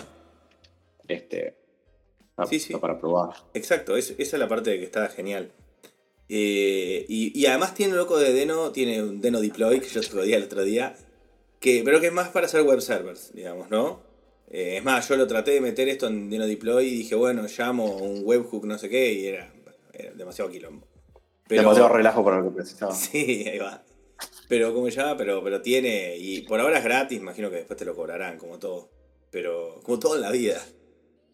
Este, 1.08 1.56
sí, 2.48 2.60
sí. 2.60 2.74
para 2.74 2.98
probar. 2.98 3.34
Exacto, 3.54 3.96
es, 3.96 4.14
esa 4.18 4.36
es 4.36 4.40
la 4.40 4.48
parte 4.48 4.70
de 4.70 4.78
que 4.78 4.84
está 4.84 5.08
genial. 5.08 5.50
Eh, 6.28 7.04
y, 7.08 7.38
y, 7.38 7.46
además 7.46 7.74
tiene 7.74 7.92
un 7.92 7.98
loco 7.98 8.18
de 8.18 8.32
Deno, 8.32 8.70
tiene 8.72 9.02
un 9.02 9.20
Deno 9.20 9.40
Deploy, 9.40 9.80
que 9.80 9.88
yo 9.88 10.00
te 10.00 10.14
lo 10.14 10.22
di 10.22 10.32
el 10.32 10.44
otro 10.44 10.64
día, 10.64 10.96
que, 11.60 11.82
pero 11.84 12.00
que 12.00 12.06
es 12.06 12.12
más 12.12 12.28
para 12.30 12.46
hacer 12.46 12.62
web 12.62 12.80
servers, 12.80 13.32
digamos, 13.34 13.70
¿no? 13.70 14.00
Eh, 14.50 14.78
es 14.78 14.84
más, 14.84 15.08
yo 15.08 15.16
lo 15.16 15.26
traté 15.26 15.52
de 15.52 15.60
meter 15.60 15.88
esto 15.88 16.06
en 16.06 16.30
Deno 16.30 16.46
Deploy 16.46 16.86
y 16.86 16.96
dije, 16.98 17.14
bueno, 17.14 17.44
llamo 17.58 17.96
un 17.96 18.22
webhook, 18.24 18.64
no 18.64 18.78
sé 18.78 18.88
qué, 18.88 19.12
y 19.12 19.26
era, 19.26 19.52
era 19.98 20.12
demasiado 20.12 20.50
quilombo. 20.50 20.86
Pero, 21.48 21.62
demasiado 21.62 21.88
relajo 21.90 22.24
para 22.24 22.38
lo 22.38 22.44
que 22.44 22.56
precisaba. 22.56 22.94
Sí, 22.94 23.46
ahí 23.48 23.58
va. 23.58 23.82
Pero 24.48 24.74
como 24.74 24.88
ya, 24.88 25.16
pero, 25.16 25.42
pero 25.42 25.62
tiene, 25.62 26.16
y 26.16 26.42
por 26.42 26.60
ahora 26.60 26.78
es 26.78 26.84
gratis, 26.84 27.18
imagino 27.18 27.50
que 27.50 27.56
después 27.56 27.78
te 27.78 27.84
lo 27.84 27.94
cobrarán, 27.94 28.38
como 28.38 28.58
todo. 28.58 28.90
Pero, 29.30 29.80
como 29.82 29.98
todo 29.98 30.16
en 30.16 30.20
la 30.20 30.30
vida. 30.30 30.60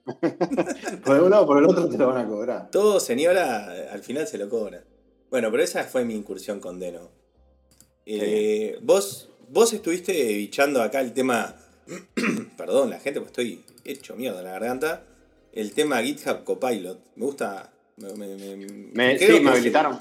por 1.05 1.16
el 1.16 1.31
lado 1.31 1.46
por 1.46 1.59
el 1.59 1.64
otro 1.66 1.88
te 1.88 1.99
lo 1.99 2.09
van 2.09 2.25
a 2.25 2.29
cobrar. 2.29 2.70
Todo, 2.70 3.01
señora, 3.01 3.90
al 3.92 4.01
final 4.01 4.27
se 4.27 4.38
lo 4.38 4.49
cobra. 4.49 4.85
Bueno, 5.31 5.51
pero 5.51 5.62
esa 5.62 5.85
fue 5.85 6.05
mi 6.05 6.14
incursión 6.14 6.61
con 6.61 6.81
Deno. 6.81 7.11
Eh, 8.07 8.79
vos, 8.83 9.29
vos 9.49 9.73
estuviste 9.73 10.12
bichando 10.12 10.83
acá 10.83 11.01
el 11.01 11.12
tema. 11.12 11.55
Perdón, 12.57 12.90
la 12.90 12.99
gente, 12.99 13.20
pues 13.20 13.31
estoy 13.31 13.64
hecho 13.85 14.16
mierda 14.16 14.40
en 14.40 14.46
la 14.46 14.53
garganta. 14.53 15.05
El 15.53 15.73
tema 15.73 16.03
GitHub 16.03 16.44
Copilot. 16.44 16.99
Me 17.16 17.27
gusta. 17.27 17.73
Me, 18.01 18.27
me, 18.27 18.57
me, 18.93 19.19
sí, 19.19 19.41
me 19.41 19.51
habilitaron. 19.51 20.01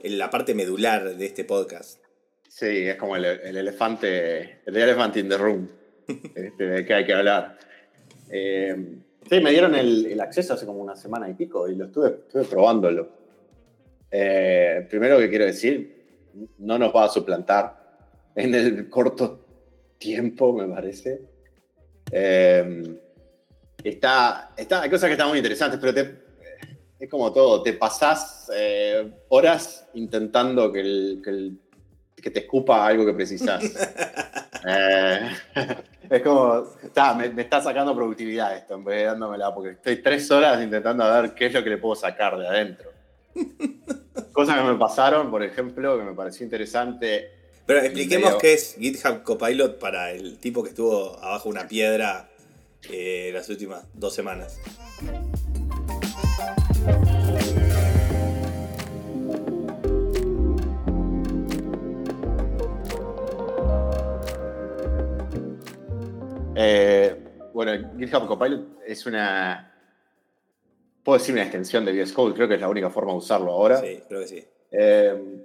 En 0.00 0.18
la 0.18 0.30
parte 0.30 0.54
medular 0.54 1.16
de 1.16 1.26
este 1.26 1.44
podcast. 1.44 2.00
Sí, 2.48 2.66
es 2.66 2.96
como 2.96 3.16
el, 3.16 3.24
el 3.24 3.56
elefante. 3.56 4.60
El 4.64 4.76
elefante 4.76 5.20
in 5.20 5.28
the 5.28 5.38
room. 5.38 5.68
este, 6.34 6.64
de 6.64 6.84
que 6.84 6.94
hay 6.94 7.04
que 7.04 7.14
hablar. 7.14 7.58
Eh, 8.30 8.98
Sí, 9.28 9.40
me 9.40 9.50
dieron 9.50 9.74
el, 9.74 10.06
el, 10.06 10.20
acceso 10.20 10.54
hace 10.54 10.64
como 10.64 10.80
una 10.80 10.96
semana 10.96 11.28
y 11.28 11.34
pico 11.34 11.68
y 11.68 11.74
lo 11.74 11.86
estuve, 11.86 12.08
estuve 12.08 12.44
probándolo. 12.44 13.10
Eh, 14.10 14.86
primero 14.88 15.18
que 15.18 15.28
quiero 15.28 15.44
decir, 15.44 16.06
no 16.58 16.78
nos 16.78 16.94
va 16.94 17.04
a 17.04 17.08
suplantar 17.08 17.98
en 18.34 18.54
el 18.54 18.88
corto 18.88 19.44
tiempo, 19.98 20.54
me 20.54 20.66
parece. 20.66 21.20
Eh, 22.10 22.98
está, 23.84 24.52
está, 24.56 24.80
hay 24.80 24.88
cosas 24.88 25.08
que 25.08 25.12
están 25.12 25.28
muy 25.28 25.38
interesantes, 25.38 25.78
pero 25.78 25.92
te, 25.92 26.14
es 26.98 27.08
como 27.08 27.32
todo, 27.32 27.62
te 27.62 27.74
pasás 27.74 28.50
eh, 28.54 29.10
horas 29.28 29.86
intentando 29.94 30.72
que, 30.72 30.80
el, 30.80 31.20
que, 31.22 31.30
el, 31.30 31.58
que, 32.16 32.30
te 32.30 32.40
escupa 32.40 32.86
algo 32.86 33.06
que 33.06 33.12
precisas. 33.12 33.64
Eh, 34.66 35.30
es 36.10 36.22
como, 36.22 36.66
está, 36.82 37.14
me, 37.14 37.28
me, 37.30 37.42
está 37.42 37.62
sacando 37.62 37.94
productividad 37.94 38.56
esto, 38.56 38.74
en 38.74 38.84
vez 38.84 38.98
de 38.98 39.04
dándomela, 39.04 39.54
porque 39.54 39.70
estoy 39.70 40.02
tres 40.02 40.28
horas 40.32 40.60
intentando 40.60 41.08
ver 41.08 41.32
qué 41.32 41.46
es 41.46 41.54
lo 41.54 41.62
que 41.62 41.70
le 41.70 41.78
puedo 41.78 41.94
sacar 41.94 42.36
de 42.36 42.48
adentro. 42.48 42.90
Cosas 44.32 44.58
que 44.58 44.64
me 44.64 44.74
pasaron, 44.74 45.30
por 45.30 45.42
ejemplo, 45.42 45.96
que 45.96 46.04
me 46.04 46.12
pareció 46.12 46.44
interesante. 46.44 47.30
Pero 47.66 47.80
expliquemos 47.80 48.34
qué 48.36 48.54
es 48.54 48.74
GitHub 48.78 49.22
Copilot 49.22 49.78
para 49.78 50.10
el 50.10 50.38
tipo 50.38 50.62
que 50.62 50.70
estuvo 50.70 51.16
abajo 51.18 51.44
de 51.44 51.50
una 51.50 51.68
piedra 51.68 52.28
eh, 52.90 53.30
las 53.32 53.48
últimas 53.48 53.84
dos 53.94 54.14
semanas. 54.14 54.58
Eh, 66.60 67.16
bueno, 67.54 67.90
GitHub 67.96 68.26
Copilot 68.26 68.80
es 68.84 69.06
una. 69.06 69.72
Puedo 71.04 71.18
decir 71.18 71.32
una 71.32 71.42
extensión 71.42 71.84
de 71.84 71.92
VS 71.92 72.12
Code, 72.12 72.34
creo 72.34 72.48
que 72.48 72.56
es 72.56 72.60
la 72.60 72.68
única 72.68 72.90
forma 72.90 73.12
de 73.12 73.18
usarlo 73.18 73.52
ahora. 73.52 73.76
Sí, 73.76 74.02
creo 74.08 74.20
que 74.20 74.26
sí. 74.26 74.44
Eh, 74.72 75.44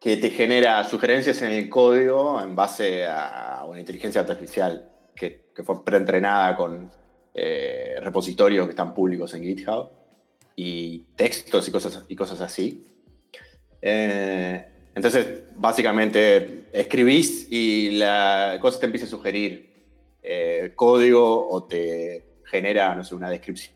que 0.00 0.16
te 0.16 0.30
genera 0.30 0.82
sugerencias 0.84 1.40
en 1.42 1.52
el 1.52 1.70
código 1.70 2.40
en 2.42 2.54
base 2.54 3.06
a 3.06 3.64
una 3.66 3.80
inteligencia 3.80 4.20
artificial 4.20 4.90
que, 5.14 5.46
que 5.54 5.62
fue 5.62 5.82
preentrenada 5.84 6.56
con 6.56 6.90
eh, 7.32 7.94
repositorios 8.00 8.66
que 8.66 8.70
están 8.70 8.92
públicos 8.92 9.32
en 9.34 9.42
GitHub 9.44 9.88
y 10.56 11.00
textos 11.16 11.68
y 11.68 11.70
cosas, 11.70 12.04
y 12.08 12.16
cosas 12.16 12.40
así. 12.40 12.86
Eh, 13.80 14.64
entonces, 14.94 15.42
básicamente, 15.56 16.66
escribís 16.72 17.48
y 17.50 17.92
la 17.92 18.58
cosa 18.60 18.80
te 18.80 18.86
empieza 18.86 19.06
a 19.06 19.10
sugerir 19.10 19.70
eh, 20.22 20.72
código 20.74 21.48
o 21.48 21.64
te 21.64 22.40
genera, 22.44 22.94
no 22.94 23.04
sé, 23.04 23.14
una 23.14 23.30
descripción 23.30 23.74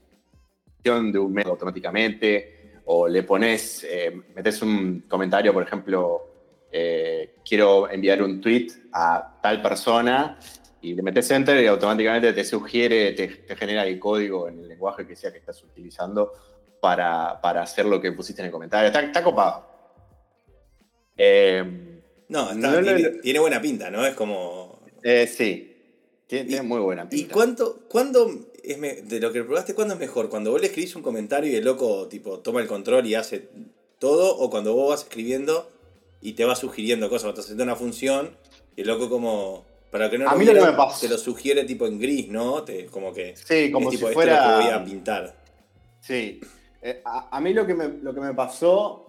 de 1.12 1.18
un 1.18 1.32
método 1.32 1.52
automáticamente, 1.54 2.80
o 2.86 3.06
le 3.06 3.22
pones, 3.22 3.84
eh, 3.84 4.12
metes 4.34 4.62
un 4.62 5.04
comentario, 5.08 5.52
por 5.52 5.62
ejemplo, 5.62 6.24
quiero 7.44 7.90
enviar 7.90 8.22
un 8.22 8.42
tweet 8.42 8.68
a 8.92 9.38
tal 9.42 9.62
persona 9.62 10.38
y 10.80 10.94
le 10.94 11.02
metes 11.02 11.30
enter 11.30 11.62
y 11.62 11.66
automáticamente 11.66 12.32
te 12.32 12.44
sugiere, 12.44 13.12
te, 13.12 13.56
genera 13.56 13.84
el 13.84 13.98
código 13.98 14.48
en 14.48 14.60
el 14.60 14.68
lenguaje 14.68 15.06
que 15.06 15.16
sea 15.16 15.32
que 15.32 15.38
estás 15.38 15.62
utilizando 15.64 16.32
para, 16.80 17.62
hacer 17.62 17.86
lo 17.86 18.00
que 18.00 18.12
pusiste 18.12 18.42
en 18.42 18.46
el 18.46 18.52
comentario. 18.52 18.88
Está, 18.88 19.00
está 19.00 19.22
copado. 19.22 19.66
Eh, 21.16 21.64
no, 22.28 22.48
tiene, 23.22 23.38
buena 23.38 23.60
pinta, 23.60 23.90
¿no? 23.90 24.04
Es 24.06 24.14
como. 24.14 24.80
Eh, 25.02 25.26
sí. 25.26 25.64
Tiene, 26.26 26.62
muy 26.62 26.80
buena 26.80 27.08
pinta. 27.08 27.24
¿Y 27.24 27.28
cuánto, 27.28 27.80
cuándo 27.88 28.30
es 28.62 29.08
de 29.08 29.20
lo 29.20 29.32
que 29.32 29.42
probaste, 29.42 29.74
cuándo 29.74 29.94
es 29.94 30.00
mejor? 30.00 30.28
¿Cuando 30.28 30.50
vos 30.50 30.60
le 30.60 30.66
escribís 30.66 30.94
un 30.94 31.02
comentario 31.02 31.50
y 31.50 31.56
el 31.56 31.64
loco 31.64 32.06
tipo 32.06 32.40
toma 32.40 32.60
el 32.60 32.66
control 32.66 33.06
y 33.06 33.14
hace 33.14 33.48
todo? 33.98 34.36
¿O 34.36 34.50
cuando 34.50 34.74
vos 34.74 34.90
vas 34.90 35.02
escribiendo 35.04 35.70
y 36.20 36.32
te 36.32 36.44
va 36.44 36.54
sugiriendo 36.54 37.08
cosas? 37.08 37.30
Estás 37.30 37.46
haciendo 37.46 37.64
una 37.64 37.76
función 37.76 38.36
y 38.76 38.82
el 38.82 38.88
loco 38.88 39.08
como 39.08 39.64
para 39.90 40.10
que 40.10 40.18
no 40.18 40.28
a 40.28 40.36
mí 40.36 40.44
lo 40.44 40.52
que 40.52 40.60
me 40.60 40.72
pasa. 40.72 41.00
te 41.00 41.08
lo 41.08 41.16
sugiere 41.16 41.64
tipo 41.64 41.86
en 41.86 41.98
gris, 41.98 42.28
¿no? 42.28 42.62
Te, 42.62 42.86
como 42.86 43.12
que. 43.14 43.34
Sí, 43.36 43.70
como 43.72 43.90
si 43.90 43.96
fuera. 43.96 44.52
Lo 44.52 44.58
que 44.58 44.64
voy 44.66 44.74
a 44.74 44.84
pintar. 44.84 45.34
Sí. 46.00 46.40
Eh, 46.82 47.02
a, 47.04 47.40
mí 47.40 47.52
lo 47.52 47.66
que, 47.66 47.74
me, 47.74 47.88
lo 47.88 48.14
que 48.14 48.20
me 48.20 48.34
pasó, 48.34 49.06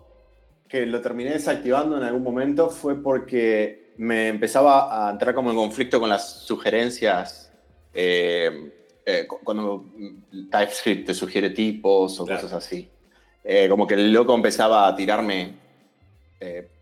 que 0.67 0.86
lo 0.86 1.01
terminé 1.01 1.32
desactivando 1.32 1.97
en 1.97 2.03
algún 2.03 2.23
momento, 2.23 2.69
fue 2.69 3.01
porque 3.01 3.93
me 3.97 4.27
empezaba 4.27 5.08
a 5.08 5.12
entrar 5.12 5.34
como 5.36 5.51
en 5.51 5.58
conflicto 5.58 5.99
con 5.99 6.10
las 6.10 6.41
sugerencias. 6.41 7.51
Eh, 7.93 8.73
eh, 9.05 9.27
cuando 9.43 9.86
TypeScript 10.51 11.08
te 11.08 11.13
sugiere 11.13 11.49
tipos 11.49 12.19
o 12.19 12.25
cosas 12.25 12.53
así. 12.53 12.89
como 13.69 13.88
que 13.88 13.95
el 13.95 14.12
loco 14.12 14.36
empezaba 14.36 14.88
a 14.88 14.95
tirarme 14.95 15.55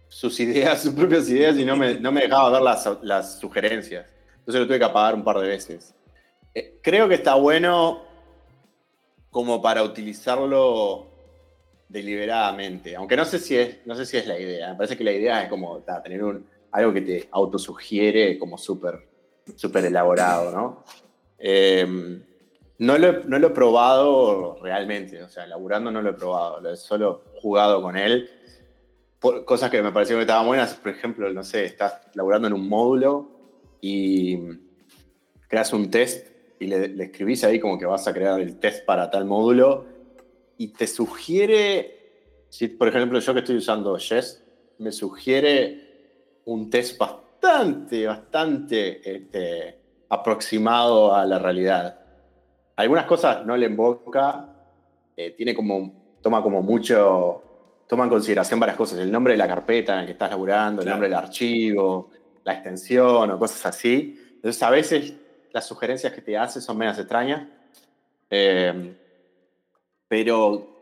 sus 0.09 0.39
ideas, 0.39 0.81
sus 0.83 0.93
propias 0.93 1.29
ideas 1.29 1.57
y 1.57 1.65
no 1.65 1.75
me, 1.75 1.95
no 1.95 2.11
me 2.11 2.21
dejaba 2.21 2.49
ver 2.49 2.61
las, 2.61 2.89
las, 3.01 3.39
sugerencias. 3.39 4.05
Entonces 4.39 4.61
lo 4.61 4.67
tuve 4.67 4.79
que 4.79 4.85
apagar 4.85 5.15
un 5.15 5.23
par 5.23 5.39
de 5.39 5.47
veces. 5.47 5.93
Eh, 6.53 6.79
creo 6.81 7.07
que 7.07 7.15
está 7.15 7.35
bueno 7.35 8.01
como 9.29 9.61
para 9.61 9.83
utilizarlo 9.83 11.07
deliberadamente, 11.89 12.95
aunque 12.95 13.15
no 13.15 13.25
sé 13.25 13.39
si 13.39 13.55
es, 13.55 13.85
no 13.85 13.95
sé 13.95 14.05
si 14.05 14.17
es 14.17 14.27
la 14.27 14.39
idea. 14.39 14.69
Me 14.69 14.75
parece 14.75 14.97
que 14.97 15.03
la 15.03 15.11
idea 15.11 15.43
es 15.43 15.49
como 15.49 15.83
tener 16.03 16.23
un, 16.23 16.45
algo 16.71 16.93
que 16.93 17.01
te 17.01 17.29
autosugiere 17.31 18.37
como 18.37 18.57
súper 18.57 19.07
super 19.55 19.85
elaborado, 19.85 20.51
¿no? 20.51 20.83
Em, 21.37 22.21
no, 22.79 22.97
lo, 22.97 23.23
no 23.23 23.39
lo 23.39 23.47
he 23.47 23.51
probado 23.51 24.57
realmente, 24.61 25.23
o 25.23 25.29
sea, 25.29 25.47
laburando 25.47 25.89
no 25.89 26.01
lo 26.01 26.09
he 26.09 26.13
probado, 26.13 26.59
lo 26.59 26.71
he 26.71 26.75
solo 26.75 27.23
jugado 27.41 27.81
con 27.81 27.95
él 27.95 28.29
cosas 29.19 29.69
que 29.69 29.81
me 29.81 29.91
parecieron 29.91 30.19
que 30.19 30.23
estaban 30.23 30.45
buenas, 30.45 30.75
por 30.75 30.91
ejemplo, 30.91 31.31
no 31.33 31.43
sé, 31.43 31.65
estás 31.65 32.01
laburando 32.13 32.47
en 32.47 32.53
un 32.53 32.67
módulo 32.67 33.29
y 33.81 34.37
creas 35.47 35.73
un 35.73 35.89
test 35.89 36.27
y 36.59 36.67
le, 36.67 37.03
escribís 37.03 37.43
ahí 37.43 37.59
como 37.59 37.77
que 37.77 37.85
vas 37.85 38.07
a 38.07 38.13
crear 38.13 38.39
el 38.39 38.59
test 38.59 38.85
para 38.85 39.09
tal 39.09 39.25
módulo 39.25 39.85
y 40.57 40.69
te 40.69 40.87
sugiere, 40.87 42.45
si 42.49 42.67
por 42.67 42.87
ejemplo 42.87 43.19
yo 43.19 43.33
que 43.33 43.39
estoy 43.39 43.57
usando 43.57 43.97
Jest, 43.97 44.41
me 44.79 44.91
sugiere 44.91 46.41
un 46.45 46.69
test 46.69 46.97
bastante, 46.97 48.05
bastante 48.07 49.15
este, 49.15 49.79
aproximado 50.09 51.13
a 51.13 51.25
la 51.25 51.39
realidad. 51.39 51.99
Algunas 52.75 53.05
cosas 53.05 53.45
no 53.45 53.57
le 53.57 53.67
invoca, 53.67 54.53
eh, 55.15 55.31
tiene 55.31 55.53
como, 55.53 56.17
toma 56.21 56.41
como 56.41 56.61
mucho 56.61 57.43
toma 57.87 58.03
en 58.03 58.09
consideración 58.09 58.59
varias 58.59 58.77
cosas, 58.77 58.99
el 58.99 59.11
nombre 59.11 59.33
de 59.33 59.37
la 59.37 59.47
carpeta 59.47 59.93
en 59.93 59.99
la 59.99 60.05
que 60.05 60.11
estás 60.11 60.29
laburando, 60.29 60.81
el 60.81 60.89
nombre 60.89 61.07
del 61.07 61.17
archivo, 61.17 62.11
la 62.43 62.53
extensión 62.53 63.31
o 63.31 63.39
cosas 63.39 63.65
así. 63.65 64.19
Entonces 64.35 64.61
a 64.61 64.69
veces 64.69 65.13
las 65.51 65.65
sugerencias 65.65 66.13
que 66.13 66.21
te 66.21 66.37
hace 66.37 66.61
son 66.61 66.77
menos 66.77 66.97
extrañas, 66.97 67.47
eh, 68.29 68.95
pero 70.07 70.77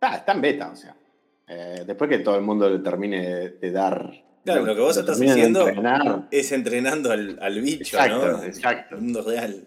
está 0.00 0.32
en 0.32 0.40
beta, 0.40 0.70
o 0.70 0.76
sea. 0.76 0.94
Eh, 1.46 1.84
después 1.86 2.10
que 2.10 2.18
todo 2.18 2.36
el 2.36 2.42
mundo 2.42 2.68
le 2.68 2.78
termine 2.80 3.50
de, 3.50 3.70
dar... 3.70 4.12
Claro, 4.44 4.64
lo, 4.64 4.74
que 4.74 4.80
vos 4.80 4.96
estás 4.96 5.20
haciendo 5.20 5.66
es 6.30 6.52
entrenando 6.52 7.10
al, 7.10 7.38
al 7.40 7.60
bicho, 7.60 7.96
¿no? 8.08 8.42
Exacto. 8.42 8.96
El 8.96 9.02
mundo 9.02 9.22
real. 9.22 9.66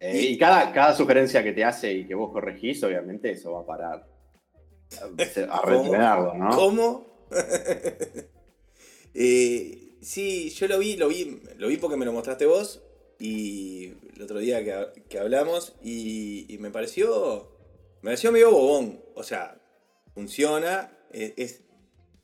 Eh, 0.00 0.20
y 0.20 0.38
cada, 0.38 0.72
cada 0.72 0.94
sugerencia 0.94 1.42
que 1.42 1.52
te 1.52 1.64
hace 1.64 1.92
y 1.92 2.06
que 2.06 2.14
vos 2.14 2.30
corregís, 2.32 2.82
obviamente, 2.84 3.30
eso 3.30 3.52
va 3.52 3.60
a 3.60 3.66
parar 3.66 4.06
a 5.50 5.62
reentrenarlo, 5.62 6.34
¿no? 6.34 6.50
¿Cómo? 6.50 7.06
Eh, 9.16 9.98
sí, 10.00 10.50
yo 10.50 10.66
lo 10.66 10.76
vi, 10.76 10.96
lo 10.96 11.06
vi, 11.06 11.40
lo 11.56 11.68
vi 11.68 11.76
porque 11.76 11.96
me 11.96 12.04
lo 12.04 12.12
mostraste 12.12 12.46
vos 12.46 12.82
y 13.18 13.94
el 14.14 14.22
otro 14.22 14.38
día 14.38 14.62
que, 15.08 15.18
hablamos 15.18 15.74
y, 15.82 16.56
me 16.60 16.70
pareció, 16.70 17.48
me 18.02 18.10
pareció 18.10 18.32
medio 18.32 18.50
bobón, 18.50 19.00
o 19.14 19.22
sea, 19.22 19.60
funciona, 20.14 20.96
es, 21.12 21.62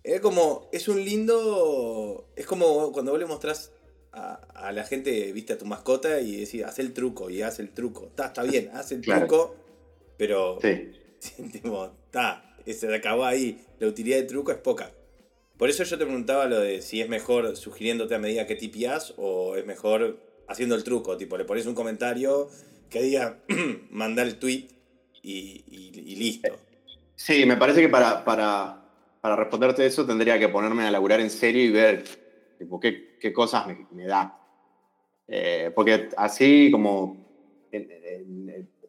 es, 0.02 0.20
como, 0.20 0.68
es 0.72 0.88
un 0.88 1.04
lindo, 1.04 2.28
es 2.36 2.46
como 2.46 2.92
cuando 2.92 3.12
vos 3.12 3.20
le 3.20 3.26
mostrás 3.26 3.72
a, 4.12 4.72
la 4.72 4.84
gente, 4.84 5.32
viste 5.32 5.52
a 5.52 5.58
tu 5.58 5.66
mascota 5.66 6.20
y 6.20 6.36
decís, 6.36 6.64
haz 6.64 6.78
el 6.78 6.92
truco 6.92 7.30
y 7.30 7.42
haz 7.42 7.60
el 7.60 7.70
truco, 7.70 8.06
está, 8.06 8.26
está 8.26 8.42
bien, 8.42 8.70
haz 8.74 8.92
el 8.92 9.00
truco, 9.00 9.56
pero, 10.16 10.58
sí. 10.60 10.90
está, 11.18 12.50
se 12.66 12.94
acabó 12.94 13.24
ahí. 13.24 13.64
La 13.78 13.86
utilidad 13.86 14.18
de 14.18 14.24
truco 14.24 14.52
es 14.52 14.58
poca. 14.58 14.92
Por 15.56 15.68
eso 15.68 15.84
yo 15.84 15.98
te 15.98 16.04
preguntaba 16.04 16.46
lo 16.46 16.58
de 16.58 16.80
si 16.80 17.00
es 17.00 17.08
mejor 17.08 17.56
sugiriéndote 17.56 18.14
a 18.14 18.18
medida 18.18 18.46
que 18.46 18.56
tipias 18.56 19.14
o 19.16 19.56
es 19.56 19.66
mejor 19.66 20.18
haciendo 20.50 20.74
el 20.74 20.84
truco. 20.84 21.16
Tipo, 21.16 21.38
le 21.38 21.44
pones 21.44 21.66
un 21.66 21.74
comentario 21.74 22.48
que 22.88 23.02
diga, 23.02 23.38
manda 23.90 24.22
el 24.22 24.38
tweet 24.38 24.68
y, 25.22 26.16
listo. 26.16 26.48
Sí, 27.14 27.46
me 27.46 27.56
parece 27.56 27.80
que 27.80 27.88
para, 27.88 28.24
para, 28.24 28.82
para, 29.20 29.36
responderte 29.36 29.86
eso 29.86 30.06
tendría 30.06 30.38
que 30.38 30.48
ponerme 30.48 30.84
a 30.84 30.90
laburar 30.90 31.20
en 31.20 31.30
serio 31.30 31.62
y 31.62 31.70
ver 31.70 32.04
tipo, 32.58 32.80
qué, 32.80 33.16
qué 33.20 33.32
cosas 33.32 33.66
me, 33.92 34.04
da. 34.04 34.38
Eh, 35.28 35.70
porque 35.74 36.08
así 36.16 36.70
como 36.70 37.16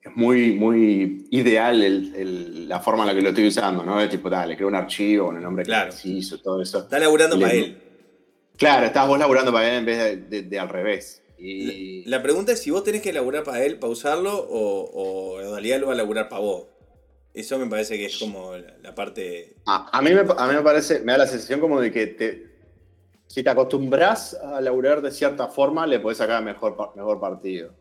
es 0.02 0.16
muy, 0.16 0.54
muy 0.54 1.28
ideal 1.30 1.84
el, 1.84 2.68
la 2.68 2.80
forma 2.80 3.04
en 3.04 3.08
la 3.10 3.16
que 3.16 3.22
lo 3.22 3.30
estoy 3.30 3.48
usando, 3.48 3.84
¿no? 3.84 4.02
Es 4.02 4.10
tipo, 4.10 4.30
dale, 4.30 4.56
creo 4.56 4.68
un 4.68 4.76
archivo 4.76 5.28
con 5.28 5.38
el 5.38 5.44
nombre 5.44 5.64
claro. 5.64 5.90
preciso, 5.90 6.40
todo 6.40 6.62
eso. 6.62 6.80
Está 6.80 6.98
laburando 6.98 7.40
para 7.40 7.54
él. 7.54 7.78
Claro, 8.58 8.86
estás 8.86 9.08
vos 9.08 9.20
laburando 9.20 9.52
para 9.52 9.70
él 9.70 9.76
en 9.76 9.86
vez 9.86 10.50
de, 10.50 10.60
al 10.60 10.70
revés. 10.70 11.21
Y... 11.44 12.06
La, 12.06 12.22
pregunta 12.22 12.52
es 12.52 12.62
si 12.62 12.70
vos 12.70 12.84
tenés 12.84 13.02
que 13.02 13.12
laburar 13.12 13.44
para 13.44 13.66
él 13.66 13.80
para 13.80 13.92
usarlo 13.92 14.38
o, 14.38 14.84
o 14.84 15.42
en 15.42 15.50
realidad 15.52 15.80
lo 15.80 15.88
va 15.88 15.94
a 15.94 15.96
laburar 15.98 16.30
para 16.30 16.42
vos. 16.42 16.68
Eso 17.34 17.58
me 17.58 17.66
parece 17.68 17.98
que 17.98 18.06
es 18.06 18.18
como 18.18 18.56
la, 18.58 18.94
parte... 18.94 19.56
A, 19.66 20.02
mí 20.02 20.12
me, 20.12 20.22
a 20.22 20.48
mí 20.48 20.54
me 20.54 20.62
parece, 20.62 21.00
me 21.00 21.14
da 21.14 21.20
la 21.20 21.28
sensación 21.28 21.60
como 21.60 21.80
de 21.80 21.92
que 21.92 22.08
te, 22.08 22.52
si 23.32 23.42
te 23.42 23.50
acostumbras 23.50 24.34
a 24.34 24.60
laburar 24.60 25.02
de 25.02 25.10
cierta 25.10 25.48
forma, 25.48 25.88
le 25.88 26.02
podés 26.02 26.18
sacar 26.18 26.44
mejor, 26.44 26.76
mejor 26.96 27.20
partido. 27.22 27.74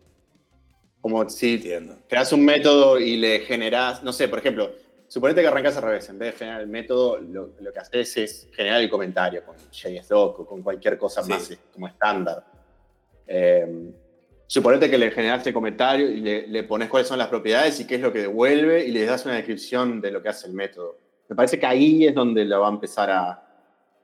Como 1.00 1.28
si 1.28 1.60
creas 2.08 2.32
un 2.32 2.44
método 2.44 3.00
y 3.00 3.16
le 3.16 3.40
generas, 3.40 4.04
no 4.04 4.12
sé, 4.12 4.28
por 4.28 4.38
ejemplo, 4.38 4.70
suponete 5.08 5.40
que 5.40 5.48
arrancas 5.48 5.76
al 5.76 5.82
revés, 5.82 6.08
en 6.08 6.18
vez 6.20 6.34
de 6.34 6.38
generar 6.38 6.60
el 6.60 6.68
método, 6.68 7.18
lo, 7.18 7.72
que 7.72 7.78
haces 7.80 8.16
es 8.16 8.48
generar 8.52 8.80
el 8.80 8.88
comentario 8.88 9.42
con 9.44 9.56
JSDoc 9.72 10.38
o 10.38 10.46
con 10.46 10.62
cualquier 10.62 10.96
cosa 10.96 11.22
más 11.22 11.50
como 11.72 11.88
estándar. 11.88 12.44
Eh, 13.32 13.92
suponete 14.48 14.90
que 14.90 14.98
le 14.98 15.12
generaste 15.12 15.52
comentario 15.52 16.10
y 16.10 16.20
le, 16.20 16.64
pones 16.64 16.88
cuáles 16.88 17.06
son 17.06 17.18
las 17.18 17.28
propiedades 17.28 17.78
y 17.78 17.86
qué 17.86 17.94
es 17.94 18.00
lo 18.00 18.12
que 18.12 18.22
devuelve 18.22 18.84
y 18.84 18.90
le 18.90 19.06
das 19.06 19.24
una 19.24 19.36
descripción 19.36 20.00
de 20.00 20.10
lo 20.10 20.20
que 20.20 20.28
hace 20.28 20.48
el 20.48 20.52
método. 20.52 20.98
Me 21.28 21.36
parece 21.36 21.56
que 21.60 21.66
ahí 21.66 22.04
es 22.06 22.14
donde 22.14 22.44
la 22.44 22.58
va 22.58 22.66
a 22.66 22.72
empezar 22.72 23.08
a, 23.08 23.40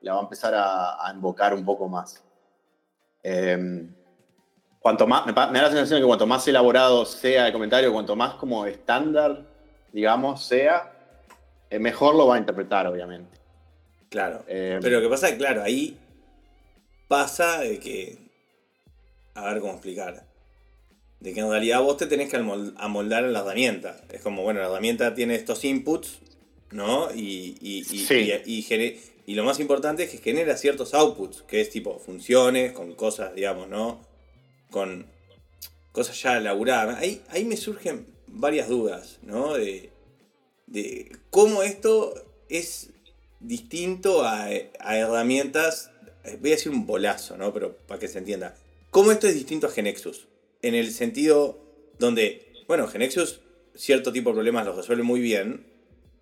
la 0.02 0.12
va 0.12 0.20
a, 0.20 0.22
empezar 0.22 0.54
a, 0.54 1.12
invocar 1.12 1.52
un 1.52 1.64
poco 1.64 1.88
más. 1.88 2.22
Eh, 3.24 3.88
cuanto 4.78 5.08
más, 5.08 5.26
me, 5.26 5.32
da 5.32 5.50
la 5.50 5.68
sensación 5.68 5.96
de 5.96 6.02
que 6.02 6.06
cuanto 6.06 6.28
más 6.28 6.46
elaborado 6.46 7.04
sea 7.04 7.48
el 7.48 7.52
comentario, 7.52 7.92
cuanto 7.92 8.14
más 8.14 8.34
como 8.34 8.64
estándar, 8.66 9.44
digamos, 9.92 10.44
sea, 10.44 10.92
eh, 11.68 11.80
mejor 11.80 12.14
lo 12.14 12.28
va 12.28 12.36
a 12.36 12.38
interpretar, 12.38 12.86
obviamente. 12.86 13.36
Claro. 14.08 14.44
Eh, 14.46 14.78
pero 14.80 15.00
lo 15.00 15.02
que 15.02 15.08
pasa 15.08 15.26
es 15.26 15.32
que, 15.32 15.38
claro, 15.38 15.64
ahí 15.64 15.98
pasa 17.08 17.58
de 17.58 17.80
que. 17.80 18.25
A 19.36 19.52
ver 19.52 19.60
cómo 19.60 19.74
explicar. 19.74 20.26
De 21.20 21.32
que 21.32 21.40
en 21.40 21.50
realidad 21.50 21.80
vos 21.80 21.96
te 21.96 22.06
tenés 22.06 22.28
que 22.28 22.36
amoldar 22.36 23.24
en 23.24 23.32
la 23.32 23.40
herramienta. 23.40 24.02
Es 24.10 24.20
como, 24.20 24.42
bueno, 24.42 24.60
la 24.60 24.66
herramienta 24.66 25.14
tiene 25.14 25.34
estos 25.34 25.64
inputs, 25.64 26.18
¿no? 26.72 27.12
Y, 27.14 27.56
y, 27.60 27.84
y, 28.44 29.00
y 29.26 29.34
lo 29.34 29.44
más 29.44 29.60
importante 29.60 30.02
es 30.02 30.10
que 30.10 30.18
genera 30.18 30.56
ciertos 30.56 30.94
outputs, 30.94 31.42
que 31.42 31.60
es 31.60 31.70
tipo 31.70 31.98
funciones, 31.98 32.72
con 32.72 32.94
cosas, 32.94 33.34
digamos, 33.34 33.68
¿no? 33.68 34.00
con 34.70 35.06
cosas 35.92 36.20
ya 36.20 36.40
laburadas. 36.40 36.98
Ahí, 36.98 37.22
ahí 37.28 37.44
me 37.44 37.56
surgen 37.56 38.06
varias 38.26 38.68
dudas, 38.68 39.18
¿no? 39.22 39.54
De, 39.54 39.90
cómo 41.30 41.62
esto 41.62 42.12
es 42.48 42.90
distinto 43.40 44.24
a, 44.24 44.50
herramientas, 44.50 45.90
voy 46.40 46.50
a 46.50 46.56
decir 46.56 46.72
un 46.72 46.86
bolazo, 46.86 47.36
¿no? 47.36 47.52
Pero 47.52 47.76
para 47.76 48.00
que 48.00 48.08
se 48.08 48.18
entienda. 48.18 48.54
¿Cómo 48.96 49.12
esto 49.12 49.26
es 49.26 49.34
distinto 49.34 49.66
a 49.66 49.70
Genexus? 49.70 50.26
En 50.62 50.74
el 50.74 50.90
sentido 50.90 51.58
donde, 51.98 52.50
bueno, 52.66 52.88
Genexus 52.88 53.42
cierto 53.74 54.10
tipo 54.10 54.30
de 54.30 54.36
problemas 54.36 54.64
los 54.64 54.74
resuelve 54.74 55.02
muy 55.02 55.20
bien, 55.20 55.66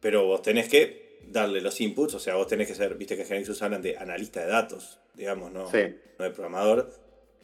pero 0.01 0.27
vos 0.27 0.43
tenés 0.43 0.69
que 0.69 1.21
darle 1.29 1.61
los 1.61 1.81
inputs, 1.81 2.15
o 2.15 2.19
sea, 2.19 2.35
vos 2.35 2.49
tenés 2.49 2.67
que 2.67 2.75
ser, 2.75 2.97
viste 2.97 3.17
que 3.17 3.25
Genexus 3.27 3.63
hablan 3.63 3.81
de 3.81 3.97
analista 3.97 4.41
de 4.41 4.49
datos, 4.49 4.99
digamos, 5.15 5.53
no, 5.53 5.67
no 5.67 5.71
de 5.71 6.31
programador. 6.31 6.93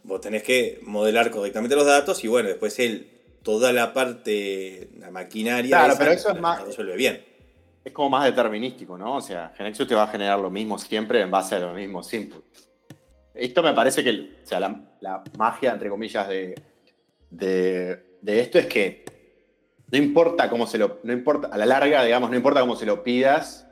Vos 0.02 0.20
tenés 0.20 0.42
que 0.42 0.80
modelar 0.82 1.30
correctamente 1.30 1.76
los 1.76 1.86
datos 1.86 2.24
y 2.24 2.26
bueno, 2.26 2.48
después 2.48 2.80
él, 2.80 3.08
toda 3.44 3.72
la 3.72 3.92
parte, 3.92 4.88
la 4.98 5.12
maquinaria, 5.12 5.76
claro, 5.76 5.94
pero 5.96 6.10
eso 6.10 6.32
es 6.32 6.40
más, 6.40 6.66
resuelve 6.66 6.96
bien. 6.96 7.24
Es 7.84 7.92
como 7.92 8.10
más 8.10 8.24
determinístico, 8.24 8.98
¿no? 8.98 9.18
O 9.18 9.20
sea, 9.20 9.52
Genexus 9.56 9.86
te 9.86 9.94
va 9.94 10.02
a 10.02 10.08
generar 10.08 10.40
lo 10.40 10.50
mismo 10.50 10.76
siempre 10.76 11.20
en 11.20 11.30
base 11.30 11.54
a 11.54 11.60
los 11.60 11.76
mismos 11.76 12.12
inputs. 12.12 12.69
Esto 13.34 13.62
me 13.62 13.72
parece 13.72 14.02
que, 14.02 14.38
o 14.42 14.46
sea, 14.46 14.60
la, 14.60 15.22
magia, 15.38 15.72
entre 15.72 15.88
comillas, 15.88 16.28
de, 16.28 16.54
de, 17.30 18.16
de 18.20 18.40
esto 18.40 18.58
es 18.58 18.66
que 18.66 19.04
no 19.90 19.98
importa 19.98 20.48
cómo 20.48 20.66
se 20.66 20.78
lo. 20.78 21.00
No 21.02 21.12
importa, 21.12 21.48
a 21.48 21.58
la 21.58 21.66
larga, 21.66 22.04
digamos, 22.04 22.30
no 22.30 22.36
importa 22.36 22.60
cómo 22.60 22.76
se 22.76 22.86
lo 22.86 23.02
pidas. 23.02 23.66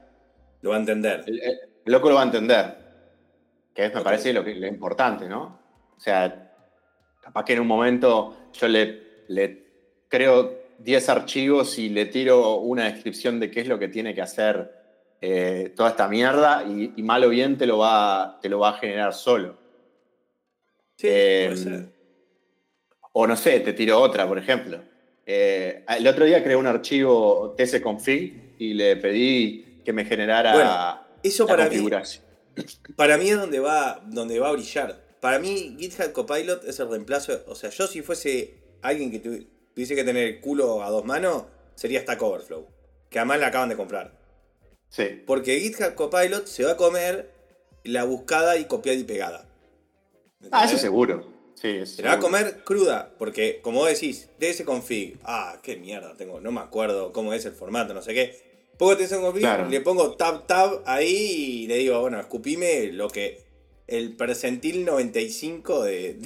Lo 0.63 0.71
va 0.71 0.77
a 0.77 0.81
entender. 0.81 1.25
El, 1.27 1.61
loco 1.85 2.09
lo 2.09 2.17
va 2.17 2.23
a 2.23 2.25
entender. 2.25 2.77
Que 3.75 3.87
es, 3.87 3.95
me 3.95 4.01
parece, 4.01 4.33
lo, 4.33 4.43
lo 4.43 4.67
importante, 4.67 5.29
¿no? 5.29 5.61
O 5.97 6.01
sea, 6.01 6.53
capaz 7.21 7.45
que 7.45 7.53
en 7.53 7.61
un 7.61 7.67
momento 7.67 8.37
yo 8.53 8.69
le, 8.69 9.25
le 9.29 9.65
creo 10.09 10.59
10 10.79 11.09
archivos 11.09 11.79
y 11.79 11.89
le 11.89 12.07
tiro 12.07 12.57
una 12.57 12.85
descripción 12.85 13.39
de 13.39 13.51
qué 13.51 13.61
es 13.61 13.69
lo 13.69 13.79
que 13.79 13.89
tiene 13.89 14.15
que 14.15 14.23
hacer 14.23 14.78
eh, 15.21 15.73
toda 15.75 15.91
esta 15.91 16.07
mierda 16.09 16.65
y, 16.65 17.03
mal 17.03 17.25
o 17.25 17.29
bien 17.29 17.59
te 17.59 17.67
lo 17.67 17.79
va, 17.79 18.39
te 18.41 18.49
lo 18.49 18.61
va 18.61 18.71
a 18.71 18.73
generar 18.75 19.13
solo. 19.13 19.57
Sí, 20.97 21.09
eh, 21.11 21.89
O 23.13 23.27
no 23.27 23.37
sé, 23.37 23.61
te 23.61 23.73
tiro 23.73 24.01
otra, 24.01 24.27
por 24.29 24.39
ejemplo. 24.39 24.81
Eh, 25.27 25.85
el 25.89 26.07
otro 26.07 26.25
día 26.25 26.43
creé 26.43 26.57
un 26.57 26.67
archivo 26.67 27.55
tsconfig 27.57 28.55
y 28.59 28.75
le 28.75 28.97
pedí 28.97 29.83
que 29.85 29.93
me 29.93 30.05
generara 30.05 31.07
eso 31.23 31.47
para 31.47 31.65
configuración. 31.65 32.25
Mí, 32.57 32.65
para 32.97 33.19
mí 33.19 33.29
es 33.29 33.37
donde 33.37 33.61
va, 33.61 34.03
donde 34.07 34.39
va 34.39 34.49
a 34.49 34.53
brillar. 34.53 35.05
Para 35.21 35.39
mí 35.39 35.77
GitHub 35.79 36.13
Copilot 36.13 36.65
es 36.65 36.79
el 36.79 36.89
reemplazo. 36.89 37.43
O 37.47 37.55
sea, 37.55 37.71
yo 37.71 37.87
si 37.87 38.03
fuese 38.03 38.55
alguien 38.83 39.11
que 39.11 39.19
tuviese 39.19 39.95
que 39.97 40.05
tener 40.05 40.27
el 40.29 40.41
culo 40.41 40.83
a 40.83 40.91
dos 40.91 41.05
manos, 41.05 41.45
sería 41.75 42.01
Stack 42.01 42.23
Overflow. 42.23 42.67
Que 43.11 43.19
además 43.19 43.41
la 43.41 43.47
acaban 43.49 43.69
de 43.69 43.77
comprar. 43.77 44.18
Sí. 44.89 45.23
Porque 45.27 45.61
GitHub 45.61 45.95
Copilot 45.95 46.47
se 46.47 46.65
va 46.65 46.73
a 46.73 46.77
comer 46.77 47.31
la 47.85 48.05
buscada 48.05 48.57
y 48.59 48.65
copiada 48.65 48.99
y 48.99 49.05
pegada. 49.05 49.47
Ah, 50.51 50.65
eso 50.65 50.79
seguro. 50.79 51.39
Se 51.61 52.03
la 52.03 52.11
va 52.11 52.15
a 52.15 52.21
comer 52.21 52.63
cruda, 52.65 53.13
porque 53.19 53.61
como 53.63 53.85
decís, 53.85 54.29
config, 54.65 55.19
ah, 55.25 55.59
qué 55.61 55.77
mierda 55.77 56.15
tengo, 56.17 56.41
no 56.41 56.53
me 56.53 56.61
acuerdo 56.61 57.13
cómo 57.13 57.33
es 57.33 57.45
el 57.47 57.53
formato, 57.53 57.95
no 57.95 58.03
sé 58.03 58.15
qué. 58.15 58.49
Pongo 58.77 58.97
config, 58.97 59.69
le 59.69 59.81
pongo 59.81 60.15
tab 60.15 60.47
tab 60.47 60.83
ahí 60.87 61.65
y 61.65 61.67
le 61.67 61.79
digo, 61.79 62.01
bueno, 62.01 62.21
escupime 62.21 62.93
lo 62.93 63.09
que. 63.09 63.47
El 63.89 64.15
percentil 64.17 64.85
95 64.85 65.83
de. 65.83 66.19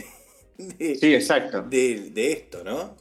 de 0.58 0.96
sí, 0.96 1.14
exacto. 1.14 1.62
De, 1.62 2.32
esto, 2.32 2.62
¿no? 2.62 2.96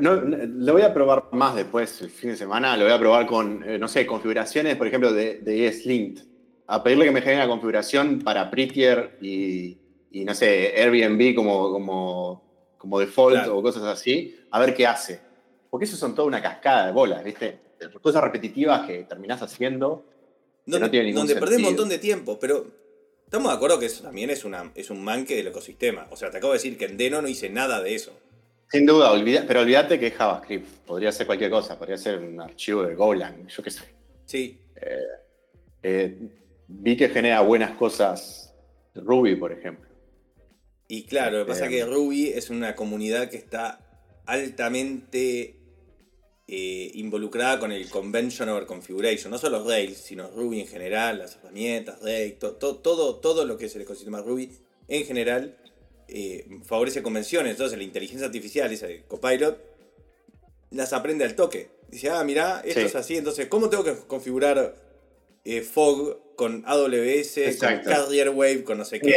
No, 0.00 0.14
lo 0.16 0.72
voy 0.72 0.82
a 0.82 0.92
probar 0.92 1.28
más 1.32 1.54
después, 1.54 2.00
el 2.02 2.10
fin 2.10 2.30
de 2.30 2.36
semana. 2.36 2.76
Lo 2.76 2.84
voy 2.84 2.92
a 2.92 2.98
probar 2.98 3.26
con, 3.26 3.62
eh, 3.68 3.78
no 3.78 3.88
sé, 3.88 4.06
configuraciones, 4.06 4.76
por 4.76 4.86
ejemplo, 4.86 5.12
de, 5.12 5.38
de 5.38 5.66
ESLint. 5.66 6.20
A 6.66 6.82
pedirle 6.82 7.06
que 7.06 7.10
me 7.10 7.20
genere 7.20 7.38
una 7.38 7.48
configuración 7.48 8.20
para 8.20 8.50
Prettier 8.50 9.16
y, 9.20 9.78
y 10.10 10.24
no 10.24 10.34
sé, 10.34 10.74
Airbnb 10.76 11.34
como, 11.34 11.70
como, 11.70 12.74
como 12.76 12.98
default 12.98 13.46
o 13.48 13.62
cosas 13.62 13.84
así, 13.84 14.36
a 14.50 14.60
ver 14.60 14.74
qué 14.74 14.86
hace. 14.86 15.20
Porque 15.70 15.84
eso 15.84 15.96
son 15.96 16.14
toda 16.14 16.26
una 16.26 16.42
cascada 16.42 16.86
de 16.86 16.92
bolas, 16.92 17.22
¿viste? 17.22 17.58
Cosas 18.02 18.22
repetitivas 18.22 18.86
que 18.86 19.04
terminás 19.04 19.42
haciendo. 19.42 20.04
Donde, 20.64 20.86
no 20.86 20.90
tiene 20.90 21.06
ningún 21.06 21.26
donde 21.26 21.36
perdés 21.36 21.58
un 21.58 21.64
montón 21.64 21.88
de 21.88 21.98
tiempo, 21.98 22.38
pero 22.38 22.66
estamos 23.24 23.50
de 23.50 23.56
acuerdo 23.56 23.78
que 23.78 23.86
eso 23.86 24.02
también 24.02 24.28
es, 24.28 24.44
una, 24.44 24.70
es 24.74 24.90
un 24.90 25.02
manque 25.02 25.36
del 25.36 25.46
ecosistema. 25.46 26.06
O 26.10 26.16
sea, 26.16 26.30
te 26.30 26.38
acabo 26.38 26.52
de 26.52 26.58
decir 26.58 26.76
que 26.76 26.86
en 26.86 26.96
Deno 26.96 27.22
no 27.22 27.28
hice 27.28 27.48
nada 27.48 27.80
de 27.80 27.94
eso. 27.94 28.12
Sin 28.70 28.84
duda, 28.84 29.12
pero 29.46 29.60
olvídate 29.60 29.98
que 29.98 30.08
es 30.08 30.14
JavaScript. 30.14 30.66
Podría 30.86 31.10
ser 31.10 31.26
cualquier 31.26 31.50
cosa, 31.50 31.78
podría 31.78 31.96
ser 31.96 32.18
un 32.18 32.40
archivo 32.40 32.82
de 32.82 32.94
Golang, 32.94 33.46
yo 33.46 33.62
qué 33.62 33.70
sé. 33.70 33.82
Sí. 34.26 34.60
Eh, 34.76 34.98
eh, 35.82 36.18
vi 36.66 36.96
que 36.96 37.08
genera 37.08 37.40
buenas 37.40 37.72
cosas 37.72 38.54
Ruby, 38.94 39.36
por 39.36 39.52
ejemplo. 39.52 39.88
Y 40.86 41.04
claro, 41.04 41.38
lo 41.38 41.44
que 41.44 41.52
pasa 41.52 41.64
es 41.64 41.70
que 41.70 41.80
em. 41.80 41.88
Ruby 41.88 42.28
es 42.28 42.50
una 42.50 42.74
comunidad 42.74 43.30
que 43.30 43.36
está 43.38 43.80
altamente 44.26 45.56
eh, 46.46 46.90
involucrada 46.94 47.58
con 47.58 47.72
el 47.72 47.88
Convention 47.88 48.50
over 48.50 48.66
Configuration. 48.66 49.30
No 49.30 49.38
solo 49.38 49.66
Rails, 49.66 49.96
sino 49.96 50.30
Ruby 50.30 50.60
en 50.60 50.66
general, 50.66 51.18
las 51.18 51.36
herramientas, 51.36 52.02
Rails, 52.02 52.38
todo, 52.38 53.16
todo 53.16 53.44
lo 53.46 53.56
que 53.56 53.66
es 53.66 53.76
el 53.76 53.82
ecosistema 53.82 54.20
Ruby 54.20 54.50
en 54.88 55.04
general 55.06 55.56
eh, 56.08 56.46
favorece 56.64 57.02
convenciones. 57.02 57.52
Entonces 57.52 57.78
la 57.78 57.84
inteligencia 57.84 58.26
artificial, 58.26 58.72
ese 58.72 59.04
Copilot, 59.06 59.58
las 60.70 60.92
aprende 60.92 61.24
al 61.24 61.34
toque. 61.34 61.70
Dice, 61.88 62.10
ah, 62.10 62.22
mira, 62.24 62.62
esto 62.64 62.80
es 62.80 62.94
así, 62.94 63.16
entonces, 63.16 63.46
¿cómo 63.46 63.70
tengo 63.70 63.82
que 63.82 63.94
configurar 64.06 64.74
eh, 65.44 65.62
Fog 65.62 66.36
con 66.36 66.62
AWS, 66.66 67.56
con 67.58 67.78
Carrier 67.78 68.28
Wave, 68.28 68.64
con 68.64 68.76
no 68.76 68.84
sé 68.84 69.00
qué? 69.00 69.16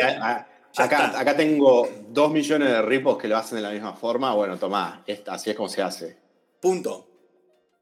Acá, 0.78 1.36
tengo 1.36 1.90
dos 2.10 2.32
millones 2.32 2.70
de 2.70 2.82
ripos 2.82 3.18
que 3.18 3.28
lo 3.28 3.38
hacen 3.38 3.58
de 3.58 3.62
la 3.62 3.72
misma 3.72 3.94
forma. 3.94 4.34
Bueno, 4.34 4.58
tomá, 4.58 5.04
así 5.28 5.50
es 5.50 5.56
como 5.56 5.68
se 5.68 5.82
hace. 5.82 6.16
Punto. 6.60 7.08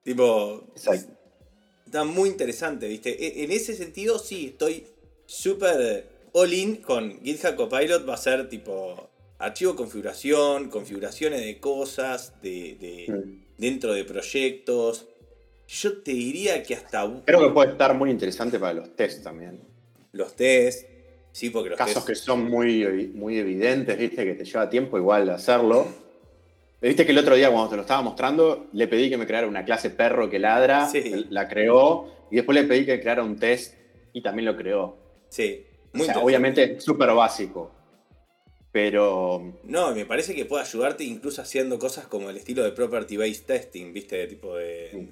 Tipo. 0.03 0.63
Está 1.85 2.03
muy 2.03 2.29
interesante, 2.29 2.87
¿viste? 2.87 3.09
E, 3.09 3.43
en 3.43 3.51
ese 3.51 3.75
sentido, 3.75 4.19
sí, 4.19 4.47
estoy 4.47 4.87
súper 5.25 6.07
all 6.33 6.53
in 6.53 6.77
con 6.77 7.21
GitHub 7.21 7.55
Copilot. 7.55 8.07
Va 8.07 8.13
a 8.13 8.17
ser 8.17 8.49
tipo 8.49 9.09
archivo 9.37 9.75
configuración, 9.75 10.69
configuraciones 10.69 11.41
de 11.41 11.59
cosas, 11.59 12.33
de, 12.41 13.05
mm. 13.07 13.61
dentro 13.61 13.93
de 13.93 14.03
proyectos. 14.03 15.07
Yo 15.67 16.01
te 16.01 16.11
diría 16.11 16.63
que 16.63 16.75
hasta. 16.75 17.09
Creo 17.25 17.47
que 17.47 17.53
puede 17.53 17.71
estar 17.71 17.93
muy 17.93 18.09
interesante 18.09 18.59
para 18.59 18.73
los 18.73 18.95
tests 18.95 19.23
también. 19.23 19.59
Los 20.11 20.35
tests. 20.35 20.85
Sí, 21.31 21.51
porque 21.51 21.75
Casos 21.75 22.03
que 22.03 22.15
son 22.15 22.45
muy, 22.49 23.11
muy 23.13 23.37
evidentes, 23.37 23.97
¿viste? 23.97 24.25
Que 24.25 24.33
te 24.33 24.45
lleva 24.45 24.69
tiempo 24.69 24.97
igual 24.97 25.29
hacerlo. 25.29 25.87
Viste 26.81 27.05
que 27.05 27.11
el 27.11 27.17
otro 27.17 27.35
día 27.35 27.51
cuando 27.51 27.69
te 27.69 27.75
lo 27.75 27.81
estaba 27.81 28.01
mostrando, 28.01 28.67
le 28.71 28.87
pedí 28.87 29.09
que 29.09 29.17
me 29.17 29.27
creara 29.27 29.47
una 29.47 29.65
clase 29.65 29.89
perro 29.89 30.29
que 30.29 30.39
ladra, 30.39 30.89
la 31.29 31.47
creó, 31.47 32.07
y 32.31 32.37
después 32.37 32.55
le 32.55 32.63
pedí 32.63 32.85
que 32.85 33.01
creara 33.01 33.21
un 33.23 33.37
test 33.37 33.75
y 34.13 34.21
también 34.21 34.45
lo 34.45 34.55
creó. 34.55 34.97
Sí, 35.27 35.65
muy 35.93 36.07
Obviamente 36.15 36.79
súper 36.79 37.11
básico, 37.13 37.71
pero... 38.71 39.59
No, 39.63 39.95
me 39.95 40.05
parece 40.05 40.35
que 40.35 40.45
puede 40.45 40.63
ayudarte 40.63 41.03
incluso 41.03 41.41
haciendo 41.41 41.79
cosas 41.79 42.07
como 42.07 42.29
el 42.29 42.37
estilo 42.37 42.63
de 42.63 42.71
property 42.71 43.17
based 43.17 43.45
testing, 43.45 43.93
¿viste? 43.93 44.27
Tipo 44.27 44.55
de 44.55 45.07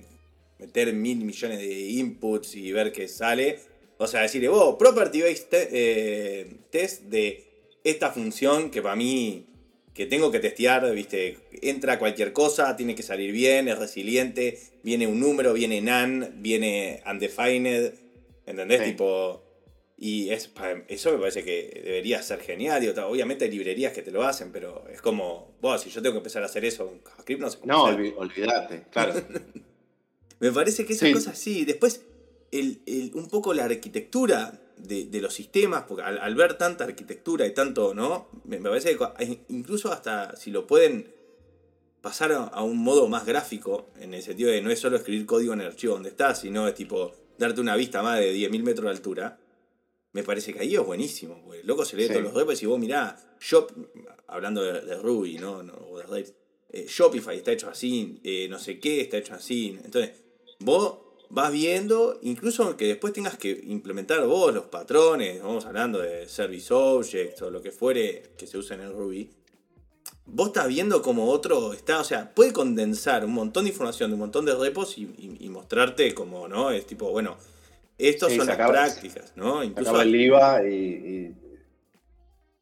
meter 0.60 0.94
mil 0.94 1.24
millones 1.24 1.60
de 1.60 1.90
inputs 1.92 2.56
y 2.56 2.72
ver 2.72 2.92
qué 2.92 3.08
sale. 3.08 3.60
O 3.98 4.08
sea, 4.08 4.22
decirle, 4.22 4.50
vos, 4.50 4.76
property 4.78 5.22
based 5.22 5.48
eh, 5.52 6.58
test 6.70 7.04
de 7.04 7.46
esta 7.84 8.12
función 8.12 8.70
que 8.70 8.82
para 8.82 8.96
mí, 8.96 9.48
que 9.94 10.06
tengo 10.06 10.30
que 10.30 10.40
testear, 10.40 10.92
viste, 10.94 11.40
entra 11.64 11.98
cualquier 11.98 12.32
cosa, 12.32 12.76
tiene 12.76 12.94
que 12.94 13.02
salir 13.02 13.32
bien, 13.32 13.68
es 13.68 13.80
resiliente, 13.80 14.60
viene 14.84 15.08
un 15.08 15.20
número, 15.20 15.54
viene 15.54 15.82
NaN, 15.82 16.36
viene 16.38 17.02
undefined, 17.10 17.94
¿entendés? 18.46 18.84
Tipo, 18.84 19.42
y 20.00 20.30
es, 20.30 20.52
eso 20.90 21.12
me 21.12 21.18
parece 21.18 21.44
que 21.44 21.82
debería 21.84 22.22
ser 22.22 22.40
genial. 22.42 22.88
obviamente 23.00 23.46
hay 23.46 23.52
librerías 23.52 23.94
que 23.94 24.04
te 24.04 24.12
lo 24.12 24.24
hacen, 24.24 24.52
pero 24.52 24.86
es 24.92 25.02
como, 25.02 25.56
vos, 25.60 25.82
si 25.82 25.90
yo 25.90 26.04
tengo 26.04 26.14
que 26.14 26.20
empezar 26.20 26.44
a 26.44 26.46
hacer 26.46 26.64
eso 26.66 27.00
JavaScript, 27.04 27.42
no 27.42 27.50
sé 27.50 27.60
cómo 27.60 27.74
No, 27.74 27.84
olvídate, 28.18 28.86
claro. 28.92 29.16
me 30.40 30.52
parece 30.52 30.86
que 30.86 30.94
esas 30.94 31.12
cosas 31.12 31.38
sí. 31.38 31.66
Después, 31.66 32.06
un 32.54 33.28
poco 33.28 33.56
la 33.56 33.66
arquitectura 33.66 34.62
de, 34.78 35.20
los 35.20 35.34
sistemas, 35.34 35.86
porque 35.88 36.04
al, 36.04 36.36
ver 36.36 36.60
tanta 36.60 36.84
arquitectura 36.84 37.48
y 37.48 37.56
tanto, 37.56 37.96
¿no? 37.96 38.30
Me, 38.46 38.60
parece 38.60 38.96
que 38.96 39.40
incluso 39.50 39.92
hasta 39.92 40.36
si 40.36 40.52
lo 40.52 40.68
pueden 40.68 41.12
pasar 42.02 42.32
a, 42.34 42.62
un 42.62 42.78
modo 42.78 43.08
más 43.08 43.26
gráfico, 43.26 43.90
en 44.00 44.14
el 44.14 44.22
sentido 44.22 44.52
de 44.52 44.62
no 44.62 44.70
es 44.70 44.80
solo 44.80 44.98
escribir 44.98 45.26
código 45.26 45.54
en 45.54 45.62
el 45.62 45.68
archivo 45.68 45.96
donde 45.96 46.10
estás, 46.10 46.42
sino 46.42 46.68
es 46.68 46.76
tipo 46.76 47.14
darte 47.40 47.62
una 47.62 47.76
vista 47.76 48.04
más 48.04 48.20
de 48.20 48.36
10.000 48.36 48.62
metros 48.62 48.86
de 48.86 48.92
altura, 48.92 49.40
me 50.14 50.24
parece 50.24 50.54
que 50.54 50.60
ahí 50.60 50.76
es 50.76 50.86
buenísimo, 50.86 51.42
porque 51.44 51.64
loco 51.64 51.86
se 51.86 51.96
lee 51.96 52.08
todos 52.08 52.24
los 52.24 52.34
repos 52.34 52.62
y 52.62 52.66
vos 52.66 52.80
mirá, 52.80 53.18
Shop, 53.40 53.72
hablando 54.28 54.64
de, 54.64 54.96
Ruby, 54.96 55.38
¿no? 55.38 55.60
o 55.90 55.98
de 55.98 56.04
Rails, 56.06 56.34
eh, 56.70 56.86
Shopify 56.88 57.38
está 57.38 57.52
hecho 57.52 57.70
así, 57.70 58.20
eh, 58.24 58.48
no 58.50 58.60
sé 58.60 58.80
qué 58.80 59.02
está 59.02 59.18
hecho 59.18 59.34
así, 59.34 59.80
entonces 59.84 60.12
vos 60.60 61.00
vas 61.30 61.52
viendo, 61.52 62.20
incluso 62.22 62.78
que 62.78 62.86
después 62.86 63.14
tengas 63.14 63.38
que 63.38 63.62
implementar 63.66 64.26
vos 64.26 64.54
los 64.54 64.66
patrones, 64.66 65.42
vamos 65.42 65.66
hablando 65.66 66.00
de 66.00 66.28
Service 66.28 66.74
Objects 66.74 67.42
o 67.42 67.52
lo 67.52 67.62
que 67.62 67.72
fuere 67.72 68.32
que 68.38 68.48
se 68.48 68.58
usa 68.58 68.76
en 68.76 68.84
el 68.84 68.94
Ruby, 68.94 69.30
vos 70.26 70.48
estás 70.48 70.68
viendo 70.68 71.02
como 71.02 71.30
otro 71.30 71.74
está, 71.74 72.00
o 72.00 72.04
sea, 72.04 72.34
puede 72.34 72.54
condensar 72.54 73.26
un 73.26 73.34
montón 73.34 73.66
de 73.66 73.72
información 73.72 74.10
de 74.10 74.16
un 74.16 74.20
montón 74.20 74.46
de 74.46 74.56
repos 74.56 74.98
y, 74.98 75.50
mostrarte 75.50 76.14
como, 76.14 76.48
¿no? 76.48 76.72
Es 76.72 76.86
tipo, 76.86 77.10
bueno, 77.10 77.38
estas 77.98 78.34
son 78.34 78.48
las 78.48 78.58
prácticas, 78.58 79.34
¿no? 79.36 79.64
Incluso 79.64 80.02
el 80.02 80.16
IVA 80.16 80.68
y, 80.68 81.36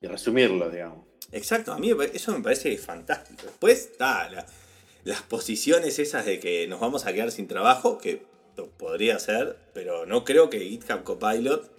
y, 0.01 0.07
resumirlo, 0.07 0.69
digamos. 0.69 1.05
Exacto, 1.31 1.73
a 1.73 1.79
mí 1.79 1.91
eso 2.13 2.31
me 2.31 2.43
parece 2.43 2.77
fantástico. 2.77 3.43
Después 3.43 3.89
está 3.91 4.29
las 5.03 5.21
posiciones 5.23 5.99
esas 5.99 6.25
de 6.25 6.39
que 6.39 6.67
nos 6.67 6.79
vamos 6.79 7.05
a 7.05 7.13
quedar 7.13 7.31
sin 7.31 7.47
trabajo, 7.47 7.97
que 7.97 8.23
podría 8.77 9.19
ser, 9.19 9.57
pero 9.73 10.05
no 10.05 10.23
creo 10.23 10.49
que 10.49 10.59
GitHub 10.59 11.03
Copilot 11.03 11.71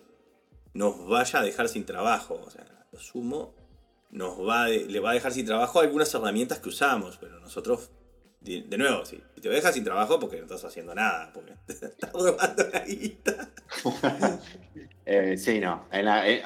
nos 0.74 1.06
vaya 1.06 1.40
a 1.40 1.42
dejar 1.42 1.68
sin 1.68 1.84
trabajo. 1.84 2.40
O 2.44 2.50
sea, 2.50 2.66
lo 2.92 2.98
sumo, 2.98 3.54
nos 4.10 4.38
va 4.46 4.68
le 4.68 5.00
va 5.00 5.10
a 5.10 5.14
dejar 5.14 5.32
sin 5.32 5.46
trabajo 5.46 5.80
algunas 5.80 6.12
herramientas 6.14 6.58
que 6.58 6.68
usamos, 6.68 7.16
pero 7.18 7.40
nosotros, 7.40 7.90
de, 8.40 8.78
nuevo, 8.78 9.04
sí, 9.04 9.20
te 9.40 9.48
dejar 9.48 9.72
sin 9.72 9.84
trabajo 9.84 10.20
porque 10.20 10.36
no 10.36 10.44
estás 10.44 10.64
haciendo 10.64 10.94
nada, 10.94 11.30
porque 11.32 11.54
te 11.66 11.72
estás 11.72 12.12
robando 12.12 12.68
la 12.72 12.80
guita. 12.80 13.50
Eh, 15.08 15.36
sí, 15.38 15.60
no. 15.60 15.86
Eh, 15.92 16.42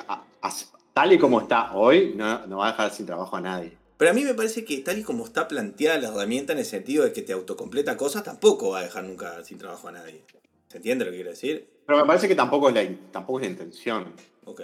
tal 0.92 1.12
y 1.14 1.18
como 1.18 1.40
está 1.40 1.72
hoy, 1.72 2.12
no, 2.14 2.46
no 2.46 2.58
va 2.58 2.68
a 2.68 2.70
dejar 2.72 2.90
sin 2.90 3.06
trabajo 3.06 3.34
a 3.36 3.40
nadie. 3.40 3.78
Pero 3.96 4.10
a 4.10 4.14
mí 4.14 4.22
me 4.22 4.34
parece 4.34 4.66
que 4.66 4.78
tal 4.78 4.98
y 4.98 5.02
como 5.02 5.24
está 5.24 5.48
planteada 5.48 5.96
la 5.96 6.08
herramienta 6.08 6.52
en 6.52 6.58
el 6.58 6.66
sentido 6.66 7.04
de 7.04 7.14
que 7.14 7.22
te 7.22 7.32
autocompleta 7.32 7.96
cosas, 7.96 8.22
tampoco 8.22 8.72
va 8.72 8.80
a 8.80 8.82
dejar 8.82 9.04
nunca 9.04 9.42
sin 9.44 9.56
trabajo 9.56 9.88
a 9.88 9.92
nadie. 9.92 10.22
¿Se 10.68 10.76
entiende 10.76 11.06
lo 11.06 11.10
que 11.10 11.16
quiero 11.16 11.30
decir? 11.30 11.70
Pero 11.86 11.98
me 11.98 12.06
parece 12.06 12.28
que 12.28 12.34
tampoco 12.34 12.68
es 12.68 12.74
la, 12.74 12.86
tampoco 13.10 13.40
es 13.40 13.46
la 13.46 13.50
intención. 13.50 14.14
Ok. 14.44 14.60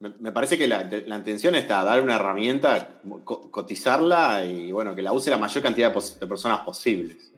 Me, 0.00 0.32
parece 0.32 0.56
que 0.56 0.66
la, 0.66 0.82
intención 1.14 1.54
está 1.54 1.84
dar 1.84 2.02
una 2.02 2.16
herramienta, 2.16 3.00
cotizarla 3.24 4.46
y 4.46 4.72
bueno, 4.72 4.94
que 4.94 5.02
la 5.02 5.12
use 5.12 5.28
la 5.28 5.36
mayor 5.36 5.62
cantidad 5.62 5.92
de, 5.94 6.26
personas 6.26 6.60
posibles. 6.60 7.32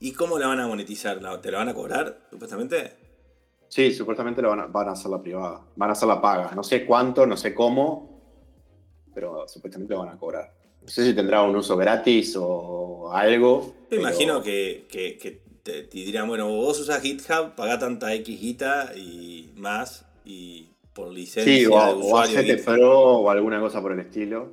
¿Y 0.00 0.12
cómo 0.12 0.36
la 0.36 0.48
van 0.48 0.58
a 0.58 0.66
monetizar? 0.66 1.20
¿Te 1.40 1.52
la 1.52 1.58
van 1.58 1.68
a 1.68 1.74
cobrar, 1.74 2.26
supuestamente? 2.30 2.96
Sí, 3.68 3.94
supuestamente 3.94 4.42
la 4.42 4.48
van 4.48 4.60
a, 4.60 4.66
van 4.66 4.88
a 4.88 4.92
hacer 4.92 5.08
la 5.08 5.22
privada. 5.22 5.60
Van 5.76 5.88
a 5.88 5.92
hacer 5.92 6.08
la 6.08 6.20
paga. 6.20 6.50
No 6.56 6.64
sé 6.64 6.84
cuánto, 6.84 7.26
no 7.26 7.36
sé 7.36 7.54
cómo, 7.54 8.20
pero 9.14 9.46
supuestamente 9.46 9.94
lo 9.94 10.00
van 10.00 10.16
a 10.16 10.18
cobrar. 10.18 10.52
No 10.82 10.88
sé 10.88 11.04
si 11.04 11.14
tendrá 11.14 11.42
un 11.42 11.54
uso 11.54 11.76
gratis 11.76 12.36
o 12.36 13.12
algo. 13.12 13.74
Me 13.92 13.98
imagino 13.98 14.42
que, 14.42 14.86
te, 15.62 15.84
dirán, 15.84 16.26
bueno, 16.26 16.48
vos 16.48 16.80
usas 16.80 17.00
GitHub, 17.00 17.54
paga 17.54 17.78
tanta 17.78 18.12
X 18.14 18.40
guita 18.40 18.92
y 18.96 19.52
más, 19.54 20.04
y 20.24 20.73
por 20.94 21.08
licencia 21.12 21.52
sí, 21.52 21.66
o, 21.66 21.86
de 21.86 21.94
usuario. 21.94 22.54
O 22.54 22.64
Pro 22.64 23.00
o 23.18 23.30
alguna 23.30 23.60
cosa 23.60 23.82
por 23.82 23.92
el 23.92 24.00
estilo. 24.00 24.52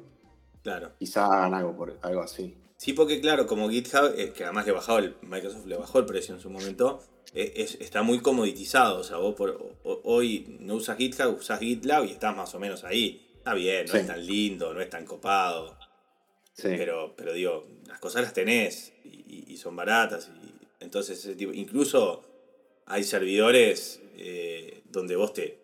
Claro. 0.63 0.91
Quizá 0.99 1.25
hagan 1.25 1.53
algo, 1.53 1.75
por, 1.75 1.97
algo 2.01 2.21
así. 2.21 2.55
Sí, 2.77 2.93
porque 2.93 3.21
claro, 3.21 3.45
como 3.45 3.69
GitHub, 3.69 4.13
eh, 4.17 4.33
que 4.35 4.43
además 4.43 4.65
le 4.65 4.73
el, 4.73 5.15
Microsoft 5.21 5.65
le 5.67 5.77
bajó 5.77 5.99
el 5.99 6.05
precio 6.05 6.33
en 6.33 6.41
su 6.41 6.49
momento, 6.49 6.99
eh, 7.33 7.67
está 7.79 8.01
muy 8.01 8.19
comoditizado. 8.19 8.99
O 8.99 9.03
sea, 9.03 9.17
vos 9.17 9.35
por, 9.35 9.75
hoy 9.83 10.57
no 10.59 10.75
usas 10.75 10.97
GitHub, 10.97 11.37
usas 11.39 11.59
GitLab 11.59 12.05
y 12.05 12.11
estás 12.11 12.35
más 12.35 12.53
o 12.55 12.59
menos 12.59 12.83
ahí. 12.83 13.27
Está 13.37 13.53
bien, 13.53 13.85
no 13.87 13.95
es 13.95 14.07
tan 14.07 14.25
lindo, 14.25 14.73
no 14.73 14.81
es 14.81 14.89
tan 14.89 15.05
copado. 15.05 15.77
Pero, 16.61 17.13
pero 17.15 17.33
digo, 17.33 17.67
las 17.87 17.99
cosas 17.99 18.23
las 18.23 18.33
tenés 18.33 18.93
y, 19.03 19.57
son 19.57 19.75
baratas. 19.75 20.31
Y, 20.43 20.83
entonces, 20.83 21.27
incluso 21.53 22.23
hay 22.85 23.03
servidores 23.03 24.01
eh, 24.15 24.83
donde 24.89 25.15
vos 25.15 25.33
te. 25.33 25.60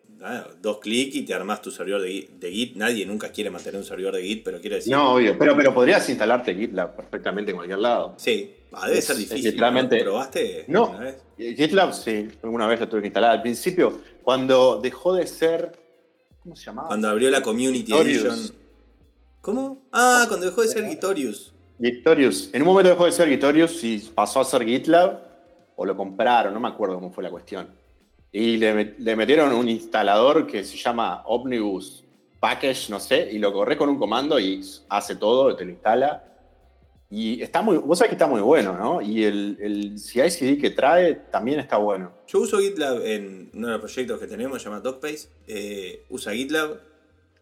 Dos 0.60 0.78
clics 0.78 1.16
y 1.16 1.22
te 1.22 1.34
armás 1.34 1.62
tu 1.62 1.70
servidor 1.70 2.02
de, 2.02 2.50
Git. 2.50 2.76
Nadie 2.76 3.06
nunca 3.06 3.30
quiere 3.30 3.50
mantener 3.50 3.80
un 3.80 3.86
servidor 3.86 4.14
de 4.14 4.22
Git, 4.22 4.44
pero 4.44 4.60
quiero 4.60 4.76
decir. 4.76 4.92
No, 4.92 5.14
obvio, 5.14 5.38
pero, 5.38 5.56
pero 5.56 5.72
podrías 5.72 6.08
instalarte 6.08 6.54
GitLab 6.54 6.96
perfectamente 6.96 7.50
en 7.50 7.56
cualquier 7.56 7.78
lado. 7.78 8.14
Sí, 8.16 8.54
ah, 8.72 8.88
debe 8.88 9.02
ser 9.02 9.16
difícil. 9.16 9.56
¿no? 9.56 9.88
¿Probaste? 9.88 10.64
No, 10.68 10.98
GitLab 11.36 11.92
sí, 11.92 12.28
alguna 12.42 12.66
vez 12.66 12.80
lo 12.80 12.88
tuve 12.88 13.02
que 13.02 13.06
instalar. 13.08 13.30
Al 13.30 13.42
principio, 13.42 14.00
cuando 14.22 14.80
dejó 14.80 15.14
de 15.14 15.26
ser 15.26 15.72
¿Cómo 16.42 16.56
se 16.56 16.64
llamaba? 16.64 16.88
Cuando 16.88 17.08
abrió 17.08 17.30
la 17.30 17.42
Community 17.42 17.92
Edition. 17.92 18.38
¿Cómo? 19.40 19.86
Ah, 19.92 20.24
cuando 20.28 20.46
dejó 20.46 20.62
de 20.62 20.68
ser 20.68 20.88
Gitorius. 20.88 21.52
Gitorius. 21.80 22.50
En 22.52 22.62
un 22.62 22.68
momento 22.68 22.90
dejó 22.90 23.04
de 23.04 23.12
ser 23.12 23.28
Gitorius 23.28 23.84
y 23.84 23.98
pasó 24.14 24.40
a 24.40 24.44
ser 24.44 24.64
GitLab. 24.64 25.28
O 25.76 25.84
lo 25.84 25.96
compraron, 25.96 26.52
no 26.52 26.58
me 26.58 26.68
acuerdo 26.68 26.96
cómo 26.96 27.12
fue 27.12 27.22
la 27.22 27.30
cuestión. 27.30 27.68
Y 28.30 28.56
le, 28.58 28.94
le 28.98 29.16
metieron 29.16 29.52
un 29.52 29.68
instalador 29.68 30.46
que 30.46 30.64
se 30.64 30.76
llama 30.76 31.22
Omnibus 31.26 32.04
Package, 32.40 32.90
no 32.90 33.00
sé, 33.00 33.28
y 33.32 33.38
lo 33.38 33.52
corres 33.52 33.76
con 33.76 33.88
un 33.88 33.98
comando 33.98 34.38
y 34.38 34.62
hace 34.88 35.16
todo, 35.16 35.56
te 35.56 35.64
lo 35.64 35.70
instala. 35.72 36.24
Y 37.10 37.40
está 37.40 37.62
muy, 37.62 37.78
vos 37.78 37.98
sabés 37.98 38.10
que 38.10 38.14
está 38.16 38.26
muy 38.26 38.42
bueno, 38.42 38.76
¿no? 38.76 39.00
Y 39.00 39.24
el, 39.24 39.56
el 39.60 39.98
CI/CD 39.98 40.58
que 40.58 40.70
trae 40.70 41.14
también 41.14 41.58
está 41.58 41.78
bueno. 41.78 42.12
Yo 42.26 42.40
uso 42.40 42.58
GitLab 42.58 43.04
en 43.04 43.50
uno 43.54 43.68
de 43.68 43.72
los 43.72 43.80
proyectos 43.80 44.20
que 44.20 44.26
tenemos, 44.26 44.60
se 44.60 44.68
llama 44.68 44.80
DocPace. 44.80 45.28
Eh, 45.46 46.04
usa 46.10 46.34
GitLab. 46.34 46.80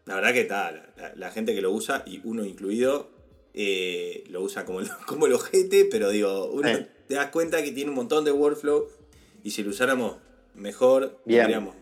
La 0.04 0.14
verdad 0.14 0.32
que 0.32 0.42
está, 0.42 0.92
la, 1.16 1.32
gente 1.32 1.52
que 1.52 1.60
lo 1.60 1.72
usa, 1.72 2.04
y 2.06 2.20
uno 2.22 2.44
incluido, 2.44 3.10
eh, 3.54 4.22
lo 4.30 4.40
usa 4.40 4.64
como, 4.64 4.78
como 5.06 5.26
el 5.26 5.32
ojete, 5.32 5.84
pero 5.90 6.10
digo, 6.10 6.46
uno 6.46 6.68
te 7.08 7.14
das 7.14 7.30
cuenta 7.30 7.62
que 7.64 7.72
tiene 7.72 7.90
un 7.90 7.96
montón 7.96 8.24
de 8.24 8.30
workflow 8.30 8.86
y 9.42 9.50
si 9.50 9.64
lo 9.64 9.70
usáramos 9.70 10.16
mejor, 10.56 11.20
tendríamos, 11.24 11.74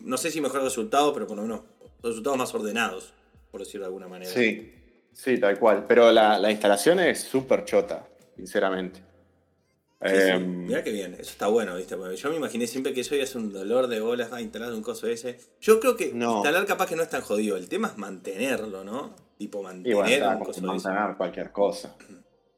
no 0.00 0.16
sé 0.16 0.30
si 0.30 0.40
mejor 0.40 0.62
resultado, 0.62 1.12
pero 1.12 1.26
por 1.26 1.36
lo 1.36 1.42
menos 1.42 1.60
resultados 2.02 2.38
más 2.38 2.54
ordenados, 2.54 3.12
por 3.50 3.60
decirlo 3.60 3.84
de 3.84 3.88
alguna 3.88 4.08
manera. 4.08 4.30
Sí. 4.30 4.78
Sí, 5.12 5.38
tal 5.38 5.58
cual. 5.58 5.84
Pero 5.86 6.10
la, 6.10 6.50
instalación 6.50 7.00
es 7.00 7.20
súper 7.20 7.64
chota, 7.64 8.06
sinceramente. 8.36 9.00
Em, 10.00 10.66
Mira 10.66 10.82
qué 10.82 10.90
bien, 10.90 11.14
eso 11.14 11.30
está 11.30 11.46
bueno, 11.46 11.76
¿viste? 11.76 11.94
yo 12.16 12.30
me 12.30 12.36
imaginé 12.36 12.66
siempre 12.66 12.92
que 12.92 13.02
eso 13.02 13.14
iba 13.14 13.22
a 13.22 13.26
ser 13.26 13.40
un 13.40 13.52
dolor 13.52 13.86
de 13.86 14.00
bolas 14.00 14.32
a 14.32 14.40
instalar 14.40 14.72
un 14.72 14.82
coso 14.82 15.06
ese. 15.06 15.38
Yo 15.60 15.78
creo 15.78 15.96
que 15.96 16.06
instalar 16.06 16.66
capaz 16.66 16.88
que 16.88 16.96
no 16.96 17.02
es 17.02 17.08
tan 17.08 17.20
jodido. 17.20 17.56
El 17.56 17.68
tema 17.68 17.88
es 17.88 17.98
mantenerlo, 17.98 18.82
¿no? 18.82 19.14
Tipo 19.38 19.62
mantener 19.62 20.24
un 20.24 20.40
coso 20.40 20.60
mantener 20.62 21.16
cualquier 21.16 21.52
cosa. 21.52 21.94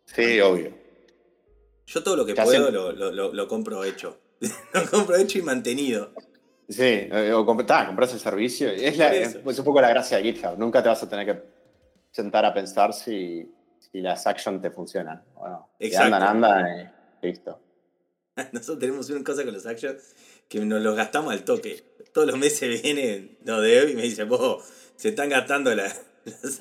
Sí, 0.06 0.40
obvio. 0.40 0.72
Yo 1.86 2.02
todo 2.02 2.16
lo 2.16 2.24
que 2.24 2.34
puedo 2.34 2.70
lo, 2.70 3.48
compro 3.48 3.84
hecho. 3.84 4.16
lo 4.72 4.90
compro 4.90 5.16
hecho 5.16 5.38
y 5.38 5.42
mantenido. 5.42 6.12
Sí, 6.68 6.82
eh, 6.82 7.32
o 7.32 7.44
compras 7.44 8.12
el 8.12 8.20
servicio. 8.20 8.70
Es, 8.70 8.98
es 8.98 9.58
un 9.58 9.64
poco 9.64 9.80
la 9.80 9.88
gracia 9.90 10.16
de 10.16 10.24
GitHub. 10.24 10.58
Nunca 10.58 10.82
te 10.82 10.88
vas 10.88 11.02
a 11.02 11.08
tener 11.08 11.26
que 11.26 11.42
sentar 12.10 12.44
a 12.44 12.54
pensar 12.54 12.92
si, 12.92 13.50
las 13.92 14.26
actions 14.26 14.62
te 14.62 14.70
funcionan. 14.70 15.22
Bueno, 15.34 15.68
si 15.78 15.94
andan, 15.94 16.22
andan 16.22 16.92
y 17.22 17.26
listo. 17.26 17.60
Nosotros 18.52 18.78
tenemos 18.78 19.10
una 19.10 19.22
cosa 19.22 19.44
con 19.44 19.52
los 19.52 19.66
actions 19.66 20.14
que 20.48 20.60
nos 20.60 20.80
los 20.80 20.96
gastamos 20.96 21.32
al 21.32 21.44
toque. 21.44 21.84
Todos 22.12 22.28
los 22.28 22.38
meses 22.38 22.82
viene 22.82 23.38
no 23.44 23.60
Dev 23.60 23.90
y 23.90 23.94
me 23.94 24.02
dice, 24.02 24.24
vos, 24.24 24.64
se 24.96 25.10
están 25.10 25.28
gastando 25.28 25.74
las 25.74 26.00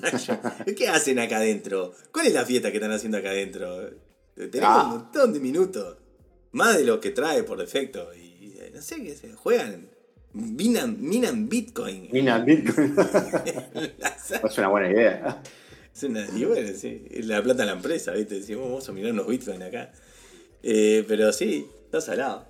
actions. 0.02 0.40
¿Qué 0.76 0.88
hacen 0.88 1.18
acá 1.18 1.38
adentro? 1.38 1.92
¿Cuál 2.12 2.26
es 2.26 2.34
la 2.34 2.44
fiesta 2.44 2.70
que 2.70 2.76
están 2.76 2.92
haciendo 2.92 3.18
acá 3.18 3.30
adentro? 3.30 3.90
Tenemos 4.34 4.62
ah. 4.68 4.84
un 4.84 4.90
montón 4.90 5.32
de 5.32 5.40
minutos. 5.40 5.96
Más 6.54 6.78
de 6.78 6.84
lo 6.84 7.00
que 7.00 7.10
trae 7.10 7.42
por 7.42 7.58
defecto. 7.58 8.14
Y 8.14 8.54
no 8.72 8.80
sé, 8.80 9.02
qué 9.02 9.14
se 9.14 9.32
juegan 9.34 9.88
Minan, 10.34 10.96
minan 11.00 11.48
Bitcoin. 11.48 12.08
Minan 12.10 12.44
Bitcoin. 12.46 12.96
es 14.44 14.58
una 14.58 14.68
buena 14.68 14.90
idea. 14.90 15.42
Es 15.94 16.02
una, 16.02 16.26
y 16.36 16.44
bueno, 16.44 16.76
sí, 16.76 17.06
la 17.22 17.40
plata 17.40 17.62
de 17.62 17.66
la 17.66 17.76
empresa, 17.76 18.10
¿viste? 18.12 18.34
Decimos, 18.40 18.64
vamos 18.64 18.88
a 18.88 18.92
mirar 18.92 19.12
unos 19.12 19.28
Bitcoin 19.28 19.62
acá. 19.62 19.92
Eh, 20.64 21.04
pero 21.06 21.32
sí, 21.32 21.68
está 21.84 22.00
salado. 22.00 22.46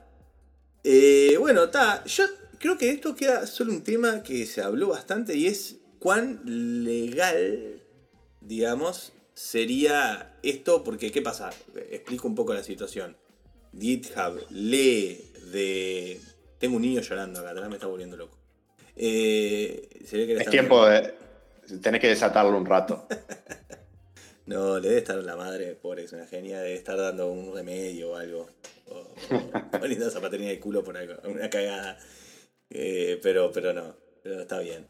Eh, 0.83 1.37
bueno, 1.39 1.65
está. 1.65 2.03
Yo 2.07 2.25
creo 2.59 2.79
que 2.79 2.89
esto 2.89 3.15
queda 3.15 3.47
solo 3.47 3.73
un 3.73 3.85
tema 3.85 4.23
que 4.23 4.47
se 4.47 4.63
habló 4.63 4.89
bastante 4.89 5.37
y 5.37 5.47
es 5.47 5.77
cuán 5.99 6.41
legal, 6.85 7.83
digamos, 8.41 9.13
sería 9.35 10.39
esto. 10.43 10.83
Porque, 10.85 11.13
¿qué 11.13 11.21
pasa? 11.21 11.51
Explico 11.91 12.29
un 12.29 12.35
poco 12.35 12.55
la 12.55 12.63
situación. 12.63 13.15
GitHub 13.79 14.41
lee 14.51 15.21
de 15.53 16.21
tengo 16.65 16.77
un 16.77 16.83
niño 16.83 17.03
llorando 17.03 17.41
acá 17.41 17.51
atrás, 17.51 17.69
me 17.69 17.75
está 17.75 17.87
volviendo 17.89 18.17
loco. 18.17 18.39
Eh, 18.97 19.87
es 20.01 20.49
tiempo 20.49 20.87
de. 20.87 21.15
Tenés 21.83 22.01
que 22.01 22.09
desatarlo 22.09 22.57
un 22.57 22.65
rato. 22.65 23.07
no, 24.47 24.79
le 24.79 24.89
debe 24.89 25.01
estar 25.01 25.17
la 25.17 25.37
madre, 25.37 25.75
pobre, 25.75 26.05
es 26.05 26.13
una 26.15 26.27
genia, 26.27 26.61
debe 26.61 26.75
estar 26.75 26.97
dando 26.97 27.31
un 27.31 27.55
remedio 27.55 28.13
o 28.13 28.17
algo. 28.17 28.49
O, 28.87 29.15
poniendo 29.79 30.11
zapatería 30.11 30.49
de 30.49 30.59
culo 30.59 30.83
por 30.83 30.97
algo, 30.97 31.15
una 31.25 31.51
cagada. 31.51 31.99
Eh, 32.71 33.21
pero, 33.23 33.53
pero 33.53 33.75
no, 33.75 33.95
pero 34.23 34.41
está 34.41 34.61
bien. 34.61 34.87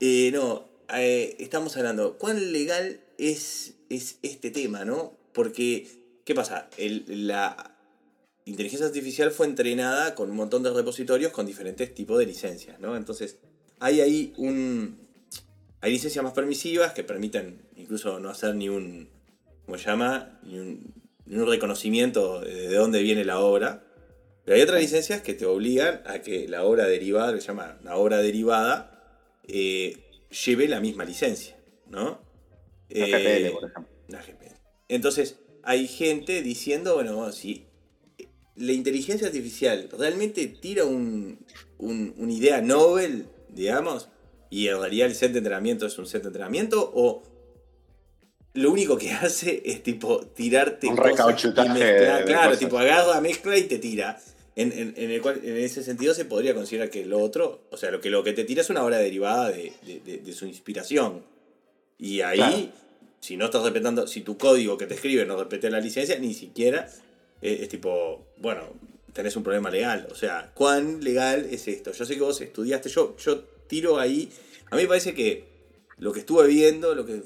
Eh, 0.00 0.30
no, 0.32 0.66
estamos 0.88 1.76
hablando, 1.76 2.16
¿cuán 2.16 2.52
legal 2.52 3.00
es, 3.18 3.74
es 3.90 4.18
este 4.22 4.50
tema, 4.50 4.86
no? 4.86 5.12
Porque, 5.34 5.86
¿qué 6.24 6.34
pasa? 6.34 6.70
El, 6.78 7.26
la, 7.26 7.77
inteligencia 8.48 8.86
artificial 8.86 9.30
fue 9.30 9.46
entrenada 9.46 10.14
con 10.14 10.30
un 10.30 10.36
montón 10.36 10.62
de 10.62 10.70
repositorios 10.70 11.32
con 11.32 11.46
diferentes 11.46 11.94
tipos 11.94 12.18
de 12.18 12.26
licencias, 12.26 12.80
¿no? 12.80 12.96
Entonces, 12.96 13.38
hay 13.78 14.00
ahí 14.00 14.32
un... 14.36 15.06
Hay 15.80 15.92
licencias 15.92 16.24
más 16.24 16.32
permisivas 16.32 16.92
que 16.92 17.04
permiten 17.04 17.62
incluso 17.76 18.18
no 18.18 18.30
hacer 18.30 18.54
ni 18.54 18.68
un... 18.68 19.08
¿Cómo 19.64 19.78
se 19.78 19.84
llama? 19.84 20.40
Ni 20.42 20.58
un, 20.58 20.94
ni 21.26 21.36
un 21.36 21.46
reconocimiento 21.46 22.40
de 22.40 22.74
dónde 22.74 23.02
viene 23.02 23.24
la 23.24 23.38
obra. 23.38 23.84
Pero 24.44 24.56
hay 24.56 24.62
otras 24.62 24.80
licencias 24.80 25.20
que 25.20 25.34
te 25.34 25.44
obligan 25.44 26.00
a 26.06 26.20
que 26.20 26.48
la 26.48 26.64
obra 26.64 26.86
derivada, 26.86 27.34
que 27.34 27.40
se 27.40 27.48
llama 27.48 27.78
la 27.84 27.96
obra 27.96 28.18
derivada, 28.18 28.98
eh, 29.46 29.98
lleve 30.44 30.68
la 30.68 30.80
misma 30.80 31.04
licencia, 31.04 31.56
¿no? 31.86 32.20
La 32.88 33.06
GPL, 33.06 33.52
por 33.52 33.70
ejemplo. 33.70 33.94
La 34.08 34.22
GPL. 34.22 34.56
Entonces, 34.88 35.38
hay 35.62 35.86
gente 35.86 36.40
diciendo, 36.40 36.94
bueno, 36.94 37.30
si 37.30 37.67
la 38.58 38.72
inteligencia 38.72 39.26
artificial 39.26 39.88
realmente 39.96 40.46
tira 40.46 40.84
un, 40.84 41.38
una 41.78 42.32
idea 42.32 42.60
novel, 42.60 43.26
digamos, 43.48 44.08
y 44.50 44.68
en 44.68 44.78
realidad 44.80 45.06
el 45.08 45.14
set 45.14 45.32
de 45.32 45.38
entrenamiento 45.38 45.86
es 45.86 45.98
un 45.98 46.06
set 46.06 46.22
de 46.22 46.28
entrenamiento, 46.28 46.90
o 46.94 47.22
lo 48.54 48.70
único 48.72 48.96
que 48.98 49.10
hace 49.12 49.62
es 49.64 49.82
tipo 49.82 50.20
tirarte 50.26 50.88
Un 50.88 50.96
cosas 50.96 51.44
y 51.44 51.46
mezclar. 51.48 52.24
Claro, 52.24 52.44
cosas. 52.50 52.58
tipo 52.58 52.78
agarra, 52.78 53.20
mezcla 53.20 53.56
y 53.56 53.62
te 53.64 53.78
tira. 53.78 54.20
En, 54.56 54.72
en- 54.72 54.94
en 54.96 55.10
el 55.12 55.22
cual, 55.22 55.40
en 55.44 55.56
ese 55.56 55.84
sentido 55.84 56.14
se 56.14 56.24
podría 56.24 56.52
considerar 56.54 56.90
que 56.90 57.06
lo 57.06 57.20
otro, 57.20 57.68
o 57.70 57.76
sea, 57.76 57.92
lo 57.92 58.00
que, 58.00 58.10
lo 58.10 58.24
que 58.24 58.32
te 58.32 58.42
tira 58.42 58.62
es 58.62 58.70
una 58.70 58.84
obra 58.84 58.98
derivada 58.98 59.50
de, 59.52 59.72
de- 59.86 60.00
de- 60.00 60.18
de 60.18 60.32
su 60.32 60.46
inspiración. 60.46 61.22
Y 61.96 62.22
ahí, 62.22 62.38
Claro. 62.38 62.68
si 63.20 63.36
no 63.36 63.44
estás 63.44 63.62
respetando, 63.62 64.08
si 64.08 64.22
tu 64.22 64.36
código 64.36 64.76
que 64.76 64.86
te 64.86 64.94
escribe 64.94 65.24
no 65.26 65.36
respeta 65.36 65.70
la 65.70 65.78
licencia, 65.78 66.18
ni 66.18 66.34
siquiera 66.34 66.90
eh, 67.42 67.58
es 67.62 67.68
tipo, 67.68 68.26
bueno, 68.38 68.62
tenés 69.12 69.36
un 69.36 69.42
problema 69.42 69.70
legal. 69.70 70.08
O 70.10 70.14
sea, 70.14 70.50
¿cuán 70.54 71.02
legal 71.02 71.46
es 71.50 71.68
esto? 71.68 71.92
Yo 71.92 72.04
sé 72.04 72.14
que 72.14 72.20
vos 72.20 72.40
estudiaste, 72.40 72.88
yo, 72.88 73.16
yo 73.16 73.40
tiro 73.66 73.98
ahí. 73.98 74.30
A 74.70 74.76
mí 74.76 74.82
me 74.82 74.88
parece 74.88 75.14
que 75.14 75.44
lo 75.98 76.12
que 76.12 76.20
estuve 76.20 76.46
viendo, 76.46 76.94
lo 76.94 77.04
que 77.06 77.20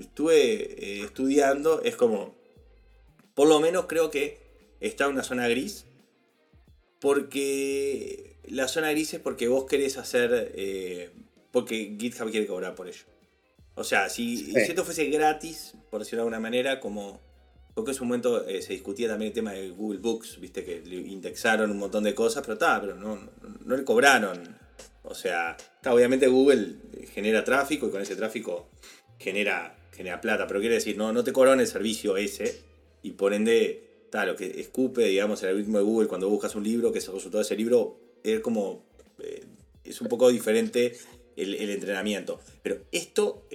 estuve 0.00 0.42
eh, 0.44 1.02
estudiando, 1.04 1.82
es 1.82 1.96
como, 1.96 2.34
por 3.34 3.48
lo 3.48 3.60
menos 3.60 3.86
creo 3.86 4.10
que 4.10 4.38
está 4.80 5.04
en 5.06 5.12
una 5.12 5.22
zona 5.24 5.48
gris. 5.48 5.84
Porque 7.00 8.36
la 8.48 8.68
zona 8.68 8.90
gris 8.92 9.14
es 9.14 9.20
porque 9.20 9.48
vos 9.48 9.64
querés 9.66 9.96
hacer. 9.98 10.52
eh, 10.54 11.10
porque 11.50 11.96
GitHub 12.00 12.30
quiere 12.30 12.46
cobrar 12.46 12.74
por 12.74 12.88
ello. 12.88 13.04
O 13.74 13.84
sea, 13.84 14.08
si, 14.08 14.36
Sí. 14.38 14.52
si 14.52 14.58
esto 14.60 14.84
fuese 14.84 15.04
gratis, 15.06 15.74
por 15.90 16.00
decirlo 16.00 16.18
de 16.18 16.28
alguna 16.28 16.40
manera, 16.40 16.80
como. 16.80 17.20
Porque 17.74 17.92
en 17.92 17.96
su 17.96 18.04
momento 18.04 18.46
eh, 18.46 18.60
se 18.60 18.74
discutía 18.74 19.08
también 19.08 19.28
el 19.28 19.34
tema 19.34 19.52
de 19.52 19.70
Google 19.70 19.98
Books, 19.98 20.38
viste 20.40 20.64
que 20.64 20.82
indexaron 20.86 21.70
un 21.70 21.78
montón 21.78 22.04
de 22.04 22.14
cosas, 22.14 22.42
pero 22.42 22.54
está, 22.54 22.80
pero 22.80 22.96
no, 22.96 23.18
no, 23.64 23.76
le 23.76 23.84
cobraron. 23.84 24.58
O 25.04 25.14
sea, 25.14 25.56
obviamente 25.86 26.26
Google 26.28 26.76
genera 27.12 27.44
tráfico 27.44 27.86
y 27.86 27.90
con 27.90 28.02
ese 28.02 28.14
tráfico 28.14 28.68
genera, 29.18 29.76
genera 29.92 30.20
plata, 30.20 30.46
pero 30.46 30.60
quiere 30.60 30.76
decir, 30.76 30.96
no, 30.96 31.12
no 31.12 31.24
te 31.24 31.32
cobraron 31.32 31.60
el 31.60 31.66
servicio 31.66 32.16
ese 32.16 32.62
y 33.02 33.12
por 33.12 33.34
ende, 33.34 34.06
lo 34.12 34.36
que 34.36 34.60
escupe, 34.60 35.04
digamos, 35.04 35.42
el 35.42 35.50
algoritmo 35.50 35.78
de 35.78 35.84
Google 35.84 36.08
cuando 36.08 36.28
buscas 36.28 36.54
un 36.54 36.64
libro, 36.64 36.92
que 36.92 36.98
es 36.98 37.08
el 37.08 37.14
resultado 37.14 37.38
de 37.38 37.46
ese 37.46 37.56
libro, 37.56 37.98
es 38.22 38.40
como, 38.40 38.84
eh, 39.18 39.44
es 39.82 40.00
un 40.00 40.08
poco 40.08 40.28
diferente 40.30 40.96
el, 41.36 41.70
entrenamiento. 41.70 42.40
Pero 42.62 42.82
esto 42.92 43.46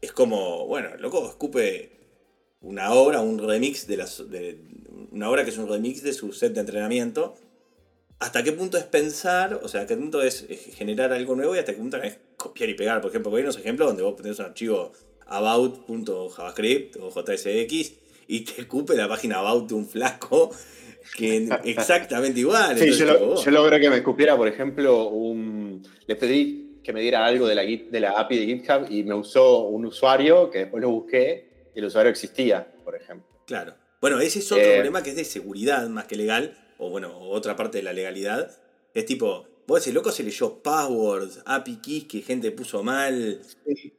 es 0.00 0.12
como, 0.12 0.66
bueno, 0.66 0.96
loco, 0.96 1.28
escupe 1.28 1.97
una 2.60 2.92
obra, 2.92 3.20
un 3.20 3.38
remix 3.38 3.86
de 3.86 3.96
las. 3.96 4.30
De, 4.30 4.58
una 5.10 5.30
obra 5.30 5.44
que 5.44 5.50
es 5.50 5.58
un 5.58 5.68
remix 5.68 6.02
de 6.02 6.12
su 6.12 6.32
set 6.32 6.52
de 6.54 6.60
entrenamiento. 6.60 7.34
¿Hasta 8.18 8.42
qué 8.42 8.52
punto 8.52 8.76
es 8.78 8.84
pensar? 8.84 9.60
O 9.62 9.68
sea, 9.68 9.82
¿hasta 9.82 9.94
qué 9.94 10.00
punto 10.00 10.22
es 10.22 10.46
generar 10.76 11.12
algo 11.12 11.36
nuevo 11.36 11.54
y 11.54 11.58
hasta 11.58 11.72
qué 11.72 11.78
punto 11.78 11.96
es 12.02 12.18
copiar 12.36 12.68
y 12.68 12.74
pegar? 12.74 13.00
Por 13.00 13.10
ejemplo, 13.10 13.34
hay 13.34 13.42
unos 13.42 13.58
ejemplos 13.58 13.88
donde 13.88 14.02
vos 14.02 14.16
tenés 14.16 14.38
un 14.40 14.46
archivo 14.46 14.92
about.javascript 15.26 16.96
o 16.96 17.10
JSX 17.10 17.92
y 18.26 18.40
te 18.40 18.62
escupe 18.62 18.94
la 18.96 19.08
página 19.08 19.38
about 19.38 19.68
de 19.68 19.74
un 19.74 19.86
flaco 19.86 20.50
que 21.16 21.48
exactamente 21.64 22.40
igual. 22.40 22.76
Sí, 22.78 22.90
yo, 22.92 23.06
lo- 23.06 23.50
logré 23.50 23.80
que 23.80 23.88
me 23.88 23.96
escupiera, 23.96 24.36
por 24.36 24.48
ejemplo, 24.48 25.08
un. 25.08 25.82
Le 26.06 26.16
pedí 26.16 26.80
que 26.82 26.92
me 26.92 27.00
diera 27.00 27.24
algo 27.24 27.46
de 27.46 27.54
la, 27.54 27.62
de 27.62 28.00
la 28.00 28.12
API 28.12 28.38
de 28.38 28.46
GitHub 28.46 28.86
y 28.90 29.04
me 29.04 29.14
usó 29.14 29.60
un 29.68 29.86
usuario 29.86 30.50
que 30.50 30.58
después 30.60 30.82
lo 30.82 30.90
busqué 30.90 31.47
el 31.80 31.86
usuario 31.86 32.10
existía, 32.10 32.66
por 32.84 32.94
ejemplo. 32.96 33.26
Claro. 33.46 33.74
Bueno, 34.00 34.20
ese 34.20 34.38
es 34.38 34.52
otro 34.52 34.64
Eh, 34.64 34.74
problema 34.74 35.02
que 35.02 35.10
es 35.10 35.16
de 35.16 35.24
seguridad 35.24 35.88
más 35.88 36.04
que 36.06 36.16
legal, 36.16 36.56
o 36.78 36.90
bueno, 36.90 37.18
otra 37.18 37.56
parte 37.56 37.78
de 37.78 37.84
la 37.84 37.92
legalidad. 37.92 38.50
Es 38.94 39.06
tipo, 39.06 39.46
vos 39.66 39.80
ese 39.80 39.92
loco 39.92 40.10
se 40.12 40.22
leyó 40.22 40.62
passwords, 40.62 41.40
API 41.44 41.76
keys 41.76 42.04
que 42.04 42.22
gente 42.22 42.50
puso 42.52 42.82
mal. 42.82 43.40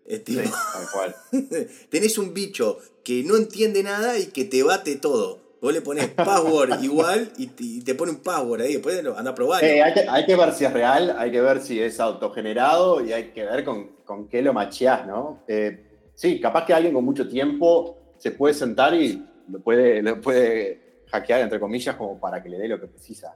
Es 0.05 0.23
tipo, 0.23 0.41
Sí, 0.41 0.49
tal 0.73 0.85
cual. 0.93 1.15
tenés 1.89 2.17
un 2.17 2.33
bicho 2.33 2.79
que 3.03 3.23
no 3.23 3.35
entiende 3.35 3.83
nada 3.83 4.17
y 4.17 4.27
que 4.27 4.45
te 4.45 4.63
bate 4.63 4.95
todo. 4.95 5.47
Vos 5.61 5.73
le 5.73 5.81
pones 5.81 6.07
password 6.07 6.79
igual 6.83 7.33
y 7.37 7.47
te, 7.47 7.63
y 7.65 7.81
te 7.81 7.93
pone 7.93 8.13
un 8.13 8.19
password 8.19 8.61
ahí, 8.61 8.73
después 8.75 8.97
anda 9.17 9.31
a 9.31 9.35
probar. 9.35 9.61
Eh, 9.61 9.83
hay, 9.83 9.93
que, 9.93 10.05
hay 10.07 10.25
que 10.25 10.35
ver 10.37 10.53
si 10.53 10.63
es 10.63 10.71
real, 10.71 11.13
hay 11.17 11.31
que 11.31 11.41
ver 11.41 11.61
si 11.61 11.81
es 11.81 11.99
autogenerado 11.99 13.03
y 13.05 13.11
hay 13.11 13.31
que 13.31 13.43
ver 13.43 13.65
con, 13.65 13.87
con 14.05 14.29
qué 14.29 14.41
lo 14.41 14.53
macheás, 14.53 15.05
¿no? 15.05 15.43
Eh, 15.49 15.88
sí, 16.19 16.37
capaz 16.41 16.65
que 16.65 16.73
alguien 16.73 16.93
con 16.93 17.05
mucho 17.05 17.27
tiempo 17.29 18.13
se 18.17 18.31
puede 18.31 18.53
sentar 18.53 18.93
y 18.93 19.25
lo 19.47 19.59
puede, 19.61 20.01
lo 20.01 20.19
puede 20.19 21.03
hackear, 21.09 21.39
entre 21.41 21.59
comillas, 21.61 21.95
como 21.95 22.19
para 22.19 22.43
que 22.43 22.49
le 22.49 22.57
dé 22.57 22.67
lo 22.67 22.77
que 22.79 22.87
precisa. 22.87 23.33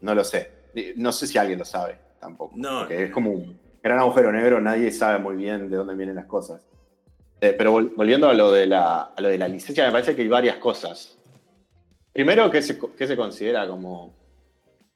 No 0.00 0.14
lo 0.14 0.24
sé. 0.24 0.50
Eh, 0.74 0.94
No 0.96 1.12
sé 1.12 1.26
si 1.26 1.36
alguien 1.36 1.58
lo 1.58 1.64
sabe 1.66 1.98
tampoco. 2.18 2.54
No. 2.56 2.80
Porque 2.80 3.04
es 3.04 3.10
como 3.10 3.30
un 3.32 3.60
gran 3.82 3.98
agujero 3.98 4.32
negro, 4.32 4.60
nadie 4.62 4.90
sabe 4.90 5.18
muy 5.18 5.36
bien 5.36 5.68
de 5.68 5.76
dónde 5.76 5.94
vienen 5.94 6.16
las 6.16 6.24
cosas. 6.26 6.66
Eh, 7.40 7.54
pero 7.56 7.74
vol- 7.74 7.92
volviendo 7.94 8.28
a 8.28 8.32
lo, 8.34 8.50
de 8.50 8.66
la, 8.66 9.02
a 9.14 9.20
lo 9.20 9.28
de 9.28 9.36
la 9.36 9.46
licencia, 9.48 9.84
me 9.84 9.92
parece 9.92 10.16
que 10.16 10.22
hay 10.22 10.28
varias 10.28 10.56
cosas. 10.56 11.18
Primero, 12.14 12.50
¿qué 12.50 12.62
se, 12.62 12.78
qué 12.96 13.06
se 13.06 13.14
considera 13.16 13.68
como 13.68 14.14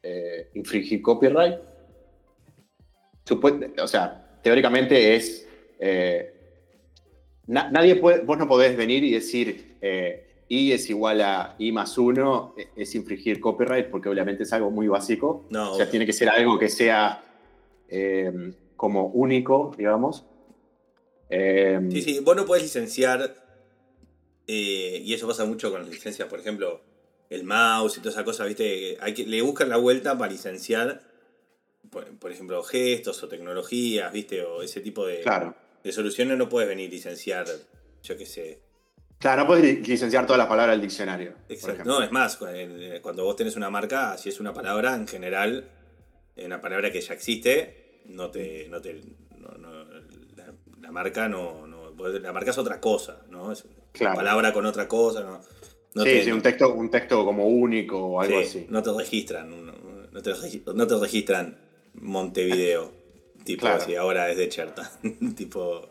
eh, 0.03 0.49
infringir 0.55 1.03
copyright? 1.03 1.59
Supu- 3.27 3.79
o 3.81 3.87
sea, 3.87 4.39
teóricamente 4.43 5.15
es. 5.17 5.47
eh, 5.79 6.37
na- 7.51 7.71
nadie 7.71 7.97
puede, 7.97 8.21
vos 8.21 8.39
no 8.39 8.47
podés 8.49 8.77
venir 8.77 9.03
y 9.05 9.13
decir 9.13 9.77
eh, 9.81 10.27
I 10.49 10.73
es 10.73 10.89
igual 10.91 11.21
a 11.21 11.55
I 11.59 11.71
más 11.73 11.97
1, 11.99 12.55
es 12.75 12.95
infringir 12.95 13.39
copyright, 13.41 13.87
porque 13.89 14.09
obviamente 14.09 14.43
es 14.45 14.53
algo 14.53 14.71
muy 14.71 14.89
básico. 14.89 15.45
No, 15.51 15.73
o 15.73 15.77
sea, 15.77 15.89
tiene 15.91 16.07
que 16.07 16.13
ser 16.13 16.29
algo 16.29 16.59
que 16.59 16.69
sea 16.69 17.23
eh, 17.89 18.33
como 18.77 19.07
único, 19.07 19.73
digamos. 19.77 20.25
Eh, 21.29 21.79
Sí, 21.93 22.03
sí, 22.03 22.19
vos 22.21 22.35
no 22.37 22.45
podés 22.47 22.63
licenciar, 22.65 23.35
eh, 24.47 25.01
y 25.05 25.15
eso 25.15 25.29
pasa 25.29 25.45
mucho 25.45 25.71
con 25.71 25.83
las 25.83 25.91
licencias, 25.91 26.27
por 26.29 26.41
ejemplo, 26.41 26.81
el 27.29 27.45
mouse 27.45 27.97
y 27.99 28.01
toda 28.01 28.11
esa 28.11 28.25
cosa, 28.25 28.45
¿viste? 28.45 28.97
Hay 29.01 29.15
que, 29.15 29.25
le 29.25 29.41
buscan 29.43 29.69
la 29.69 29.77
vuelta 29.77 30.19
para 30.19 30.33
licenciar, 30.33 31.03
por, 31.91 32.07
por 32.19 32.33
ejemplo, 32.33 32.61
gestos 32.65 33.23
o 33.23 33.29
tecnologías, 33.29 34.13
¿viste? 34.13 34.43
O 34.45 34.63
ese 34.63 34.81
tipo 34.81 35.07
de, 35.07 35.21
Claro. 35.21 35.55
De 35.83 35.93
soluciones 35.93 36.37
no 36.39 36.49
puedes 36.49 36.69
venir 36.69 36.91
licenciar, 36.91 37.47
yo 38.03 38.17
qué 38.17 38.27
sé. 38.27 38.61
Claro, 39.19 39.43
no 39.43 39.49
puedes 39.49 39.65
li- 39.65 39.83
licenciar 39.87 40.25
todas 40.27 40.39
las 40.39 40.47
palabras 40.49 40.75
del 40.75 40.81
diccionario. 40.83 41.35
Exacto. 41.49 41.85
No, 41.85 42.03
es 42.03 42.11
más, 42.11 42.39
en- 42.55 43.01
cuando 43.03 43.25
vos 43.25 43.37
tenés 43.37 43.57
una 43.57 43.69
marca, 43.71 44.17
si 44.17 44.29
es 44.31 44.41
una 44.41 44.53
palabra, 44.55 44.95
en 44.95 45.07
general, 45.07 45.69
es 46.37 46.47
una 46.47 46.61
palabra 46.61 46.91
que 46.91 47.01
ya 47.01 47.15
existe, 47.15 48.01
no 48.07 48.31
te. 48.31 48.67
No 48.69 48.81
te 48.81 49.01
no- 49.39 49.57
no- 49.59 49.85
la, 50.37 50.53
la 50.81 50.91
marca 50.93 51.29
no, 51.29 51.67
no- 51.67 51.81
La 52.21 52.33
marca 52.33 52.51
es 52.51 52.57
otra 52.59 52.81
cosa, 52.81 53.21
¿no? 53.29 53.53
Es 53.53 53.65
Claro. 53.93 54.13
una 54.15 54.17
palabra 54.25 54.53
con 54.55 54.65
otra 54.65 54.89
cosa, 54.89 55.21
¿no? 55.23 55.43
sí, 55.43 56.05
te- 56.11 56.25
sí, 56.25 56.33
un 56.33 56.41
texto, 56.41 56.73
un 56.73 56.91
texto 56.91 57.25
como 57.27 57.47
único 57.47 57.99
o 57.99 58.21
algo 58.23 58.39
sí, 58.41 58.47
así. 58.47 58.67
No 58.71 58.83
te 58.83 58.91
registran, 58.93 59.51
no, 60.13 60.23
te, 60.23 60.31
no 60.73 60.87
te 60.87 60.97
registran 60.99 61.59
Montevideo. 61.95 62.93
Tipo 63.53 63.63
Claro. 63.67 63.83
así, 63.83 63.95
ahora 63.97 64.31
es 64.31 64.37
de 64.37 64.49
Cherta. 64.49 64.91
tipo. 65.37 65.89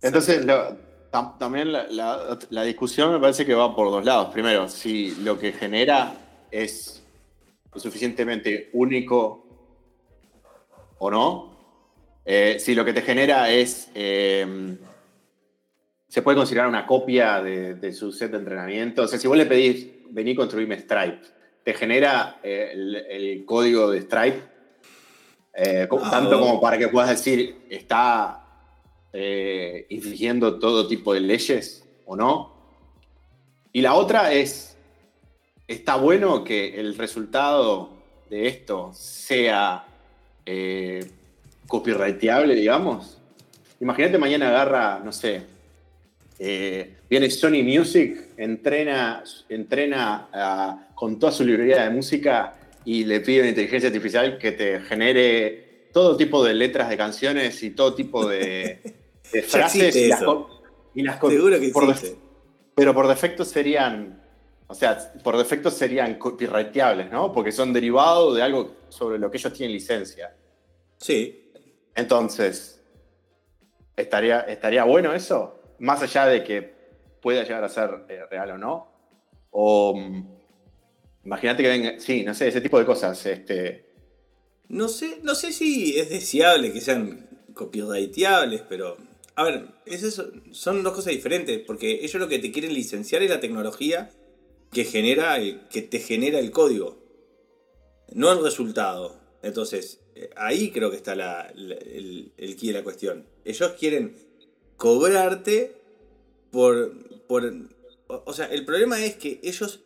Entonces, 0.00 0.44
lo- 0.44 0.76
tam- 1.10 1.38
también 1.38 1.72
la, 1.72 1.86
la- 1.88 2.38
la 2.50 2.62
discusión 2.64 3.12
me 3.12 3.18
parece 3.20 3.44
que 3.46 3.54
va 3.54 3.74
por 3.74 3.90
dos 3.90 4.04
lados. 4.04 4.32
Primero, 4.32 4.68
si 4.68 5.14
lo 5.22 5.38
que 5.38 5.52
genera 5.52 6.14
es 6.50 7.02
lo 7.72 7.80
suficientemente 7.80 8.70
único 8.72 9.46
o 10.98 11.10
no. 11.10 11.52
Eh, 12.24 12.58
si 12.60 12.74
lo 12.74 12.84
que 12.84 12.92
te 12.92 13.02
genera 13.02 13.50
es. 13.50 13.90
eh, 13.94 14.76
se 16.08 16.20
puede 16.20 16.36
considerar 16.36 16.68
una 16.68 16.86
copia 16.86 17.40
de, 17.42 17.74
de 17.74 17.90
su 17.92 18.12
set 18.12 18.30
de 18.32 18.36
entrenamiento. 18.36 19.02
O 19.02 19.08
sea, 19.08 19.18
si 19.18 19.26
vos 19.26 19.36
le 19.36 19.46
pedís, 19.46 19.86
vení 20.10 20.32
a 20.32 20.36
construirme 20.36 20.78
Stripe, 20.78 21.20
te 21.64 21.72
genera 21.72 22.38
eh, 22.42 22.68
el, 22.74 22.96
el 22.96 23.44
código 23.46 23.90
de 23.90 24.02
Stripe, 24.02 24.42
eh, 25.54 25.88
Ah, 25.90 26.10
tanto 26.10 26.38
como 26.38 26.60
para 26.60 26.78
que 26.78 26.88
puedas 26.88 27.10
decir, 27.10 27.66
está 27.68 28.44
eh, 29.12 29.86
infringiendo 29.90 30.58
todo 30.58 30.88
tipo 30.88 31.12
de 31.12 31.20
leyes 31.20 31.84
o 32.06 32.16
no. 32.16 32.52
Y 33.72 33.80
la 33.80 33.94
otra 33.94 34.32
es 34.32 34.76
está 35.66 35.96
bueno 35.96 36.44
que 36.44 36.78
el 36.78 36.96
resultado 36.96 37.90
de 38.28 38.48
esto 38.48 38.92
sea 38.94 39.84
eh, 40.44 41.10
copyrighteable, 41.66 42.54
digamos. 42.54 43.18
Imagínate 43.80 44.18
mañana 44.18 44.48
agarra, 44.48 45.00
no 45.04 45.12
sé, 45.12 45.42
eh, 46.38 46.96
viene 47.08 47.30
Sony 47.30 47.62
Music, 47.62 48.30
entrena, 48.36 49.22
entrena 49.48 50.28
ah, 50.32 50.88
con 50.94 51.18
toda 51.18 51.32
su 51.32 51.44
librería 51.44 51.84
de 51.84 51.90
música 51.90 52.54
y 52.84 53.04
le 53.04 53.20
pide 53.20 53.42
a 53.42 53.48
inteligencia 53.48 53.88
artificial 53.88 54.38
que 54.38 54.52
te 54.52 54.80
genere 54.80 55.88
todo 55.92 56.16
tipo 56.16 56.44
de 56.44 56.54
letras 56.54 56.88
de 56.88 56.96
canciones 56.96 57.62
y 57.62 57.70
todo 57.70 57.94
tipo 57.94 58.26
de, 58.26 58.80
frases. 59.46 59.94
y 59.94 60.08
las, 60.08 60.22
y 60.94 61.02
las 61.02 61.20
Seguro 61.20 61.60
que 61.60 61.68
por 61.68 61.94
Pero 62.74 62.94
por 62.94 63.08
defecto 63.08 63.44
serían, 63.44 64.22
o 64.66 64.74
sea, 64.74 65.12
por 65.22 65.36
defecto 65.36 65.70
serían 65.70 66.16
copyrighteables, 66.16 67.10
¿no? 67.10 67.32
Porque 67.32 67.52
son 67.52 67.72
derivados 67.72 68.36
de 68.36 68.42
algo 68.42 68.74
sobre 68.88 69.18
lo 69.18 69.30
que 69.30 69.36
ellos 69.36 69.52
tienen 69.52 69.72
licencia. 69.72 70.34
Sí. 70.98 71.50
Entonces, 71.94 72.82
¿estaría, 73.96 74.40
estaría 74.40 74.84
bueno 74.84 75.12
eso? 75.12 75.60
Más 75.78 76.02
allá 76.02 76.26
de 76.26 76.42
que 76.42 76.74
pueda 77.20 77.42
llegar 77.42 77.64
a 77.64 77.68
ser 77.68 78.04
eh, 78.08 78.22
real 78.30 78.52
o 78.52 78.58
no. 78.58 78.92
O 79.50 79.94
mm, 79.94 80.41
imagínate 81.24 81.62
que 81.62 81.68
venga, 81.68 82.00
sí, 82.00 82.22
no 82.22 82.34
sé, 82.34 82.48
ese 82.48 82.60
tipo 82.60 82.78
de 82.78 82.86
cosas. 82.86 83.24
Este... 83.26 83.86
No 84.68 84.88
sé, 84.88 85.18
no 85.22 85.34
sé 85.34 85.52
si 85.52 85.98
es 85.98 86.10
deseable 86.10 86.72
que 86.72 86.80
sean 86.80 87.28
copyrighteables, 87.54 88.62
pero. 88.68 88.96
A 89.34 89.44
ver, 89.44 89.68
son 90.52 90.82
dos 90.82 90.92
cosas 90.92 91.12
diferentes, 91.12 91.58
porque 91.66 92.00
ellos 92.02 92.14
lo 92.16 92.28
que 92.28 92.38
te 92.38 92.52
quieren 92.52 92.74
licenciar 92.74 93.22
es 93.22 93.30
la 93.30 93.40
tecnología 93.40 94.10
que 94.70 94.84
genera 94.84 95.38
que 95.70 95.82
te 95.82 96.00
genera 96.00 96.38
el 96.38 96.50
código. 96.50 96.98
No 98.12 98.30
el 98.32 98.42
resultado. 98.42 99.20
Entonces, 99.42 100.00
eh, 100.14 100.30
ahí 100.36 100.70
creo 100.70 100.90
que 100.90 100.96
está 100.96 101.12
el, 101.54 102.32
el 102.36 102.56
key 102.56 102.68
de 102.68 102.74
la 102.74 102.84
cuestión. 102.84 103.26
Ellos 103.44 103.72
quieren 103.78 104.14
cobrarte 104.76 105.76
por, 106.50 106.92
por... 107.26 107.52
O 108.08 108.32
sea, 108.32 108.46
el 108.46 108.64
problema 108.64 109.04
es 109.04 109.16
que 109.16 109.40
ellos 109.42 109.80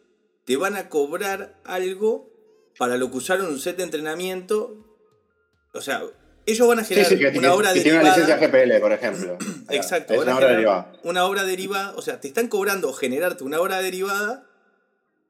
te 0.46 0.56
van 0.56 0.76
a 0.76 0.88
cobrar 0.88 1.60
algo 1.64 2.32
para 2.78 2.96
lo 2.96 3.10
que 3.10 3.16
usaron 3.18 3.48
un 3.48 3.58
set 3.58 3.76
de 3.76 3.82
entrenamiento. 3.82 4.76
O 5.74 5.80
sea, 5.80 6.04
ellos 6.46 6.68
van 6.68 6.78
a 6.78 6.84
generar 6.84 7.12
una 7.36 7.52
obra 7.52 7.72
derivada. 7.72 7.82
Tiene 7.82 7.98
una 7.98 8.16
licencia 8.16 8.36
GPL, 8.36 8.80
por 8.80 8.92
ejemplo. 8.92 9.38
Exacto. 9.70 10.14
Es 10.14 10.20
una 10.20 10.36
obra 10.36 10.48
derivada. 10.48 10.92
Una 11.02 11.26
obra 11.26 11.44
derivada. 11.44 11.94
O 11.96 12.02
sea, 12.02 12.20
te 12.20 12.28
están 12.28 12.46
cobrando 12.46 12.92
generarte 12.92 13.42
una 13.42 13.60
obra 13.60 13.82
derivada. 13.82 14.48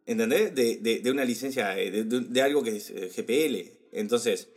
¿Entendés? 0.04 0.54
De, 0.54 1.00
de, 1.02 1.10
una 1.10 1.24
licencia, 1.24 1.70
de, 1.70 2.04
de, 2.04 2.42
algo 2.42 2.62
que 2.62 2.76
es 2.76 2.90
eh, 2.90 3.10
GPL. 3.16 3.96
Entonces, 3.98 4.48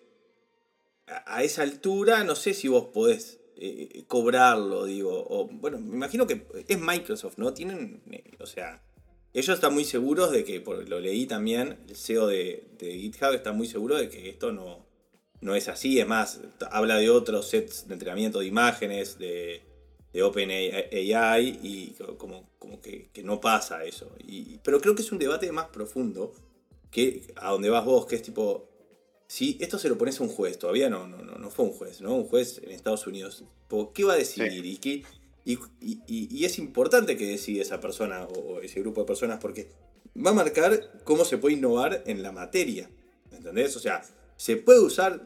a 1.07 1.41
esa 1.41 1.63
altura, 1.63 2.23
no 2.23 2.35
sé 2.35 2.53
si 2.53 2.67
vos 2.67 2.89
podés 2.93 3.39
eh, 3.55 4.03
cobrarlo, 4.07 4.85
digo. 4.85 5.25
O, 5.27 5.47
bueno, 5.47 5.79
me 5.79 5.95
imagino 5.95 6.27
que 6.27 6.45
es 6.67 6.79
Microsoft, 6.79 7.37
¿no? 7.37 7.53
Tienen, 7.53 8.03
eh, 8.11 8.23
o 8.39 8.45
sea, 8.45 8.83
ellos 9.33 9.55
están 9.55 9.73
muy 9.73 9.85
seguros 9.85 10.31
de 10.31 10.43
que, 10.43 10.59
por, 10.59 10.87
lo 10.87 10.99
leí 10.99 11.25
también, 11.25 11.77
el 11.87 11.95
CEO 11.95 12.27
de, 12.27 12.63
GitHub 12.79 13.33
está 13.33 13.51
muy 13.51 13.67
seguro 13.67 13.95
de 13.97 14.09
que 14.09 14.29
esto 14.29 14.51
no, 14.51 14.85
no 15.41 15.55
es 15.55 15.67
así. 15.67 15.99
Es 15.99 16.07
más, 16.07 16.41
habla 16.71 16.97
de 16.97 17.09
otros 17.09 17.47
sets 17.47 17.87
de 17.87 17.93
entrenamiento 17.93 18.39
de 18.39 18.47
imágenes, 18.47 19.19
de, 19.19 19.61
de 20.13 20.23
OpenAI, 20.23 21.59
y 21.61 21.95
como, 22.17 22.49
como 22.57 22.81
que, 22.81 23.09
no 23.23 23.39
pasa 23.39 23.83
eso. 23.83 24.11
Y, 24.19 24.57
pero 24.63 24.81
creo 24.81 24.95
que 24.95 25.03
es 25.03 25.11
un 25.11 25.19
debate 25.19 25.51
más 25.51 25.67
profundo 25.67 26.33
que 26.89 27.31
a 27.35 27.51
donde 27.51 27.69
vas 27.69 27.85
vos, 27.85 28.07
que 28.07 28.15
es 28.15 28.23
tipo, 28.23 28.67
si 29.27 29.57
esto 29.61 29.77
se 29.77 29.89
lo 29.89 29.97
pones 29.97 30.19
a 30.19 30.23
un 30.23 30.29
juez, 30.29 30.57
todavía 30.57 30.89
no, 30.89 31.07
no, 31.07 31.21
no, 31.21 31.49
fue 31.51 31.65
un 31.65 31.71
juez, 31.71 32.01
¿no? 32.01 32.15
Un 32.15 32.23
juez 32.23 32.59
en 32.63 32.71
Estados 32.71 33.05
Unidos. 33.05 33.43
¿Qué 33.93 34.03
va 34.03 34.13
a 34.13 34.17
decidir? 34.17 34.65
¿Y, 34.65 34.77
qué, 34.77 35.03
y, 35.79 36.45
es 36.45 36.59
importante 36.59 37.17
que 37.17 37.25
decida 37.25 37.61
esa 37.61 37.79
persona 37.79 38.25
o 38.25 38.59
ese 38.59 38.81
grupo 38.81 39.01
de 39.01 39.07
personas 39.07 39.39
porque 39.39 39.69
va 40.15 40.31
a 40.31 40.33
marcar 40.33 41.01
cómo 41.03 41.25
se 41.25 41.37
puede 41.37 41.55
innovar 41.55 42.03
en 42.05 42.21
la 42.21 42.31
materia. 42.31 42.89
¿Entendés? 43.31 43.75
O 43.75 43.79
sea, 43.79 44.03
se 44.37 44.57
puede 44.57 44.79
usar. 44.79 45.21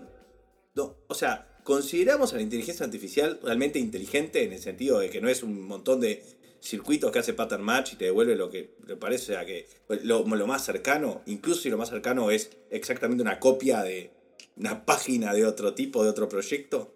No, 0.75 0.95
o 1.07 1.13
sea, 1.13 1.59
consideramos 1.63 2.33
a 2.33 2.37
la 2.37 2.41
inteligencia 2.41 2.85
artificial 2.85 3.39
realmente 3.43 3.79
inteligente 3.79 4.43
en 4.43 4.53
el 4.53 4.59
sentido 4.59 4.99
de 4.99 5.09
que 5.09 5.21
no 5.21 5.29
es 5.29 5.43
un 5.43 5.61
montón 5.61 5.99
de 5.99 6.23
circuitos 6.61 7.11
que 7.11 7.19
hace 7.19 7.33
pattern 7.33 7.61
match 7.61 7.93
y 7.93 7.95
te 7.97 8.05
devuelve 8.05 8.35
lo 8.35 8.49
que 8.49 8.75
le 8.87 8.95
parece, 8.95 9.35
a 9.35 9.45
que 9.45 9.67
lo, 10.03 10.23
más 10.23 10.63
cercano, 10.63 11.21
incluso 11.25 11.61
si 11.61 11.69
lo 11.69 11.77
más 11.77 11.89
cercano 11.89 12.31
es 12.31 12.51
exactamente 12.69 13.21
una 13.21 13.39
copia 13.39 13.83
de 13.83 14.11
una 14.55 14.85
página 14.85 15.33
de 15.33 15.45
otro 15.45 15.73
tipo, 15.73 16.03
de 16.03 16.09
otro 16.09 16.29
proyecto. 16.29 16.95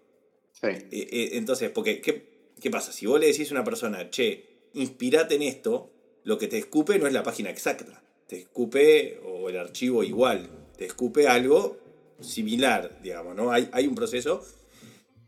Sí. 0.52 0.68
Eh, 0.68 0.88
eh, 0.90 1.30
entonces, 1.34 1.70
porque, 1.70 2.00
¿qué, 2.00 2.37
¿qué 2.60 2.70
pasa? 2.70 2.92
Si 2.92 3.06
vos 3.06 3.20
le 3.20 3.26
decís 3.26 3.50
a 3.50 3.54
una 3.54 3.64
persona, 3.64 4.10
che, 4.10 4.44
inspirate 4.74 5.34
en 5.34 5.42
esto, 5.42 5.90
lo 6.24 6.38
que 6.38 6.48
te 6.48 6.58
escupe 6.58 6.98
no 6.98 7.06
es 7.06 7.12
la 7.12 7.22
página 7.22 7.50
exacta, 7.50 8.02
te 8.26 8.38
escupe, 8.38 9.20
o 9.24 9.48
el 9.48 9.56
archivo 9.56 10.04
igual, 10.04 10.48
te 10.76 10.84
escupe 10.84 11.28
algo 11.28 11.78
similar, 12.20 13.00
digamos, 13.02 13.34
¿no? 13.34 13.50
Hay, 13.50 13.68
hay 13.72 13.86
un 13.86 13.94
proceso, 13.94 14.44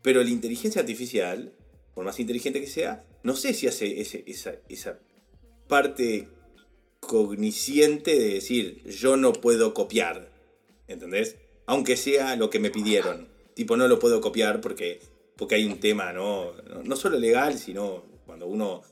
pero 0.02 0.22
la 0.22 0.30
inteligencia 0.30 0.80
artificial, 0.80 1.52
por 1.94 2.04
más 2.04 2.18
inteligente 2.20 2.60
que 2.60 2.66
sea, 2.66 3.04
no 3.22 3.36
sé 3.36 3.52
si 3.52 3.66
hace 3.66 4.00
esa, 4.68 4.98
parte 5.68 6.28
cogniciente 7.00 8.18
de 8.18 8.34
decir, 8.34 8.82
yo 8.84 9.16
no 9.16 9.32
puedo 9.32 9.74
copiar, 9.74 10.32
¿entendés? 10.88 11.36
Aunque 11.66 11.96
sea 11.96 12.36
lo 12.36 12.50
que 12.50 12.58
me 12.58 12.70
pidieron. 12.70 13.28
Tipo, 13.54 13.76
no 13.76 13.88
lo 13.88 13.98
puedo 13.98 14.20
copiar 14.20 14.60
porque, 14.60 15.00
porque 15.40 15.54
hay 15.54 15.64
un 15.64 15.80
tema, 15.80 16.12
¿no? 16.12 16.52
No, 16.84 16.96
solo 16.96 17.18
legal, 17.18 17.58
sino 17.58 18.04
cuando 18.26 18.46
uno... 18.46 18.82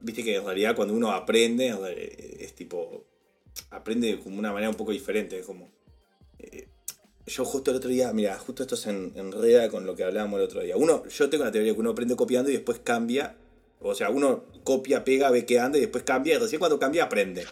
Viste 0.00 0.24
que 0.24 0.34
en 0.34 0.44
realidad 0.44 0.74
cuando 0.74 0.94
uno 0.94 1.12
aprende, 1.12 1.72
es 2.40 2.52
tipo... 2.56 3.04
Aprende 3.70 4.16
de 4.16 4.28
una 4.28 4.52
manera 4.52 4.68
un 4.68 4.74
poco 4.74 4.90
diferente, 4.90 5.38
es 5.38 5.46
como... 5.46 5.70
Eh, 6.40 6.66
yo 7.24 7.44
justo 7.44 7.70
el 7.70 7.76
otro 7.76 7.88
día, 7.88 8.12
mira, 8.12 8.36
justo 8.36 8.64
esto 8.64 8.74
se 8.74 8.90
enreda 8.90 9.68
con 9.68 9.86
lo 9.86 9.94
que 9.94 10.02
hablábamos 10.02 10.40
el 10.40 10.44
otro 10.44 10.60
día. 10.60 10.76
Uno, 10.76 11.06
yo 11.06 11.30
tengo 11.30 11.44
la 11.44 11.52
teoría 11.52 11.72
que 11.72 11.78
uno 11.78 11.90
aprende 11.90 12.16
copiando 12.16 12.50
y 12.50 12.54
después 12.54 12.80
cambia. 12.80 13.36
O 13.78 13.94
sea, 13.94 14.10
uno 14.10 14.42
copia, 14.64 15.04
pega, 15.04 15.30
ve 15.30 15.46
que 15.46 15.60
anda 15.60 15.78
y 15.78 15.82
después 15.82 16.02
cambia. 16.02 16.34
Y 16.34 16.38
recién 16.38 16.58
cuando 16.58 16.80
cambia 16.80 17.04
aprende. 17.04 17.46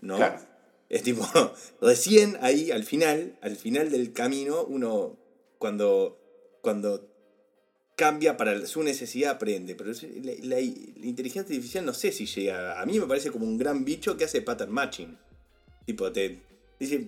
¿No? 0.00 0.18
Es 0.88 1.02
tipo, 1.02 1.28
recién 1.82 2.38
ahí, 2.40 2.70
al 2.70 2.84
final, 2.84 3.36
al 3.42 3.56
final 3.56 3.90
del 3.90 4.14
camino, 4.14 4.64
uno 4.64 5.18
cuando, 5.58 6.21
cuando 6.62 7.06
cambia 7.96 8.38
para 8.38 8.66
su 8.66 8.82
necesidad 8.82 9.32
aprende. 9.32 9.74
Pero 9.74 9.92
la, 10.44 10.60
inteligencia 10.60 11.42
artificial 11.42 11.84
no 11.84 11.92
sé 11.92 12.10
si 12.10 12.24
llega. 12.24 12.80
A 12.80 12.86
mí 12.86 12.98
me 12.98 13.06
parece 13.06 13.30
como 13.30 13.44
un 13.44 13.58
gran 13.58 13.84
bicho 13.84 14.16
que 14.16 14.24
hace 14.24 14.40
pattern 14.40 14.72
matching. 14.72 15.18
Tipo, 15.84 16.10
te, 16.10 16.40
Dice, 16.82 17.06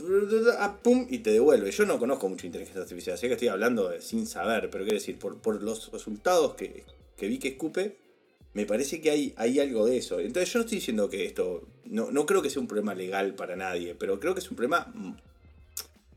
ah, 0.60 0.78
pum, 0.80 1.04
y 1.10 1.18
te 1.18 1.32
devuelve. 1.32 1.68
Yo 1.72 1.84
no 1.84 1.98
conozco 1.98 2.28
mucho 2.28 2.46
inteligencia 2.46 2.82
artificial, 2.82 3.18
sé 3.18 3.26
que 3.26 3.32
estoy 3.32 3.48
hablando 3.48 3.90
sin 4.00 4.24
saber, 4.24 4.70
pero 4.70 4.84
quiero 4.84 5.00
decir, 5.00 5.18
por, 5.18 5.38
por 5.38 5.60
los 5.60 5.90
resultados 5.90 6.54
que, 6.54 6.84
vi 7.18 7.40
que 7.40 7.48
escupe, 7.48 7.96
me 8.52 8.66
parece 8.66 9.00
que 9.00 9.10
hay, 9.10 9.34
hay 9.36 9.58
algo 9.58 9.84
de 9.84 9.96
eso. 9.96 10.20
Entonces 10.20 10.52
yo 10.52 10.60
no 10.60 10.64
estoy 10.64 10.78
diciendo 10.78 11.10
que 11.10 11.24
esto, 11.24 11.66
no, 11.86 12.12
no 12.12 12.24
creo 12.24 12.40
que 12.40 12.50
sea 12.50 12.62
un 12.62 12.68
problema 12.68 12.94
legal 12.94 13.34
para 13.34 13.56
nadie, 13.56 13.96
pero 13.96 14.20
creo 14.20 14.32
que 14.32 14.38
es 14.38 14.48
un 14.48 14.56
problema 14.56 14.94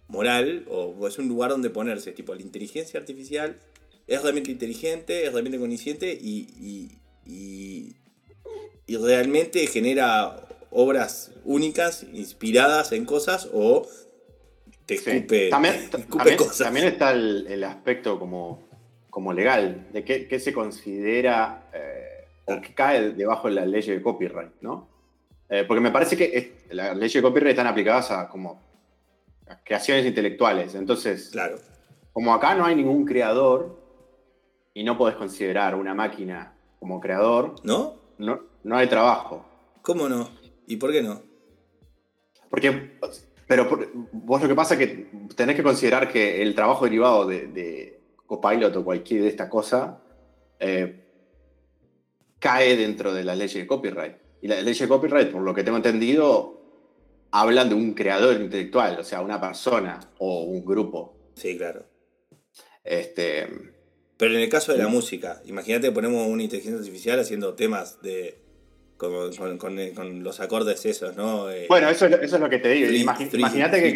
moral, 0.08 0.66
o 0.70 1.08
es 1.08 1.18
un 1.18 1.28
lugar 1.28 1.52
donde 1.52 1.70
ponerse, 1.70 2.12
tipo, 2.12 2.34
la 2.34 2.42
inteligencia 2.42 3.00
artificial 3.00 3.58
es 4.08 4.22
realmente 4.22 4.52
inteligente, 4.52 5.26
es 5.26 5.34
realmente 5.34 5.60
consciente 5.60 6.18
y, 6.20 6.98
y, 7.26 7.96
y 8.88 8.98
realmente 8.98 9.68
genera 9.68 10.48
obras 10.72 11.32
únicas, 11.44 12.04
inspiradas 12.14 12.92
en 12.92 13.06
cosas, 13.06 13.50
o 13.54 13.88
te 14.86 14.96
escupe, 14.96 15.50
también, 15.50 15.90
también, 16.58 16.88
está 16.88 17.12
el, 17.12 17.64
aspecto 17.66 18.18
como, 18.18 18.64
como 19.10 19.34
legal, 19.34 19.88
de 19.92 20.04
qué, 20.04 20.40
se 20.40 20.54
considera 20.54 21.70
eh, 21.74 22.26
o 22.46 22.62
que 22.62 22.74
cae 22.74 23.12
debajo 23.12 23.50
de 23.50 23.56
la 23.56 23.66
ley 23.66 23.82
de 23.82 24.02
copyright, 24.02 24.54
¿no? 24.62 24.88
Eh, 25.50 25.66
porque 25.68 25.82
me 25.82 25.92
parece 25.92 26.16
que 26.16 26.54
las 26.70 26.96
leyes 26.96 27.14
de 27.16 27.22
copyright 27.22 27.52
están 27.52 27.68
aplicadas 27.68 28.12
a 28.12 28.30
como 28.30 28.67
creaciones 29.64 30.06
intelectuales. 30.06 30.76
Entonces, 30.76 31.30
claro. 31.32 31.58
como 32.14 32.34
acá 32.34 32.56
no 32.56 32.66
hay 32.66 32.76
ningún 32.76 33.06
creador 33.06 33.80
y 34.74 34.84
no 34.84 34.98
podés 34.98 35.16
considerar 35.16 35.76
una 35.76 35.94
máquina 35.94 36.54
como 36.80 37.00
creador, 37.00 37.56
¿no? 37.64 37.96
No, 38.18 38.42
no 38.64 38.78
hay 38.78 38.88
trabajo. 38.88 39.46
¿Cómo 39.82 40.08
no? 40.10 40.30
¿Y 40.68 40.78
por 40.78 40.92
qué 40.92 41.02
no? 41.02 41.22
Porque, 42.50 42.98
pero 43.48 43.68
vos 44.12 44.42
lo 44.42 44.48
que 44.48 44.56
pasa 44.56 44.76
es 44.76 44.80
que 44.80 45.10
tenés 45.36 45.56
que 45.56 45.64
considerar 45.64 46.12
que 46.12 46.42
el 46.42 46.56
trabajo 46.56 46.86
derivado 46.86 47.26
de, 47.26 48.00
Copilot 48.26 48.76
o 48.76 48.84
cualquier 48.84 49.22
de 49.22 49.30
esta 49.30 49.50
cosa 49.50 50.02
eh, 50.60 51.08
cae 52.40 52.76
dentro 52.76 53.14
de 53.14 53.24
la 53.24 53.36
ley 53.36 53.48
de 53.48 53.66
copyright. 53.66 54.18
Y 54.42 54.50
la 54.50 54.62
ley 54.62 54.74
de 54.74 54.88
copyright, 54.88 55.32
por 55.32 55.42
lo 55.42 55.54
que 55.54 55.64
tengo 55.64 55.78
entendido, 55.78 56.57
hablan 57.32 57.70
de 57.70 57.76
un 57.76 57.94
creador 57.94 58.40
intelectual, 58.42 59.00
o 59.00 59.04
sea, 59.04 59.22
una 59.22 59.40
persona 59.40 60.00
o 60.20 60.44
un 60.44 60.64
grupo. 60.66 61.16
Sí, 61.36 61.58
claro. 61.58 61.86
Este, 62.84 63.48
Pero 64.18 64.34
en 64.34 64.40
el 64.42 64.50
caso 64.50 64.72
de 64.72 64.78
la 64.80 64.88
música, 64.88 65.42
imagínate 65.46 65.88
que 65.88 65.92
ponemos 65.94 66.26
una 66.28 66.42
inteligencia 66.44 66.80
artificial 66.80 67.20
haciendo 67.20 67.54
temas 67.54 68.02
de 68.02 68.40
con, 68.98 69.36
con- 69.36 69.58
con- 69.60 69.90
con 69.94 70.24
los 70.24 70.40
acordes 70.40 70.84
esos, 70.86 71.16
¿no? 71.16 71.52
Eh, 71.52 71.68
bueno, 71.70 71.88
eso, 71.90 72.06
es 72.06 72.12
lo- 72.12 72.18
eso 72.18 72.36
es 72.38 72.42
lo 72.42 72.50
que 72.50 72.58
te 72.58 72.70
digo. 72.70 72.90
imagínate 72.92 73.82
que. 73.82 73.90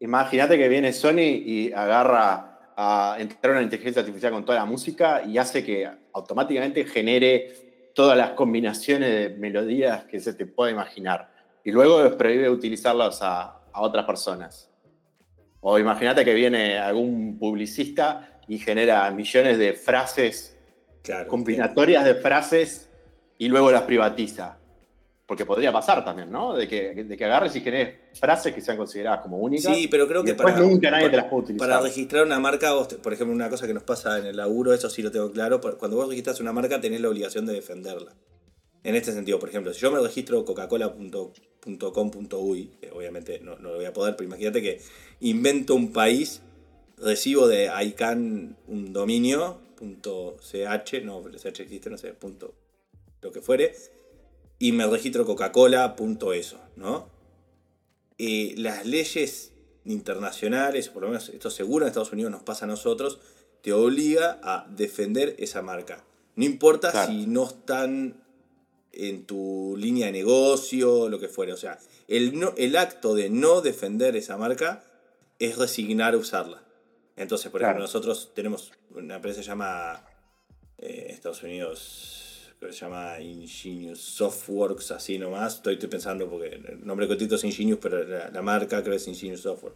Imagínate 0.00 0.58
que 0.58 0.68
viene 0.68 0.92
Sony 0.92 1.20
y 1.44 1.72
agarra 1.72 2.72
a 2.76 3.16
entrar 3.18 3.52
una 3.52 3.62
inteligencia 3.62 4.00
artificial 4.00 4.32
con 4.32 4.44
toda 4.44 4.58
la 4.58 4.64
música 4.64 5.22
y 5.26 5.36
hace 5.38 5.64
que 5.64 5.88
automáticamente 6.12 6.84
genere 6.84 7.90
todas 7.94 8.16
las 8.16 8.30
combinaciones 8.30 9.10
de 9.10 9.36
melodías 9.36 10.04
que 10.04 10.20
se 10.20 10.32
te 10.34 10.46
pueda 10.46 10.70
imaginar. 10.70 11.30
Y 11.70 11.72
luego 11.72 12.02
les 12.02 12.14
prohíbe 12.14 12.50
utilizarlas 12.50 13.22
a, 13.22 13.42
a 13.72 13.80
otras 13.82 14.04
personas. 14.04 14.68
O 15.60 15.78
imagínate 15.78 16.24
que 16.24 16.34
viene 16.34 16.76
algún 16.80 17.38
publicista 17.38 18.40
y 18.48 18.58
genera 18.58 19.08
millones 19.12 19.56
de 19.56 19.72
frases, 19.74 20.56
Claro. 21.00 21.28
combinatorias 21.28 22.04
de 22.04 22.16
frases 22.16 22.90
y 23.38 23.46
luego 23.48 23.70
las 23.70 23.82
privatiza. 23.82 24.56
Porque 25.26 25.46
podría 25.46 25.70
pasar 25.70 26.04
también, 26.04 26.28
¿no? 26.32 26.54
De 26.56 26.66
que, 26.66 26.92
de 27.04 27.16
que 27.16 27.24
agarres 27.24 27.54
y 27.54 27.60
generes 27.60 28.00
frases 28.18 28.52
que 28.52 28.60
sean 28.60 28.76
consideradas 28.76 29.20
como 29.20 29.38
únicas. 29.38 29.72
Sí, 29.76 29.86
pero 29.86 30.08
creo 30.08 30.24
que 30.24 30.34
para, 30.34 30.58
nunca 30.58 30.90
nadie 30.90 31.04
para- 31.04 31.10
te 31.12 31.16
las 31.18 31.26
puede 31.26 31.42
utilizar. 31.44 31.68
para 31.68 31.80
registrar 31.82 32.24
una 32.26 32.40
marca, 32.40 32.72
vos 32.72 32.88
te- 32.88 32.96
por 32.96 33.12
ejemplo, 33.12 33.32
una 33.32 33.48
cosa 33.48 33.68
que 33.68 33.74
nos 33.74 33.84
pasa 33.84 34.18
en 34.18 34.26
el 34.26 34.36
laburo, 34.36 34.74
eso 34.74 34.90
sí 34.90 35.02
lo 35.02 35.12
tengo 35.12 35.30
claro, 35.30 35.60
cuando 35.78 35.96
vos 35.98 36.08
registras 36.08 36.40
una 36.40 36.52
marca 36.52 36.80
tenés 36.80 37.00
la 37.00 37.08
obligación 37.10 37.46
de 37.46 37.52
defenderla. 37.52 38.12
En 38.82 38.94
este 38.94 39.12
sentido, 39.12 39.38
por 39.38 39.50
ejemplo, 39.50 39.74
si 39.74 39.80
yo 39.80 39.90
me 39.92 40.00
registro 40.00 40.42
coca-cola.com.uy, 40.44 42.70
obviamente 42.92 43.40
no, 43.40 43.56
no 43.58 43.70
lo 43.70 43.76
voy 43.76 43.84
a 43.84 43.92
poder, 43.92 44.16
pero 44.16 44.26
imagínate 44.28 44.62
que 44.62 44.80
invento 45.20 45.74
un 45.74 45.92
país, 45.92 46.40
recibo 46.96 47.46
de 47.46 47.70
ICANN 47.84 48.56
un 48.68 48.92
dominio, 48.92 49.58
punto 49.76 50.36
.ch, 50.40 51.02
no, 51.04 51.22
.ch 51.22 51.60
existe, 51.60 51.90
no 51.90 51.98
sé, 51.98 52.14
punto 52.14 52.54
lo 53.22 53.30
que 53.32 53.40
fuere, 53.42 53.74
y 54.58 54.72
me 54.72 54.86
registro 54.86 55.26
coca-cola.eso, 55.26 56.58
¿no? 56.76 57.08
Eh, 58.16 58.54
las 58.56 58.86
leyes 58.86 59.52
internacionales, 59.84 60.88
por 60.88 61.02
lo 61.02 61.08
menos 61.08 61.28
esto 61.30 61.50
seguro 61.50 61.84
en 61.84 61.88
Estados 61.88 62.12
Unidos 62.12 62.30
nos 62.30 62.42
pasa 62.42 62.64
a 62.64 62.68
nosotros, 62.68 63.18
te 63.62 63.72
obliga 63.74 64.38
a 64.42 64.66
defender 64.70 65.34
esa 65.38 65.60
marca. 65.62 66.04
No 66.36 66.44
importa 66.44 66.92
Claro. 66.92 67.10
si 67.12 67.26
no 67.26 67.46
están 67.46 68.22
en 68.92 69.24
tu 69.24 69.74
línea 69.78 70.06
de 70.06 70.12
negocio, 70.12 71.08
lo 71.08 71.18
que 71.18 71.28
fuere. 71.28 71.52
O 71.52 71.56
sea, 71.56 71.78
el, 72.08 72.38
no- 72.38 72.54
el 72.56 72.76
acto 72.76 73.14
de 73.14 73.30
no 73.30 73.60
defender 73.60 74.16
esa 74.16 74.36
marca 74.36 74.82
es 75.38 75.56
resignar 75.58 76.14
a 76.14 76.18
usarla. 76.18 76.62
Entonces, 77.16 77.50
por 77.50 77.60
Claro. 77.60 77.72
ejemplo, 77.72 77.84
nosotros 77.86 78.32
tenemos 78.34 78.72
una 78.94 79.16
empresa 79.16 79.38
que 79.38 79.44
se 79.44 79.48
llama 79.48 80.04
eh, 80.78 81.06
Estados 81.10 81.42
Unidos, 81.42 82.52
que 82.58 82.72
se 82.72 82.78
llama 82.80 83.20
Ingenious 83.20 84.00
Softworks, 84.00 84.90
así 84.90 85.18
nomás. 85.18 85.56
Estoy, 85.56 85.74
estoy 85.74 85.88
pensando 85.88 86.28
porque 86.28 86.48
el 86.48 86.84
nombre 86.86 87.06
cortito 87.06 87.36
es 87.36 87.44
Ingenious, 87.44 87.78
pero 87.80 88.02
la, 88.04 88.30
la 88.30 88.42
marca 88.42 88.80
creo 88.82 88.92
que 88.92 88.96
es 88.96 89.08
Ingenious 89.08 89.42
Software. 89.42 89.74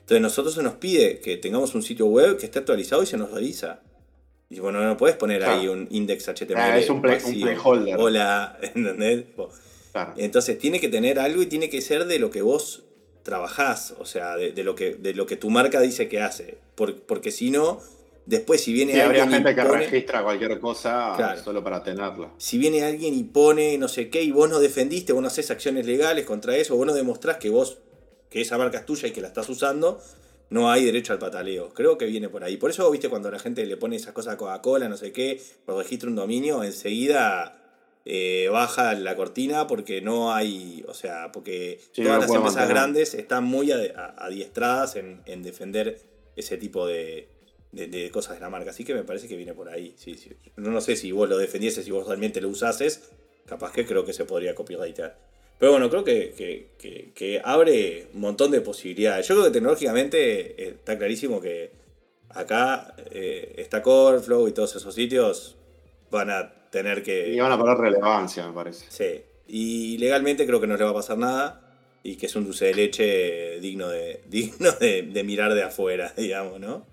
Entonces, 0.00 0.22
nosotros 0.22 0.54
se 0.54 0.62
nos 0.62 0.74
pide 0.74 1.20
que 1.20 1.36
tengamos 1.36 1.74
un 1.74 1.82
sitio 1.82 2.06
web 2.06 2.38
que 2.38 2.46
esté 2.46 2.60
actualizado 2.60 3.02
y 3.02 3.06
se 3.06 3.16
nos 3.18 3.30
revisa. 3.30 3.82
Y 4.50 4.60
bueno, 4.60 4.82
no 4.82 4.96
puedes 4.96 5.16
poner 5.16 5.40
Claro. 5.40 5.60
ahí 5.60 5.68
un 5.68 5.86
index 5.90 6.26
HTML. 6.28 6.56
Ah, 6.56 6.78
es 6.78 6.88
un 6.88 7.02
play- 7.02 7.16
un 7.18 7.22
vacío. 7.24 7.46
playholder. 7.46 7.96
Hola, 7.98 8.58
¿entendés? 8.74 9.24
Claro. 9.92 10.14
entonces 10.16 10.58
tiene 10.58 10.80
que 10.80 10.88
tener 10.88 11.18
algo 11.18 11.42
y 11.42 11.46
tiene 11.46 11.68
que 11.70 11.80
ser 11.80 12.04
de 12.06 12.18
lo 12.18 12.30
que 12.30 12.42
vos 12.42 12.84
trabajás, 13.22 13.94
o 13.98 14.04
sea, 14.04 14.36
de, 14.36 14.52
de 14.52 14.62
lo, 14.64 14.74
que, 14.74 14.94
de 14.94 15.12
lo 15.14 15.26
que 15.26 15.36
tu 15.36 15.50
marca 15.50 15.80
dice 15.80 16.08
que 16.08 16.20
hace. 16.20 16.58
Por- 16.74 17.00
porque 17.02 17.30
si 17.30 17.50
no, 17.50 17.80
después 18.26 18.62
si 18.62 18.72
viene 18.72 18.92
Sí, 18.94 19.00
habría 19.00 19.22
alguien 19.24 19.42
gente 19.44 19.52
y 19.52 19.54
que 19.64 19.64
registra 19.70 20.22
cualquier 20.22 20.60
cosa 20.60 21.12
Claro. 21.16 21.42
solo 21.42 21.62
para 21.64 21.82
tenerla. 21.82 22.30
si 22.38 22.56
viene 22.58 22.84
alguien 22.84 23.14
y 23.14 23.24
pone 23.24 23.76
no 23.78 23.88
sé 23.88 24.08
qué 24.08 24.22
y 24.22 24.30
vos 24.30 24.48
no 24.48 24.60
defendiste, 24.60 25.12
vos 25.12 25.20
no 25.22 25.28
haces 25.28 25.50
acciones 25.50 25.84
legales 25.86 26.24
contra 26.24 26.56
eso, 26.56 26.76
vos 26.76 26.86
no 26.86 26.94
demostrás 26.94 27.36
que 27.38 27.50
vos, 27.50 27.78
que 28.30 28.40
esa 28.42 28.56
marca 28.56 28.78
es 28.78 28.86
tuya 28.86 29.08
y 29.08 29.10
que 29.12 29.20
la 29.22 29.28
estás 29.28 29.48
usando, 29.48 30.00
no 30.50 30.70
hay 30.70 30.84
derecho 30.84 31.12
al 31.12 31.18
pataleo. 31.18 31.70
Creo 31.74 31.98
que 31.98 32.06
viene 32.06 32.28
por 32.28 32.44
ahí. 32.44 32.56
Por 32.56 32.70
eso, 32.70 32.90
viste, 32.90 33.08
cuando 33.08 33.30
la 33.30 33.38
gente 33.38 33.64
le 33.66 33.76
pone 33.76 33.96
esas 33.96 34.12
cosas 34.12 34.34
a 34.34 34.36
Coca-Cola, 34.36 34.88
no 34.88 34.96
sé 34.96 35.12
qué, 35.12 35.40
o 35.66 35.78
registra 35.78 36.08
un 36.08 36.16
dominio, 36.16 36.62
enseguida 36.64 37.54
eh, 38.04 38.48
baja 38.50 38.94
la 38.94 39.14
cortina 39.16 39.66
porque 39.66 40.00
no 40.00 40.32
hay, 40.32 40.82
o 40.88 40.94
sea, 40.94 41.30
porque 41.32 41.78
Sí, 41.92 42.02
todas 42.02 42.20
las 42.20 42.30
empresas 42.30 42.54
mantener. 42.56 42.68
grandes 42.68 43.14
están 43.14 43.44
muy 43.44 43.70
adiestradas 43.72 44.96
en, 44.96 45.20
en 45.26 45.42
defender 45.42 46.00
ese 46.36 46.56
tipo 46.56 46.86
de, 46.86 47.28
de- 47.72 47.86
de 47.88 48.10
cosas 48.10 48.34
de 48.36 48.40
la 48.40 48.48
marca. 48.48 48.70
Así 48.70 48.84
que 48.84 48.94
me 48.94 49.02
parece 49.04 49.28
que 49.28 49.36
viene 49.36 49.52
por 49.54 49.68
ahí. 49.68 49.94
Sí, 49.98 50.14
sí. 50.16 50.30
No, 50.56 50.70
no 50.70 50.80
sé 50.80 50.96
si 50.96 51.12
vos 51.12 51.28
lo 51.28 51.36
defendieses, 51.36 51.84
si 51.84 51.90
vos 51.90 52.06
realmente 52.06 52.40
lo 52.40 52.48
usases, 52.48 53.10
capaz 53.46 53.72
que 53.72 53.84
creo 53.84 54.04
que 54.04 54.12
se 54.14 54.24
podría 54.24 54.54
copyrightar. 54.54 55.18
Pero 55.58 55.72
bueno, 55.72 55.90
creo 55.90 56.04
que, 56.04 56.32
que- 56.36 56.68
que- 56.78 57.10
que 57.14 57.40
abre 57.44 58.06
un 58.14 58.20
montón 58.20 58.50
de 58.50 58.60
posibilidades. 58.60 59.26
Yo 59.26 59.34
creo 59.34 59.46
que 59.46 59.52
tecnológicamente 59.52 60.62
eh, 60.62 60.68
está 60.76 60.96
clarísimo 60.96 61.40
que 61.40 61.72
acá 62.30 62.94
eh, 63.10 63.54
está 63.58 63.82
Coreflow 63.82 64.46
y 64.48 64.52
todos 64.52 64.76
esos 64.76 64.94
sitios 64.94 65.56
van 66.10 66.30
a 66.30 66.52
tener 66.70 67.02
que... 67.02 67.28
Y 67.32 67.40
van 67.40 67.50
a 67.52 67.58
poner 67.58 67.76
relevancia, 67.76 68.46
me 68.46 68.52
parece. 68.52 68.86
Sí. 68.88 69.22
Y 69.48 69.98
legalmente 69.98 70.46
creo 70.46 70.60
que 70.60 70.66
no 70.66 70.76
le 70.76 70.84
va 70.84 70.90
a 70.90 70.94
pasar 70.94 71.18
nada 71.18 71.64
y 72.04 72.16
que 72.16 72.26
es 72.26 72.36
un 72.36 72.44
dulce 72.44 72.66
de 72.66 72.74
leche 72.74 73.60
digno 73.60 73.88
de, 73.88 74.20
digno 74.28 74.70
de, 74.72 75.02
de 75.02 75.24
mirar 75.24 75.54
de 75.54 75.62
afuera, 75.64 76.12
digamos, 76.16 76.60
¿no? 76.60 76.86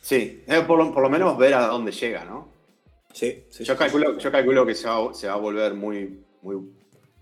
Sí, 0.00 0.42
eh, 0.46 0.62
por, 0.66 0.78
lo, 0.78 0.92
por 0.92 1.02
lo 1.02 1.10
menos 1.10 1.36
ver 1.38 1.54
a 1.54 1.66
dónde 1.68 1.92
llega, 1.92 2.24
¿no? 2.24 2.48
Sí, 3.12 3.44
sí. 3.50 3.64
Yo 3.64 3.76
calculo, 3.76 4.18
yo 4.18 4.30
calculo 4.32 4.66
que 4.66 4.74
se 4.74 4.88
va, 4.88 5.12
se 5.14 5.26
va 5.28 5.34
a 5.34 5.36
volver 5.36 5.74
muy, 5.74 6.20
muy 6.42 6.56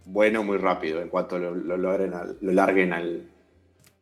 bueno 0.06 0.42
muy 0.42 0.56
rápido 0.56 1.00
en 1.02 1.08
cuanto 1.08 1.38
lo, 1.38 1.54
lo 1.54 1.76
logren 1.76 2.14
al- 2.14 2.38
lo 2.40 2.52
larguen 2.52 2.92
al 2.92 3.28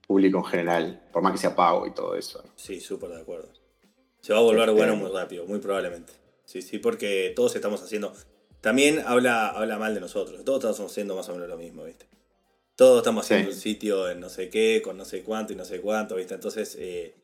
público 0.06 0.38
en 0.38 0.44
general, 0.44 1.02
por 1.12 1.22
más 1.22 1.32
que 1.32 1.38
sea 1.38 1.56
pago 1.56 1.86
y 1.86 1.92
todo 1.92 2.14
eso. 2.14 2.44
Sí, 2.56 2.78
súper 2.80 3.10
de 3.10 3.20
acuerdo. 3.22 3.48
Se 4.20 4.32
va 4.32 4.38
a 4.38 4.42
volver 4.42 4.68
Este- 4.68 4.72
bueno 4.80 4.96
muy 4.96 5.10
rápido, 5.10 5.46
muy 5.46 5.58
probablemente. 5.58 6.12
Sí, 6.44 6.60
sí, 6.62 6.78
porque 6.78 7.32
todos 7.34 7.54
estamos 7.56 7.82
haciendo. 7.82 8.12
También 8.60 9.02
habla, 9.06 9.48
habla 9.48 9.78
mal 9.78 9.94
de 9.94 10.00
nosotros. 10.00 10.44
Todos 10.44 10.62
estamos 10.64 10.92
haciendo 10.92 11.16
más 11.16 11.28
o 11.28 11.32
menos 11.34 11.48
lo 11.48 11.56
mismo, 11.56 11.84
¿viste? 11.84 12.06
Todos 12.76 12.98
estamos 12.98 13.24
haciendo 13.24 13.50
Sí. 13.50 13.56
un 13.56 13.60
sitio 13.62 14.10
en 14.10 14.20
no 14.20 14.28
sé 14.28 14.50
qué, 14.50 14.82
con 14.84 14.96
no 14.98 15.04
sé 15.04 15.22
cuánto 15.22 15.52
y 15.52 15.56
no 15.56 15.64
sé 15.64 15.80
cuánto, 15.80 16.16
¿viste? 16.16 16.34
Entonces, 16.34 16.76
eh, 16.78 17.14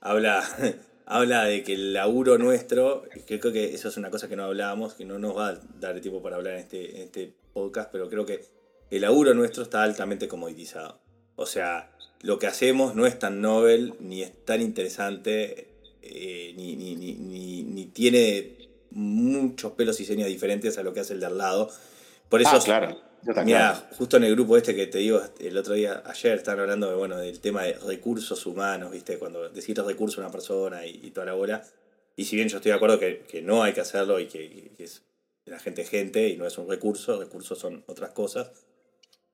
habla, 0.00 0.42
habla 1.06 1.44
de 1.44 1.62
que 1.62 1.74
el 1.74 1.92
laburo 1.92 2.38
nuestro, 2.38 3.02
que 3.26 3.38
creo 3.38 3.52
que 3.52 3.74
eso 3.74 3.88
es 3.88 3.96
una 3.96 4.10
cosa 4.10 4.28
que 4.28 4.36
no 4.36 4.44
hablábamos, 4.44 4.94
que 4.94 5.04
no 5.04 5.18
nos 5.18 5.36
va 5.36 5.48
a 5.50 5.60
dar 5.80 6.00
tiempo 6.00 6.22
para 6.22 6.36
hablar 6.36 6.54
en 6.54 6.60
este, 6.60 6.96
en 6.96 7.02
este 7.02 7.34
podcast, 7.56 7.90
pero 7.90 8.10
creo 8.10 8.26
que 8.26 8.44
el 8.90 9.00
laburo 9.00 9.32
nuestro 9.32 9.62
está 9.62 9.82
altamente 9.82 10.28
comoditizado. 10.28 11.00
O 11.36 11.46
sea, 11.46 11.90
lo 12.20 12.38
que 12.38 12.46
hacemos 12.46 12.94
no 12.94 13.06
es 13.06 13.18
tan 13.18 13.40
novel, 13.40 13.94
ni 13.98 14.22
es 14.22 14.44
tan 14.44 14.60
interesante, 14.60 15.68
eh, 16.02 16.52
ni, 16.54 16.76
ni, 16.76 16.94
ni, 16.96 17.14
ni, 17.14 17.62
ni 17.62 17.86
tiene 17.86 18.58
muchos 18.90 19.72
pelos 19.72 19.98
y 20.00 20.04
señas 20.04 20.28
diferentes 20.28 20.76
a 20.76 20.82
lo 20.82 20.92
que 20.92 21.00
hace 21.00 21.14
el 21.14 21.20
de 21.20 21.26
al 21.26 21.38
lado. 21.38 21.70
Por 22.28 22.42
eso, 22.42 22.50
Ah, 22.52 22.60
claro. 22.62 22.88
mira, 23.24 23.44
claro. 23.44 23.78
justo 23.96 24.16
en 24.18 24.24
el 24.24 24.34
grupo 24.34 24.56
este 24.58 24.74
que 24.74 24.86
te 24.86 24.98
digo 24.98 25.20
el 25.40 25.56
otro 25.56 25.72
día, 25.74 26.02
ayer 26.04 26.36
estaban 26.36 26.60
hablando 26.60 26.90
de, 26.90 26.94
bueno, 26.96 27.16
del 27.16 27.40
tema 27.40 27.62
de 27.64 27.72
recursos 27.86 28.44
humanos, 28.44 28.90
¿viste? 28.92 29.18
Cuando 29.18 29.48
decís 29.48 29.74
recurso 29.78 30.20
a 30.20 30.24
una 30.24 30.32
persona 30.32 30.84
y, 30.86 31.00
y 31.02 31.10
toda 31.10 31.24
la 31.26 31.32
bola. 31.32 31.64
Y 32.16 32.24
si 32.26 32.36
bien 32.36 32.48
yo 32.48 32.58
estoy 32.58 32.70
de 32.70 32.76
acuerdo 32.76 32.98
que, 32.98 33.24
que 33.28 33.40
no 33.42 33.62
hay 33.62 33.72
que 33.72 33.80
hacerlo 33.80 34.20
y 34.20 34.26
que, 34.26 34.70
que 34.76 34.84
es 34.84 35.02
la 35.46 35.58
gente 35.58 35.82
es 35.82 35.88
gente 35.90 36.28
y 36.28 36.36
no 36.36 36.46
es 36.46 36.58
un 36.58 36.68
recurso, 36.68 37.18
recursos 37.18 37.58
son 37.58 37.82
otras 37.86 38.10
cosas. 38.10 38.50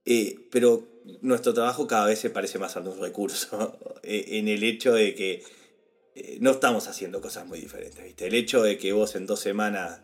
Eh, 0.05 0.49
pero 0.51 0.89
nuestro 1.23 1.55
trabajo 1.55 1.87
cada 1.87 2.07
vez 2.07 2.19
se 2.19 2.31
parece 2.31 2.59
más 2.59 2.77
a 2.77 2.81
un 2.81 2.99
recurso 3.01 3.79
eh, 4.03 4.25
en 4.39 4.49
el 4.49 4.63
hecho 4.65 4.93
de 4.95 5.15
que 5.15 5.43
eh, 6.15 6.39
no 6.41 6.51
estamos 6.51 6.89
haciendo 6.89 7.21
cosas 7.21 7.47
muy 7.47 7.61
diferentes, 7.61 8.03
¿viste? 8.05 8.27
El 8.27 8.35
hecho 8.35 8.63
de 8.63 8.79
que 8.79 8.93
vos 8.93 9.15
en 9.17 9.27
dos 9.27 9.41
semanas 9.41 10.01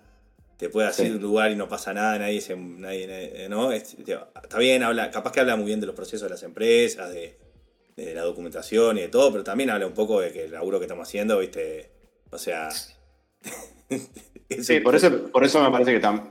te 0.57 0.69
puedas 0.69 0.97
Sí. 0.97 1.03
ir 1.03 1.11
de 1.11 1.17
un 1.17 1.23
lugar 1.23 1.51
y 1.51 1.57
no 1.57 1.69
pasa 1.69 1.93
nada, 1.93 2.19
nadie 2.19 2.41
se, 2.41 2.57
nadie, 2.57 3.07
nadie- 3.07 3.49
¿no? 3.49 3.71
Es- 3.73 3.97
está 3.99 4.59
bien, 4.59 4.83
habla, 4.83 5.11
capaz 5.11 5.33
que 5.33 5.41
habla 5.41 5.57
muy 5.57 5.67
bien 5.67 5.81
de 5.81 5.87
los 5.87 5.95
procesos 5.95 6.23
de 6.23 6.31
las 6.31 6.43
empresas, 6.43 7.13
de, 7.13 7.37
de 7.97 8.15
la 8.15 8.23
documentación 8.23 8.99
y 8.99 9.03
de 9.03 9.09
todo, 9.09 9.31
pero 9.33 9.45
también 9.45 9.71
habla 9.71 9.87
un 9.87 9.95
poco 9.95 10.21
de 10.21 10.33
que 10.33 10.45
el 10.47 10.53
laburo 10.53 10.79
que 10.79 10.87
estamos 10.87 11.07
haciendo, 11.09 11.39
¿viste? 11.39 11.91
O 12.31 12.39
sea... 12.39 12.71
Sí, 14.63 14.81
por 14.81 14.95
eso, 14.97 15.31
por 15.31 15.45
eso 15.45 15.63
me 15.63 15.71
parece 15.71 15.93
que 15.93 16.01
tam- 16.01 16.25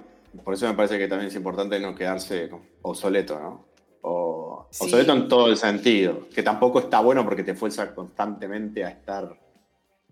por 0.44 0.54
eso 0.54 0.68
me 0.68 0.74
parece 0.74 0.98
que 0.98 1.08
también 1.08 1.30
es 1.30 1.36
importante 1.36 1.80
no 1.80 1.96
quedarse 1.96 2.50
obsoleto, 2.82 3.40
¿no? 3.40 3.68
O, 4.02 4.68
Sí. 4.72 4.84
Obsoleto 4.86 5.14
en 5.14 5.28
todo 5.30 5.48
el 5.48 5.58
sentido, 5.58 6.28
que 6.30 6.44
tampoco 6.44 6.80
está 6.80 7.00
bueno 7.00 7.24
porque 7.24 7.44
te 7.44 7.54
fuerza 7.56 7.94
constantemente 7.96 8.84
a 8.84 8.90
estar 8.90 9.40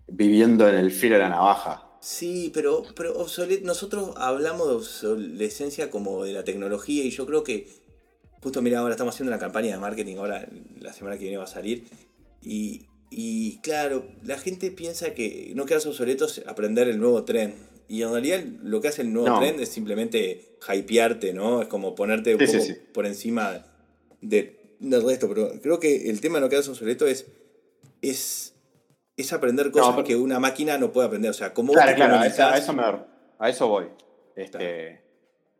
viviendo 0.07 0.67
en 0.69 0.75
el 0.75 0.91
filo 0.91 1.15
de 1.15 1.21
la 1.23 1.29
navaja. 1.29 1.81
Sí, 1.99 2.51
pero, 2.53 2.83
pero 2.95 3.15
obsolet- 3.17 3.63
nosotros 3.63 4.11
hablamos 4.17 4.67
de 4.69 4.75
obsolescencia 4.75 5.89
como 5.89 6.23
de 6.23 6.33
la 6.33 6.43
tecnología 6.43 7.03
y 7.03 7.09
yo 7.09 7.25
creo 7.25 7.43
que 7.43 7.67
justo 8.41 8.61
mira, 8.61 8.79
ahora 8.79 8.93
estamos 8.93 9.15
haciendo 9.15 9.31
una 9.31 9.39
campaña 9.39 9.73
de 9.73 9.79
marketing, 9.79 10.17
ahora 10.17 10.47
la 10.79 10.93
semana 10.93 11.17
que 11.17 11.23
viene 11.23 11.37
va 11.37 11.45
a 11.45 11.47
salir. 11.47 11.85
Y, 12.43 12.85
y 13.09 13.57
claro, 13.61 14.05
la 14.23 14.37
gente 14.37 14.69
piensa 14.71 15.13
que 15.15 15.51
no 15.55 15.65
quedas 15.65 15.85
obsoleto 15.87 16.25
es 16.25 16.43
aprender 16.47 16.87
el 16.87 16.99
nuevo 16.99 17.23
tren. 17.23 17.55
Y 17.87 18.01
en 18.01 18.11
realidad 18.11 18.41
lo 18.63 18.81
que 18.81 18.87
hace 18.87 19.01
el 19.03 19.13
nuevo 19.13 19.27
No. 19.29 19.39
trend 19.39 19.59
es 19.59 19.69
simplemente 19.69 20.57
hypearte, 20.67 21.33
¿no? 21.33 21.61
Es 21.61 21.67
como 21.67 21.93
ponerte 21.95 22.33
un 22.35 22.39
Sí, 22.41 22.47
sí, 22.47 22.53
poco 22.53 22.65
sí. 22.65 22.73
por 22.93 23.05
encima 23.05 23.63
de- 24.21 24.59
del 24.79 25.03
resto. 25.05 25.27
Pero 25.29 25.51
creo 25.61 25.79
que 25.79 26.09
el 26.09 26.19
tema 26.21 26.35
de 26.35 26.41
no 26.41 26.49
quedarse 26.49 26.69
obsoleto 26.71 27.05
es, 27.07 27.27
es, 28.01 28.55
es 29.17 29.33
aprender 29.33 29.71
cosas 29.71 29.91
pero- 29.95 30.03
que 30.03 30.15
una 30.15 30.39
máquina 30.39 30.77
no 30.77 30.91
puede 30.91 31.07
aprender. 31.07 31.31
O 31.31 31.33
sea, 31.33 31.49
vos 31.55 31.71
Claro, 31.75 31.95
claro, 31.95 32.15
a 32.15 32.25
eso, 32.27 32.43
a 32.43 32.57
eso 32.57 32.73
me- 32.73 32.83
a 33.39 33.49
eso 33.49 33.67
voy. 33.67 33.85
Este, 34.35 35.01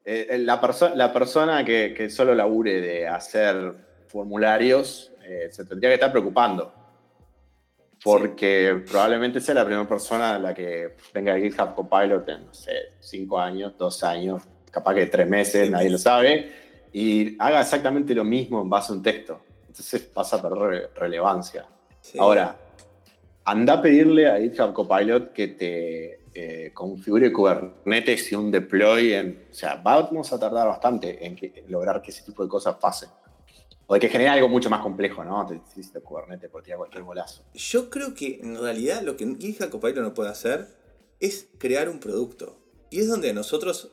eh, 0.03 0.37
la, 0.39 0.59
perso- 0.61 0.93
la 0.95 1.13
persona 1.13 1.63
que, 1.63 1.93
que 1.95 2.09
solo 2.09 2.33
labure 2.35 2.81
de 2.81 3.07
hacer 3.07 3.73
formularios 4.07 5.11
eh, 5.27 5.49
se 5.51 5.65
tendría 5.65 5.89
que 5.91 5.95
estar 5.95 6.11
preocupando. 6.11 6.73
Porque 8.05 8.83
probablemente 8.87 9.41
sea 9.41 9.55
la 9.55 9.65
primera 9.65 9.87
persona 9.87 10.35
a 10.35 10.39
la 10.39 10.53
que 10.53 10.95
venga 11.11 11.35
GitHub 11.39 11.73
Copilot 11.73 12.29
en, 12.29 12.45
no 12.45 12.53
sé, 12.53 12.71
cinco 12.99 13.39
años, 13.39 13.73
dos 13.79 14.03
años, 14.03 14.43
capaz 14.69 14.93
que 14.93 15.07
tres 15.07 15.27
meses, 15.27 15.65
Sí, 15.65 15.71
nadie 15.71 15.89
lo 15.89 15.97
sabe, 15.97 16.51
y 16.93 17.35
haga 17.39 17.61
exactamente 17.61 18.13
lo 18.13 18.23
mismo 18.23 18.61
en 18.61 18.69
base 18.69 18.93
a 18.93 18.95
un 18.95 19.01
texto. 19.01 19.41
Entonces 19.67 20.01
pasa 20.03 20.35
a 20.35 20.41
perder 20.43 20.59
re- 20.59 20.87
relevancia. 20.95 21.65
Sí. 21.99 22.19
Ahora, 22.19 22.55
anda 23.43 23.73
a 23.73 23.81
pedirle 23.81 24.27
a 24.29 24.37
GitHub 24.39 24.71
Copilot 24.73 25.33
que 25.33 25.47
te 25.49 26.19
eh, 26.35 26.71
configure 26.73 27.33
Kubernetes 27.33 28.31
y 28.31 28.35
un 28.35 28.51
deploy. 28.51 29.13
En, 29.13 29.45
o 29.49 29.53
sea, 29.53 29.77
vamos 29.83 30.31
a 30.31 30.39
tardar 30.39 30.67
bastante 30.67 31.25
en, 31.25 31.35
que- 31.35 31.53
en 31.55 31.71
lograr 31.71 32.01
que 32.03 32.11
ese 32.11 32.21
tipo 32.23 32.43
de 32.43 32.49
cosas 32.49 32.75
pasen. 32.75 33.09
O 33.87 33.93
de 33.93 33.99
que 33.99 34.09
genere 34.09 34.29
algo 34.29 34.49
mucho 34.49 34.69
más 34.69 34.81
complejo, 34.81 35.23
¿no? 35.23 35.45
Te 35.45 35.61
hiciste 35.71 35.99
Kubernetes 36.01 36.49
por 36.49 36.63
tirar 36.63 36.79
cualquier 36.79 37.03
bolazo. 37.03 37.43
Yo 37.53 37.89
creo 37.89 38.15
que 38.15 38.39
en 38.41 38.59
realidad 38.59 39.03
lo 39.03 39.15
que 39.15 39.25
GitHub 39.39 39.69
Copilot 39.69 40.03
no 40.03 40.13
puede 40.13 40.29
hacer 40.29 40.67
es 41.19 41.47
crear 41.57 41.89
un 41.89 41.99
producto. 41.99 42.57
Y 42.89 42.99
es 42.99 43.07
donde 43.07 43.31
nosotros, 43.33 43.91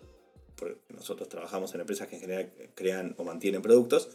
porque 0.56 0.78
nosotros 0.88 1.28
trabajamos 1.28 1.74
en 1.74 1.80
empresas 1.80 2.08
que 2.08 2.16
en 2.16 2.20
general 2.22 2.52
crean 2.74 3.14
o 3.18 3.24
mantienen 3.24 3.60
productos, 3.60 4.08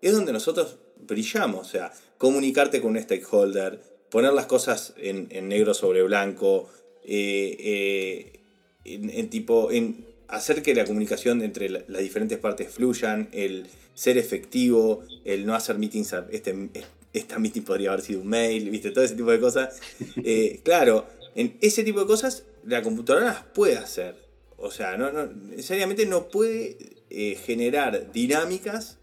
es 0.00 0.14
donde 0.14 0.32
nosotros 0.32 0.78
brillamos. 0.96 1.66
O 1.66 1.70
sea, 1.70 1.92
comunicarte 2.18 2.80
con 2.80 2.92
un 2.92 3.02
stakeholder, 3.02 3.80
poner 4.10 4.32
las 4.32 4.46
cosas 4.46 4.94
en, 4.96 5.26
en 5.30 5.48
negro 5.48 5.74
sobre 5.74 6.02
blanco, 6.02 6.68
eh, 7.02 7.56
eh, 7.58 8.40
en, 8.84 9.10
en 9.10 9.28
tipo, 9.28 9.72
en 9.72 10.06
hacer 10.28 10.62
que 10.62 10.74
la 10.74 10.84
comunicación 10.84 11.42
entre 11.42 11.68
la- 11.68 11.82
las 11.88 12.02
diferentes 12.02 12.38
partes 12.38 12.70
fluyan, 12.72 13.28
el 13.32 13.66
ser 13.94 14.18
efectivo, 14.18 15.02
el 15.24 15.46
no 15.46 15.54
hacer 15.54 15.78
meetings, 15.78 16.12
a- 16.12 16.26
este, 16.30 16.70
esta 17.12 17.38
meeting 17.38 17.62
podría 17.62 17.90
haber 17.90 18.02
sido 18.04 18.20
un 18.20 18.26
mail, 18.28 18.68
viste, 18.70 18.90
todo 18.90 19.04
ese 19.04 19.14
tipo 19.14 19.30
de 19.30 19.40
cosas. 19.40 19.80
Eh, 20.24 20.60
claro, 20.64 21.06
en 21.34 21.56
ese 21.60 21.82
tipo 21.84 22.00
de 22.00 22.06
cosas 22.06 22.44
la 22.64 22.82
computadora 22.82 23.24
las 23.26 23.42
puede 23.44 23.76
hacer. 23.76 24.16
O 24.58 24.70
sea, 24.70 24.96
no, 24.96 25.12
no, 25.12 25.26
necesariamente 25.26 26.06
no 26.06 26.28
puede 26.28 26.76
eh, 27.10 27.36
generar 27.44 28.10
dinámicas, 28.12 28.96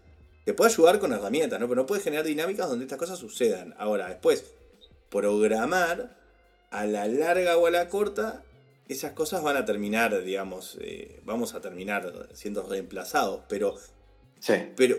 te 0.44 0.52
puede 0.52 0.70
ayudar 0.72 0.98
con 0.98 1.12
herramientas, 1.12 1.58
¿no? 1.58 1.68
pero 1.68 1.80
no 1.82 1.86
puede 1.86 2.02
generar 2.02 2.26
dinámicas 2.26 2.68
donde 2.68 2.84
estas 2.84 2.98
cosas 2.98 3.18
sucedan. 3.18 3.74
Ahora, 3.78 4.08
después, 4.08 4.44
programar 5.10 6.16
a 6.70 6.86
la 6.86 7.06
larga 7.06 7.56
o 7.56 7.66
a 7.66 7.70
la 7.70 7.88
corta, 7.88 8.42
esas 8.88 9.12
cosas 9.12 9.42
van 9.42 9.56
a 9.56 9.64
terminar, 9.64 10.22
digamos, 10.22 10.76
eh, 10.80 11.20
vamos 11.24 11.54
a 11.54 11.60
terminar 11.60 12.28
siendo 12.34 12.62
reemplazados, 12.68 13.40
pero 13.48 13.74
Sí. 14.40 14.54
pero, 14.76 14.96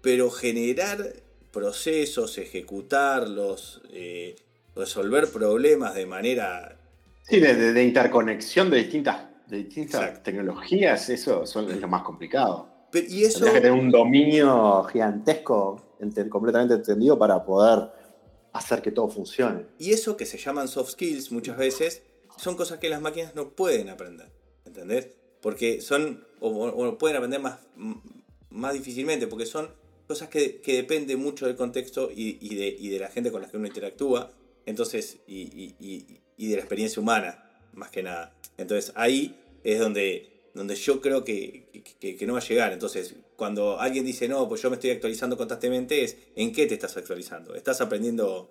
pero 0.00 0.30
generar 0.30 1.12
procesos, 1.52 2.38
ejecutarlos, 2.38 3.82
eh, 3.92 4.36
resolver 4.74 5.28
problemas 5.30 5.94
de 5.94 6.06
manera... 6.06 6.78
Sí, 7.22 7.40
de, 7.40 7.54
de- 7.54 7.72
de 7.72 7.84
interconexión 7.84 8.70
de 8.70 8.78
distintas, 8.78 9.26
de 9.46 9.58
distintas 9.58 10.00
Exacto. 10.00 10.22
tecnologías, 10.22 11.08
eso 11.10 11.44
son- 11.46 11.70
es 11.70 11.80
lo 11.80 11.88
más 11.88 12.02
complicado. 12.02 12.68
Pero- 12.90 13.06
y 13.08 13.24
eso... 13.24 13.40
Tendrías 13.40 13.54
que 13.54 13.60
tener 13.68 13.78
un 13.78 13.90
dominio 13.90 14.84
gigantesco, 14.84 15.96
ente- 16.00 16.28
completamente 16.28 16.74
entendido, 16.74 17.18
para 17.18 17.44
poder 17.44 17.90
hacer 18.52 18.80
que 18.80 18.90
todo 18.92 19.08
funcione. 19.08 19.66
Y 19.78 19.92
eso 19.92 20.16
que 20.16 20.24
se 20.24 20.38
llaman 20.38 20.68
soft 20.68 20.92
skills 20.92 21.30
muchas 21.32 21.58
veces 21.58 22.02
son 22.38 22.56
cosas 22.56 22.78
que 22.78 22.88
las 22.88 23.00
máquinas 23.00 23.34
no 23.34 23.50
pueden 23.50 23.88
aprender. 23.88 24.30
¿Entendés? 24.64 25.08
Porque 25.40 25.80
son. 25.80 26.24
O, 26.40 26.48
o 26.50 26.98
pueden 26.98 27.16
aprender 27.16 27.40
más, 27.40 27.58
más 28.50 28.74
difícilmente, 28.74 29.26
porque 29.26 29.46
son 29.46 29.70
cosas 30.06 30.28
que, 30.28 30.60
que 30.60 30.74
dependen 30.74 31.18
mucho 31.20 31.46
del 31.46 31.56
contexto 31.56 32.10
y, 32.14 32.38
y 32.40 32.54
de, 32.54 32.68
y 32.68 32.88
de 32.88 32.98
la 32.98 33.08
gente 33.08 33.30
con 33.30 33.42
la 33.42 33.48
que 33.48 33.56
uno 33.56 33.66
interactúa. 33.66 34.32
Entonces, 34.66 35.18
y, 35.26 35.74
y- 35.80 36.46
de 36.48 36.54
la 36.54 36.60
experiencia 36.60 37.00
humana, 37.02 37.50
más 37.72 37.90
que 37.90 38.02
nada. 38.02 38.34
Entonces 38.56 38.92
ahí 38.94 39.36
es 39.64 39.78
donde, 39.80 40.50
donde 40.54 40.76
yo 40.76 41.00
creo 41.00 41.24
que, 41.24 41.82
que- 41.98 42.16
que 42.16 42.26
no 42.26 42.34
va 42.34 42.38
a 42.38 42.42
llegar. 42.42 42.72
Entonces, 42.72 43.14
cuando 43.36 43.80
alguien 43.80 44.04
dice, 44.04 44.28
no, 44.28 44.48
pues 44.48 44.62
yo 44.62 44.70
me 44.70 44.76
estoy 44.76 44.90
actualizando 44.90 45.36
constantemente, 45.36 46.04
es 46.04 46.16
¿en 46.36 46.52
qué 46.52 46.66
te 46.66 46.74
estás 46.74 46.96
actualizando? 46.96 47.54
¿Estás 47.54 47.80
aprendiendo 47.80 48.50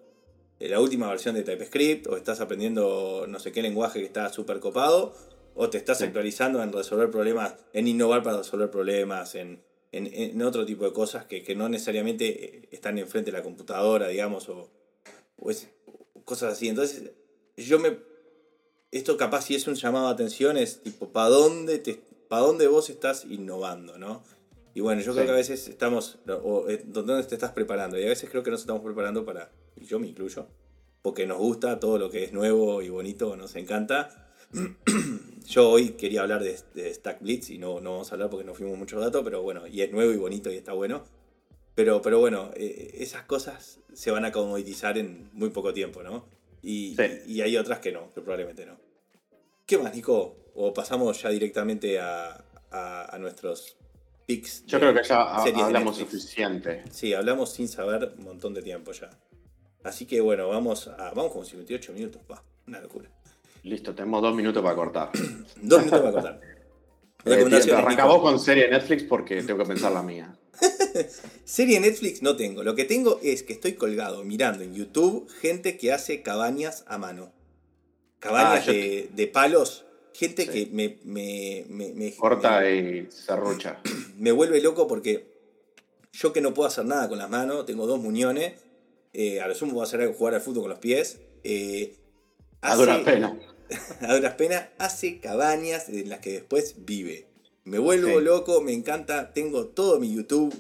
la 0.59 0.79
última 0.79 1.07
versión 1.09 1.35
de 1.35 1.43
TypeScript? 1.43 2.07
¿O 2.07 2.17
estás 2.17 2.39
aprendiendo 2.41 3.25
no 3.27 3.39
sé 3.39 3.51
qué 3.51 3.61
lenguaje 3.61 3.99
que 3.99 4.05
está 4.05 4.31
súper 4.33 4.59
copado? 4.59 5.13
¿O 5.55 5.69
te 5.69 5.77
estás 5.77 5.99
Sí. 5.99 6.03
actualizando 6.05 6.61
en 6.61 6.71
resolver 6.71 7.09
problemas, 7.11 7.55
en 7.73 7.87
innovar 7.87 8.23
para 8.23 8.37
resolver 8.37 8.69
problemas, 8.69 9.35
en, 9.35 9.61
en- 9.91 10.07
en 10.13 10.41
otro 10.41 10.65
tipo 10.65 10.85
de 10.85 10.93
cosas 10.93 11.25
que, 11.25 11.43
que 11.43 11.55
no 11.55 11.67
necesariamente 11.69 12.45
eh, 12.57 12.69
están 12.71 12.97
enfrente 12.97 13.31
de 13.31 13.37
la 13.37 13.43
computadora, 13.43 14.07
digamos, 14.07 14.49
o, 14.49 14.69
o 15.37 15.49
es- 15.51 15.67
o 16.13 16.21
cosas 16.23 16.53
así? 16.53 16.67
Entonces, 16.69 17.11
yo 17.55 17.79
me 17.79 17.97
esto 18.91 19.17
capaz 19.17 19.41
si 19.43 19.55
es 19.55 19.67
un 19.67 19.75
llamado 19.75 20.07
de 20.07 20.13
atención 20.13 20.57
es 20.57 20.81
tipo, 20.81 21.09
¿para 21.09 21.29
dónde, 21.29 21.77
te, 21.79 21.99
pa 22.29 22.39
dónde 22.39 22.67
vos 22.67 22.89
estás 22.89 23.25
innovando? 23.25 23.97
¿no? 23.97 24.23
Y 24.77 24.79
bueno, 24.79 25.01
yo 25.01 25.13
creo 25.13 25.23
Sí. 25.23 25.25
que 25.29 25.31
a 25.33 25.35
veces 25.35 25.67
estamos, 25.69 26.19
o 26.43 26.69
eh, 26.69 26.83
¿dónde 26.85 27.23
te 27.23 27.33
estás 27.33 27.51
preparando? 27.51 27.99
Y 27.99 28.03
a 28.05 28.09
veces 28.09 28.29
creo 28.29 28.43
que 28.43 28.51
nos 28.51 28.59
estamos 28.61 28.83
preparando 28.83 29.25
para, 29.25 29.49
y 29.75 29.85
yo 29.85 29.97
me 29.97 30.05
incluyo, 30.05 30.45
porque 31.01 31.25
nos 31.25 31.39
gusta 31.39 31.79
todo 31.79 31.97
lo 31.97 32.11
que 32.11 32.23
es 32.23 32.31
nuevo 32.31 32.83
y 32.83 32.89
bonito, 32.89 33.35
nos 33.35 33.55
encanta. 33.55 34.29
yo 35.47 35.69
hoy 35.71 35.89
quería 35.93 36.21
hablar 36.21 36.43
de, 36.43 36.59
de 36.75 36.93
Stack 36.93 37.21
Blitz 37.21 37.49
y 37.49 37.57
no, 37.57 37.79
no 37.81 37.93
vamos 37.93 38.11
a 38.11 38.13
hablar 38.13 38.29
porque 38.29 38.45
no 38.45 38.53
fuimos 38.53 38.77
muchos 38.77 39.01
datos, 39.01 39.23
pero 39.23 39.41
bueno, 39.41 39.65
y 39.65 39.81
es 39.81 39.91
nuevo 39.91 40.11
y 40.13 40.17
bonito 40.17 40.51
y 40.51 40.57
está 40.57 40.73
bueno. 40.73 41.03
Pero, 41.73 42.03
pero 42.03 42.19
bueno, 42.19 42.51
eh, 42.55 42.97
esas 42.99 43.23
cosas 43.23 43.79
se 43.93 44.11
van 44.11 44.25
a 44.25 44.31
comoditizar 44.31 44.99
en 44.99 45.31
muy 45.33 45.49
poco 45.49 45.73
tiempo, 45.73 46.03
¿no? 46.03 46.25
Y, 46.61 46.95
Sí. 46.95 47.03
y 47.33 47.41
hay 47.41 47.57
otras 47.57 47.79
que 47.79 47.91
no, 47.91 48.13
que 48.13 48.21
probablemente 48.21 48.67
no. 48.67 48.77
¿Qué 49.65 49.79
más, 49.79 49.95
Nico? 49.95 50.35
¿O 50.53 50.71
pasamos 50.71 51.19
ya 51.19 51.29
directamente 51.29 51.99
a, 51.99 52.43
a- 52.69 53.15
a 53.15 53.17
nuestros 53.17 53.75
Yo 54.27 54.79
creo 54.79 54.93
que 54.93 55.03
ya 55.03 55.35
hablamos 55.37 55.97
suficiente. 55.97 56.83
Sí, 56.91 57.13
hablamos 57.13 57.51
sin 57.53 57.67
saber 57.67 58.13
un 58.17 58.25
montón 58.25 58.53
de 58.53 58.61
tiempo 58.61 58.91
ya. 58.91 59.09
Así 59.83 60.05
que 60.05 60.19
bueno, 60.19 60.49
vamos 60.49 60.87
a, 60.89 61.11
vamos 61.13 61.31
con 61.31 61.45
58 61.45 61.93
minutos. 61.93 62.21
Va, 62.29 62.43
una 62.67 62.81
locura. 62.81 63.09
Listo, 63.63 63.95
tenemos 63.95 64.21
dos 64.21 64.35
minutos 64.35 64.61
para 64.61 64.75
cortar. 64.75 65.11
Dos 65.61 65.79
minutos 65.79 65.99
para 66.01 66.11
cortar. 66.11 66.41
Eh, 67.25 67.31
Recomendaciones, 67.31 67.83
arranca 67.83 68.03
Nico. 68.03 68.13
vos 68.19 68.21
con 68.31 68.39
serie 68.39 68.69
Netflix 68.69 69.03
porque 69.03 69.41
tengo 69.43 69.59
que 69.59 69.65
pensar 69.65 69.91
la 69.91 70.01
mía. 70.01 70.33
Serie 71.43 71.77
Netflix 71.81 72.21
no 72.21 72.37
tengo. 72.37 72.63
Lo 72.63 72.73
que 72.73 72.85
tengo 72.85 73.19
es 73.21 73.43
que 73.43 73.51
estoy 73.51 73.73
colgado 73.73 74.23
mirando 74.23 74.63
en 74.63 74.73
YouTube 74.73 75.27
gente 75.41 75.77
que 75.77 75.91
hace 75.91 76.21
cabañas 76.21 76.85
a 76.87 76.97
mano. 76.97 77.33
Cabañas 78.19 78.65
Ah, 78.69 78.71
de 78.71 79.29
palos. 79.33 79.83
Gente 80.17 80.43
Sí. 80.45 80.49
que 80.49 80.69
me, 80.73 80.97
me, 81.03 81.65
me, 81.69 81.93
me- 81.93 82.15
Corta 82.15 82.59
me- 82.61 82.75
y 82.75 83.07
serrucha. 83.11 83.79
me 84.17 84.31
vuelve 84.31 84.59
loco 84.61 84.87
porque 84.87 85.27
yo 86.11 86.33
que 86.33 86.41
no 86.41 86.55
puedo 86.55 86.67
hacer 86.67 86.85
nada 86.85 87.07
con 87.07 87.19
las 87.19 87.29
manos, 87.29 87.67
tengo 87.67 87.85
dos 87.85 87.99
muñones, 87.99 88.53
eh, 89.13 89.41
a 89.41 89.47
lo 89.47 89.53
sumo 89.53 89.73
voy 89.73 89.81
a 89.81 89.83
hacer 89.83 90.01
algo, 90.01 90.13
jugar 90.15 90.33
al 90.33 90.41
fútbol 90.41 90.63
con 90.63 90.69
los 90.71 90.79
pies. 90.79 91.19
eh, 91.43 91.93
A 92.61 92.69
hace- 92.73 92.77
duras 92.81 92.99
penas. 93.01 93.33
a 94.01 94.15
duras 94.15 94.33
penas, 94.33 94.65
hace 94.79 95.19
cabañas 95.19 95.87
en 95.89 96.09
las 96.09 96.19
que 96.19 96.31
después 96.31 96.75
vive. 96.79 97.27
Me 97.63 97.77
vuelvo 97.77 98.17
Sí. 98.17 98.23
loco, 98.25 98.61
me 98.61 98.73
encanta, 98.73 99.33
tengo 99.33 99.67
todo 99.67 99.99
mi 99.99 100.15
YouTube 100.15 100.51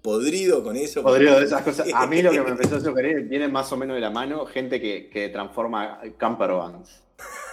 podrido 0.00 0.64
con 0.64 0.76
eso. 0.76 1.02
Podrido 1.02 1.38
de 1.38 1.44
esas 1.44 1.60
cosas. 1.62 1.86
A 1.92 2.06
mí 2.06 2.22
lo 2.22 2.30
que 2.30 2.40
me 2.40 2.50
empezó 2.52 2.76
a 2.76 2.80
sugerir 2.80 3.20
viene 3.28 3.48
más 3.48 3.70
o 3.72 3.76
menos 3.76 3.94
de 3.96 4.00
la 4.00 4.10
mano 4.10 4.46
gente 4.46 4.80
que, 4.80 5.10
que 5.10 5.28
transforma 5.28 6.00
camper 6.16 6.52
vans. 6.52 7.02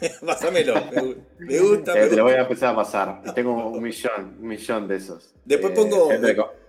Pásamelo, 0.26 0.74
me, 0.92 1.14
me 1.46 1.60
gusta. 1.60 1.94
me 1.94 2.00
Eh, 2.04 2.08
te 2.08 2.16
lo 2.16 2.22
gusta. 2.22 2.22
voy 2.22 2.32
a 2.32 2.40
empezar 2.42 2.72
a 2.72 2.76
pasar. 2.76 3.34
Tengo 3.34 3.68
un 3.70 3.82
millón, 3.82 4.36
un 4.40 4.46
millón 4.48 4.88
de 4.88 4.96
esos. 4.96 5.34
Después 5.44 5.72
Eh, 5.72 5.76
pongo- 5.76 6.08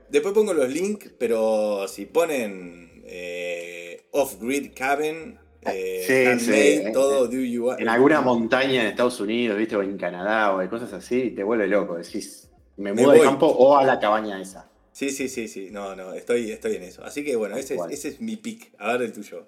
Después 0.10 0.34
pongo 0.34 0.54
los 0.54 0.68
links, 0.70 1.12
pero 1.20 1.88
si 1.88 2.08
ponen 2.08 3.04
eh, 3.06 4.06
Off-Grid 4.12 4.72
Cabin, 4.76 5.38
eh, 5.62 6.04
Sí, 6.08 6.26
handmade, 6.26 6.86
sí. 6.88 6.92
todo 6.94 7.28
do 7.28 7.34
you 7.38 7.72
en 7.74 7.88
alguna 7.90 8.22
montaña 8.22 8.82
en 8.82 8.88
Estados 8.88 9.20
Unidos, 9.20 9.58
¿viste? 9.58 9.76
O 9.76 9.84
en 9.84 9.98
Canadá, 9.98 10.56
o 10.56 10.60
de 10.60 10.70
cosas 10.70 10.92
así, 10.94 11.32
te 11.32 11.44
vuelve 11.44 11.68
loco. 11.68 11.96
Decís, 11.98 12.50
me 12.78 12.92
Me 12.94 13.02
mudo 13.02 13.12
de 13.12 13.18
voy. 13.20 13.28
campo 13.28 13.46
o 13.48 13.78
a 13.78 13.84
la 13.84 14.00
cabaña 14.00 14.42
esa. 14.42 14.70
Sí, 14.92 15.12
sí, 15.12 15.30
sí, 15.30 15.48
sí. 15.48 15.70
No, 15.72 15.96
no, 15.96 16.14
estoy, 16.14 16.52
estoy 16.52 16.76
en 16.78 16.84
eso. 16.84 17.04
Así 17.04 17.24
que 17.24 17.36
bueno, 17.36 17.56
ese 17.56 17.76
es, 17.76 17.82
ese 17.92 18.08
es 18.10 18.22
mi 18.22 18.36
pick. 18.38 18.74
A 18.80 18.94
ver 18.94 19.04
el 19.04 19.14
tuyo. 19.14 19.46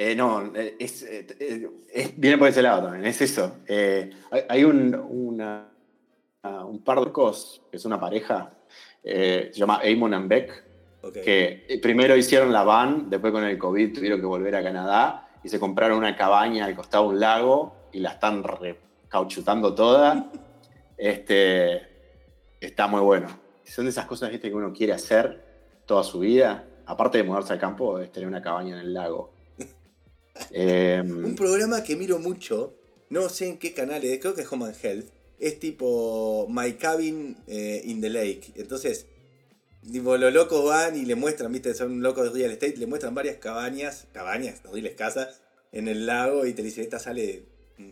Eh, 0.00 0.14
no, 0.14 0.52
eh, 0.54 0.76
es, 0.78 1.02
eh, 1.02 1.72
viene 2.16 2.38
por 2.38 2.46
ese 2.46 2.62
lado 2.62 2.84
también, 2.84 3.04
es 3.04 3.20
eso. 3.20 3.56
hay, 4.48 4.62
un, 4.62 4.94
una, 4.94 5.72
un 6.44 6.84
par 6.84 7.00
de 7.00 7.10
cosas, 7.10 7.60
que 7.68 7.78
es 7.78 7.84
una 7.84 7.98
pareja, 7.98 8.52
se 9.02 9.50
llama 9.52 9.80
Eamon 9.82 10.14
and 10.14 10.28
Beck, 10.28 10.64
que 11.24 11.80
primero 11.82 12.14
hicieron 12.14 12.52
la 12.52 12.62
van, 12.62 13.10
después 13.10 13.32
con 13.32 13.42
el 13.42 13.58
COVID 13.58 13.92
tuvieron 13.92 14.20
que 14.20 14.26
volver 14.26 14.54
a 14.54 14.62
Canadá 14.62 15.30
y 15.42 15.48
se 15.48 15.58
compraron 15.58 15.98
una 15.98 16.14
cabaña 16.14 16.66
al 16.66 16.76
costado 16.76 17.08
de 17.08 17.14
un 17.14 17.20
lago 17.20 17.88
y 17.92 17.98
la 17.98 18.10
están 18.10 18.44
recauchutando 18.44 19.74
toda. 19.74 20.30
Este, 21.00 21.80
está 22.60 22.88
muy 22.88 23.00
bueno. 23.00 23.28
Son 23.62 23.84
de 23.84 23.90
esas 23.92 24.06
cosas 24.06 24.30
que 24.30 24.52
uno 24.52 24.72
quiere 24.72 24.92
hacer 24.92 25.44
toda 25.86 26.02
su 26.02 26.18
vida. 26.18 26.64
Aparte 26.86 27.18
de 27.18 27.24
mudarse 27.24 27.52
al 27.52 27.60
campo, 27.60 28.00
es 28.00 28.10
tener 28.10 28.28
una 28.28 28.42
cabaña 28.42 28.74
en 28.74 28.80
el 28.80 28.92
lago. 28.92 29.37
Em, 30.50 31.24
un 31.24 31.34
programa 31.34 31.82
que 31.82 31.96
miro 31.96 32.18
mucho, 32.18 32.74
no 33.10 33.28
sé 33.28 33.48
en 33.48 33.58
qué 33.58 33.72
canal 33.72 34.04
es, 34.04 34.18
creo 34.18 34.34
que 34.34 34.42
es 34.42 34.52
Home 34.52 34.66
and 34.66 34.76
Health, 34.82 35.06
es 35.38 35.58
tipo 35.60 36.46
My 36.48 36.74
Cabin 36.74 37.36
eh, 37.46 37.82
in 37.84 38.00
the 38.00 38.10
Lake. 38.10 38.52
Entonces, 38.56 39.06
tipo, 39.90 40.16
los 40.16 40.32
locos 40.32 40.64
van 40.64 40.96
y 40.96 41.04
le 41.04 41.14
muestran, 41.14 41.52
viste, 41.52 41.74
son 41.74 42.02
locos 42.02 42.32
de 42.32 42.38
real 42.38 42.52
estate, 42.52 42.76
le 42.76 42.86
muestran 42.86 43.14
varias 43.14 43.36
cabañas, 43.36 44.06
cabañas, 44.12 44.60
horribles 44.64 44.94
casas, 44.94 45.40
en 45.72 45.88
el 45.88 46.06
lago 46.06 46.46
y 46.46 46.52
te 46.54 46.62
dicen, 46.62 46.84
esta 46.84 46.98
sale... 46.98 47.44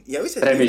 Y 0.05 0.16
a 0.16 0.22
veces... 0.22 0.42
Hay 0.42 0.68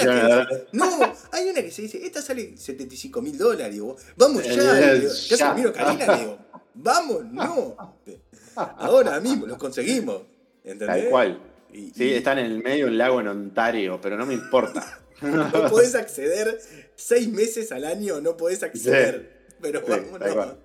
no, 0.74 1.14
hay 1.32 1.50
una 1.50 1.64
que 1.64 1.72
se 1.72 1.82
dice, 1.82 2.06
esta 2.06 2.22
sale 2.22 2.56
75 2.56 3.20
mil 3.24 3.36
dólares. 3.36 3.74
Digo, 3.74 3.96
vamos 4.16 4.44
ya. 4.44 4.94
ya, 4.94 5.10
se 5.10 5.54
miro 5.56 5.74
Karina, 5.74 6.18
digo, 6.18 6.38
vamos, 6.76 7.26
no. 7.26 7.76
Ahora 8.56 9.20
mismo, 9.20 9.48
los 9.48 9.58
conseguimos. 9.58 10.22
¿Entendés? 10.64 10.88
Tal 10.88 11.10
cual 11.10 11.47
sí, 11.74 12.14
están 12.14 12.40
en 12.40 12.46
el 12.46 12.64
medio 12.64 12.86
del 12.86 12.98
lago 12.98 13.20
en 13.20 13.28
Ontario, 13.28 14.00
pero 14.02 14.18
no 14.18 14.26
me 14.26 14.34
importa. 14.34 15.00
no 15.22 15.70
podés 15.70 15.96
acceder 15.96 16.60
seis 16.96 17.28
meses 17.30 17.72
al 17.72 17.86
año, 17.86 18.22
no 18.22 18.38
podés 18.38 18.64
acceder. 18.64 19.48
Pero 19.62 19.82
vamos, 19.88 20.56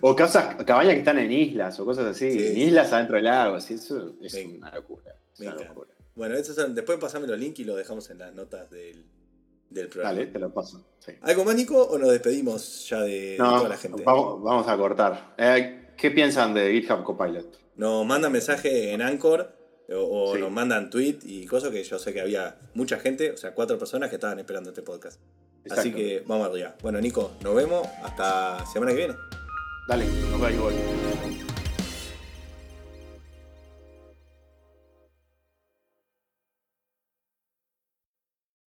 O 0.00 0.14
casas, 0.14 0.56
cabañas 0.64 0.94
que 0.94 1.00
están 1.00 1.18
en 1.18 1.32
islas 1.32 1.78
o 1.80 1.84
cosas 1.84 2.06
así, 2.06 2.26
en 2.26 2.58
islas 2.58 2.92
adentro 2.92 3.16
del 3.16 3.24
lago, 3.24 3.56
eso 3.56 3.74
es 4.20 4.34
una 4.34 4.74
locura. 4.74 5.14
Bueno, 6.14 6.42
son, 6.44 6.74
después 6.74 6.98
pasame 6.98 7.26
los 7.26 7.38
links 7.38 7.60
y 7.60 7.64
los 7.64 7.76
dejamos 7.76 8.10
en 8.10 8.18
las 8.18 8.34
notas 8.34 8.70
del, 8.70 9.06
del 9.70 9.88
programa. 9.88 10.14
Dale, 10.14 10.26
te 10.30 10.38
lo 10.38 10.52
paso. 10.52 10.84
¿Algo 11.22 11.44
más, 11.44 11.54
Nico, 11.54 11.82
o 11.82 11.98
nos 11.98 12.10
despedimos 12.10 12.88
ya 12.88 13.00
de, 13.00 13.36
toda 13.38 13.68
la 13.68 13.76
gente? 13.76 14.02
Vamos, 14.04 14.42
vamos 14.42 14.68
a 14.68 14.76
cortar. 14.76 15.34
Eh, 15.38 15.94
¿Qué 15.96 16.10
piensan 16.10 16.52
de 16.54 16.72
GitHub 16.72 17.04
Copilot? 17.04 17.58
Nos 17.76 18.04
manda 18.04 18.28
mensaje 18.28 18.92
en 18.92 19.02
Anchor 19.02 19.59
o, 19.94 20.36
nos 20.36 20.50
mandan 20.50 20.90
tweet 20.90 21.18
y 21.24 21.46
cosas 21.46 21.70
que 21.70 21.82
yo 21.82 21.98
sé 21.98 22.12
que 22.12 22.20
había 22.20 22.56
mucha 22.74 22.98
gente, 22.98 23.32
o 23.32 23.36
sea, 23.36 23.54
cuatro 23.54 23.78
personas 23.78 24.08
que 24.08 24.16
estaban 24.16 24.38
esperando 24.38 24.70
este 24.70 24.82
podcast. 24.82 25.20
Así 25.68 25.92
que 25.92 26.22
vamos 26.26 26.48
arriba. 26.48 26.74
Bueno, 26.82 27.00
Nico, 27.00 27.32
nos 27.42 27.54
vemos 27.54 27.86
hasta 28.02 28.64
semana 28.66 28.92
que 28.92 28.98
viene. 28.98 29.14
Dale, 29.88 30.06
nos 30.30 30.40
vemos. 30.40 31.49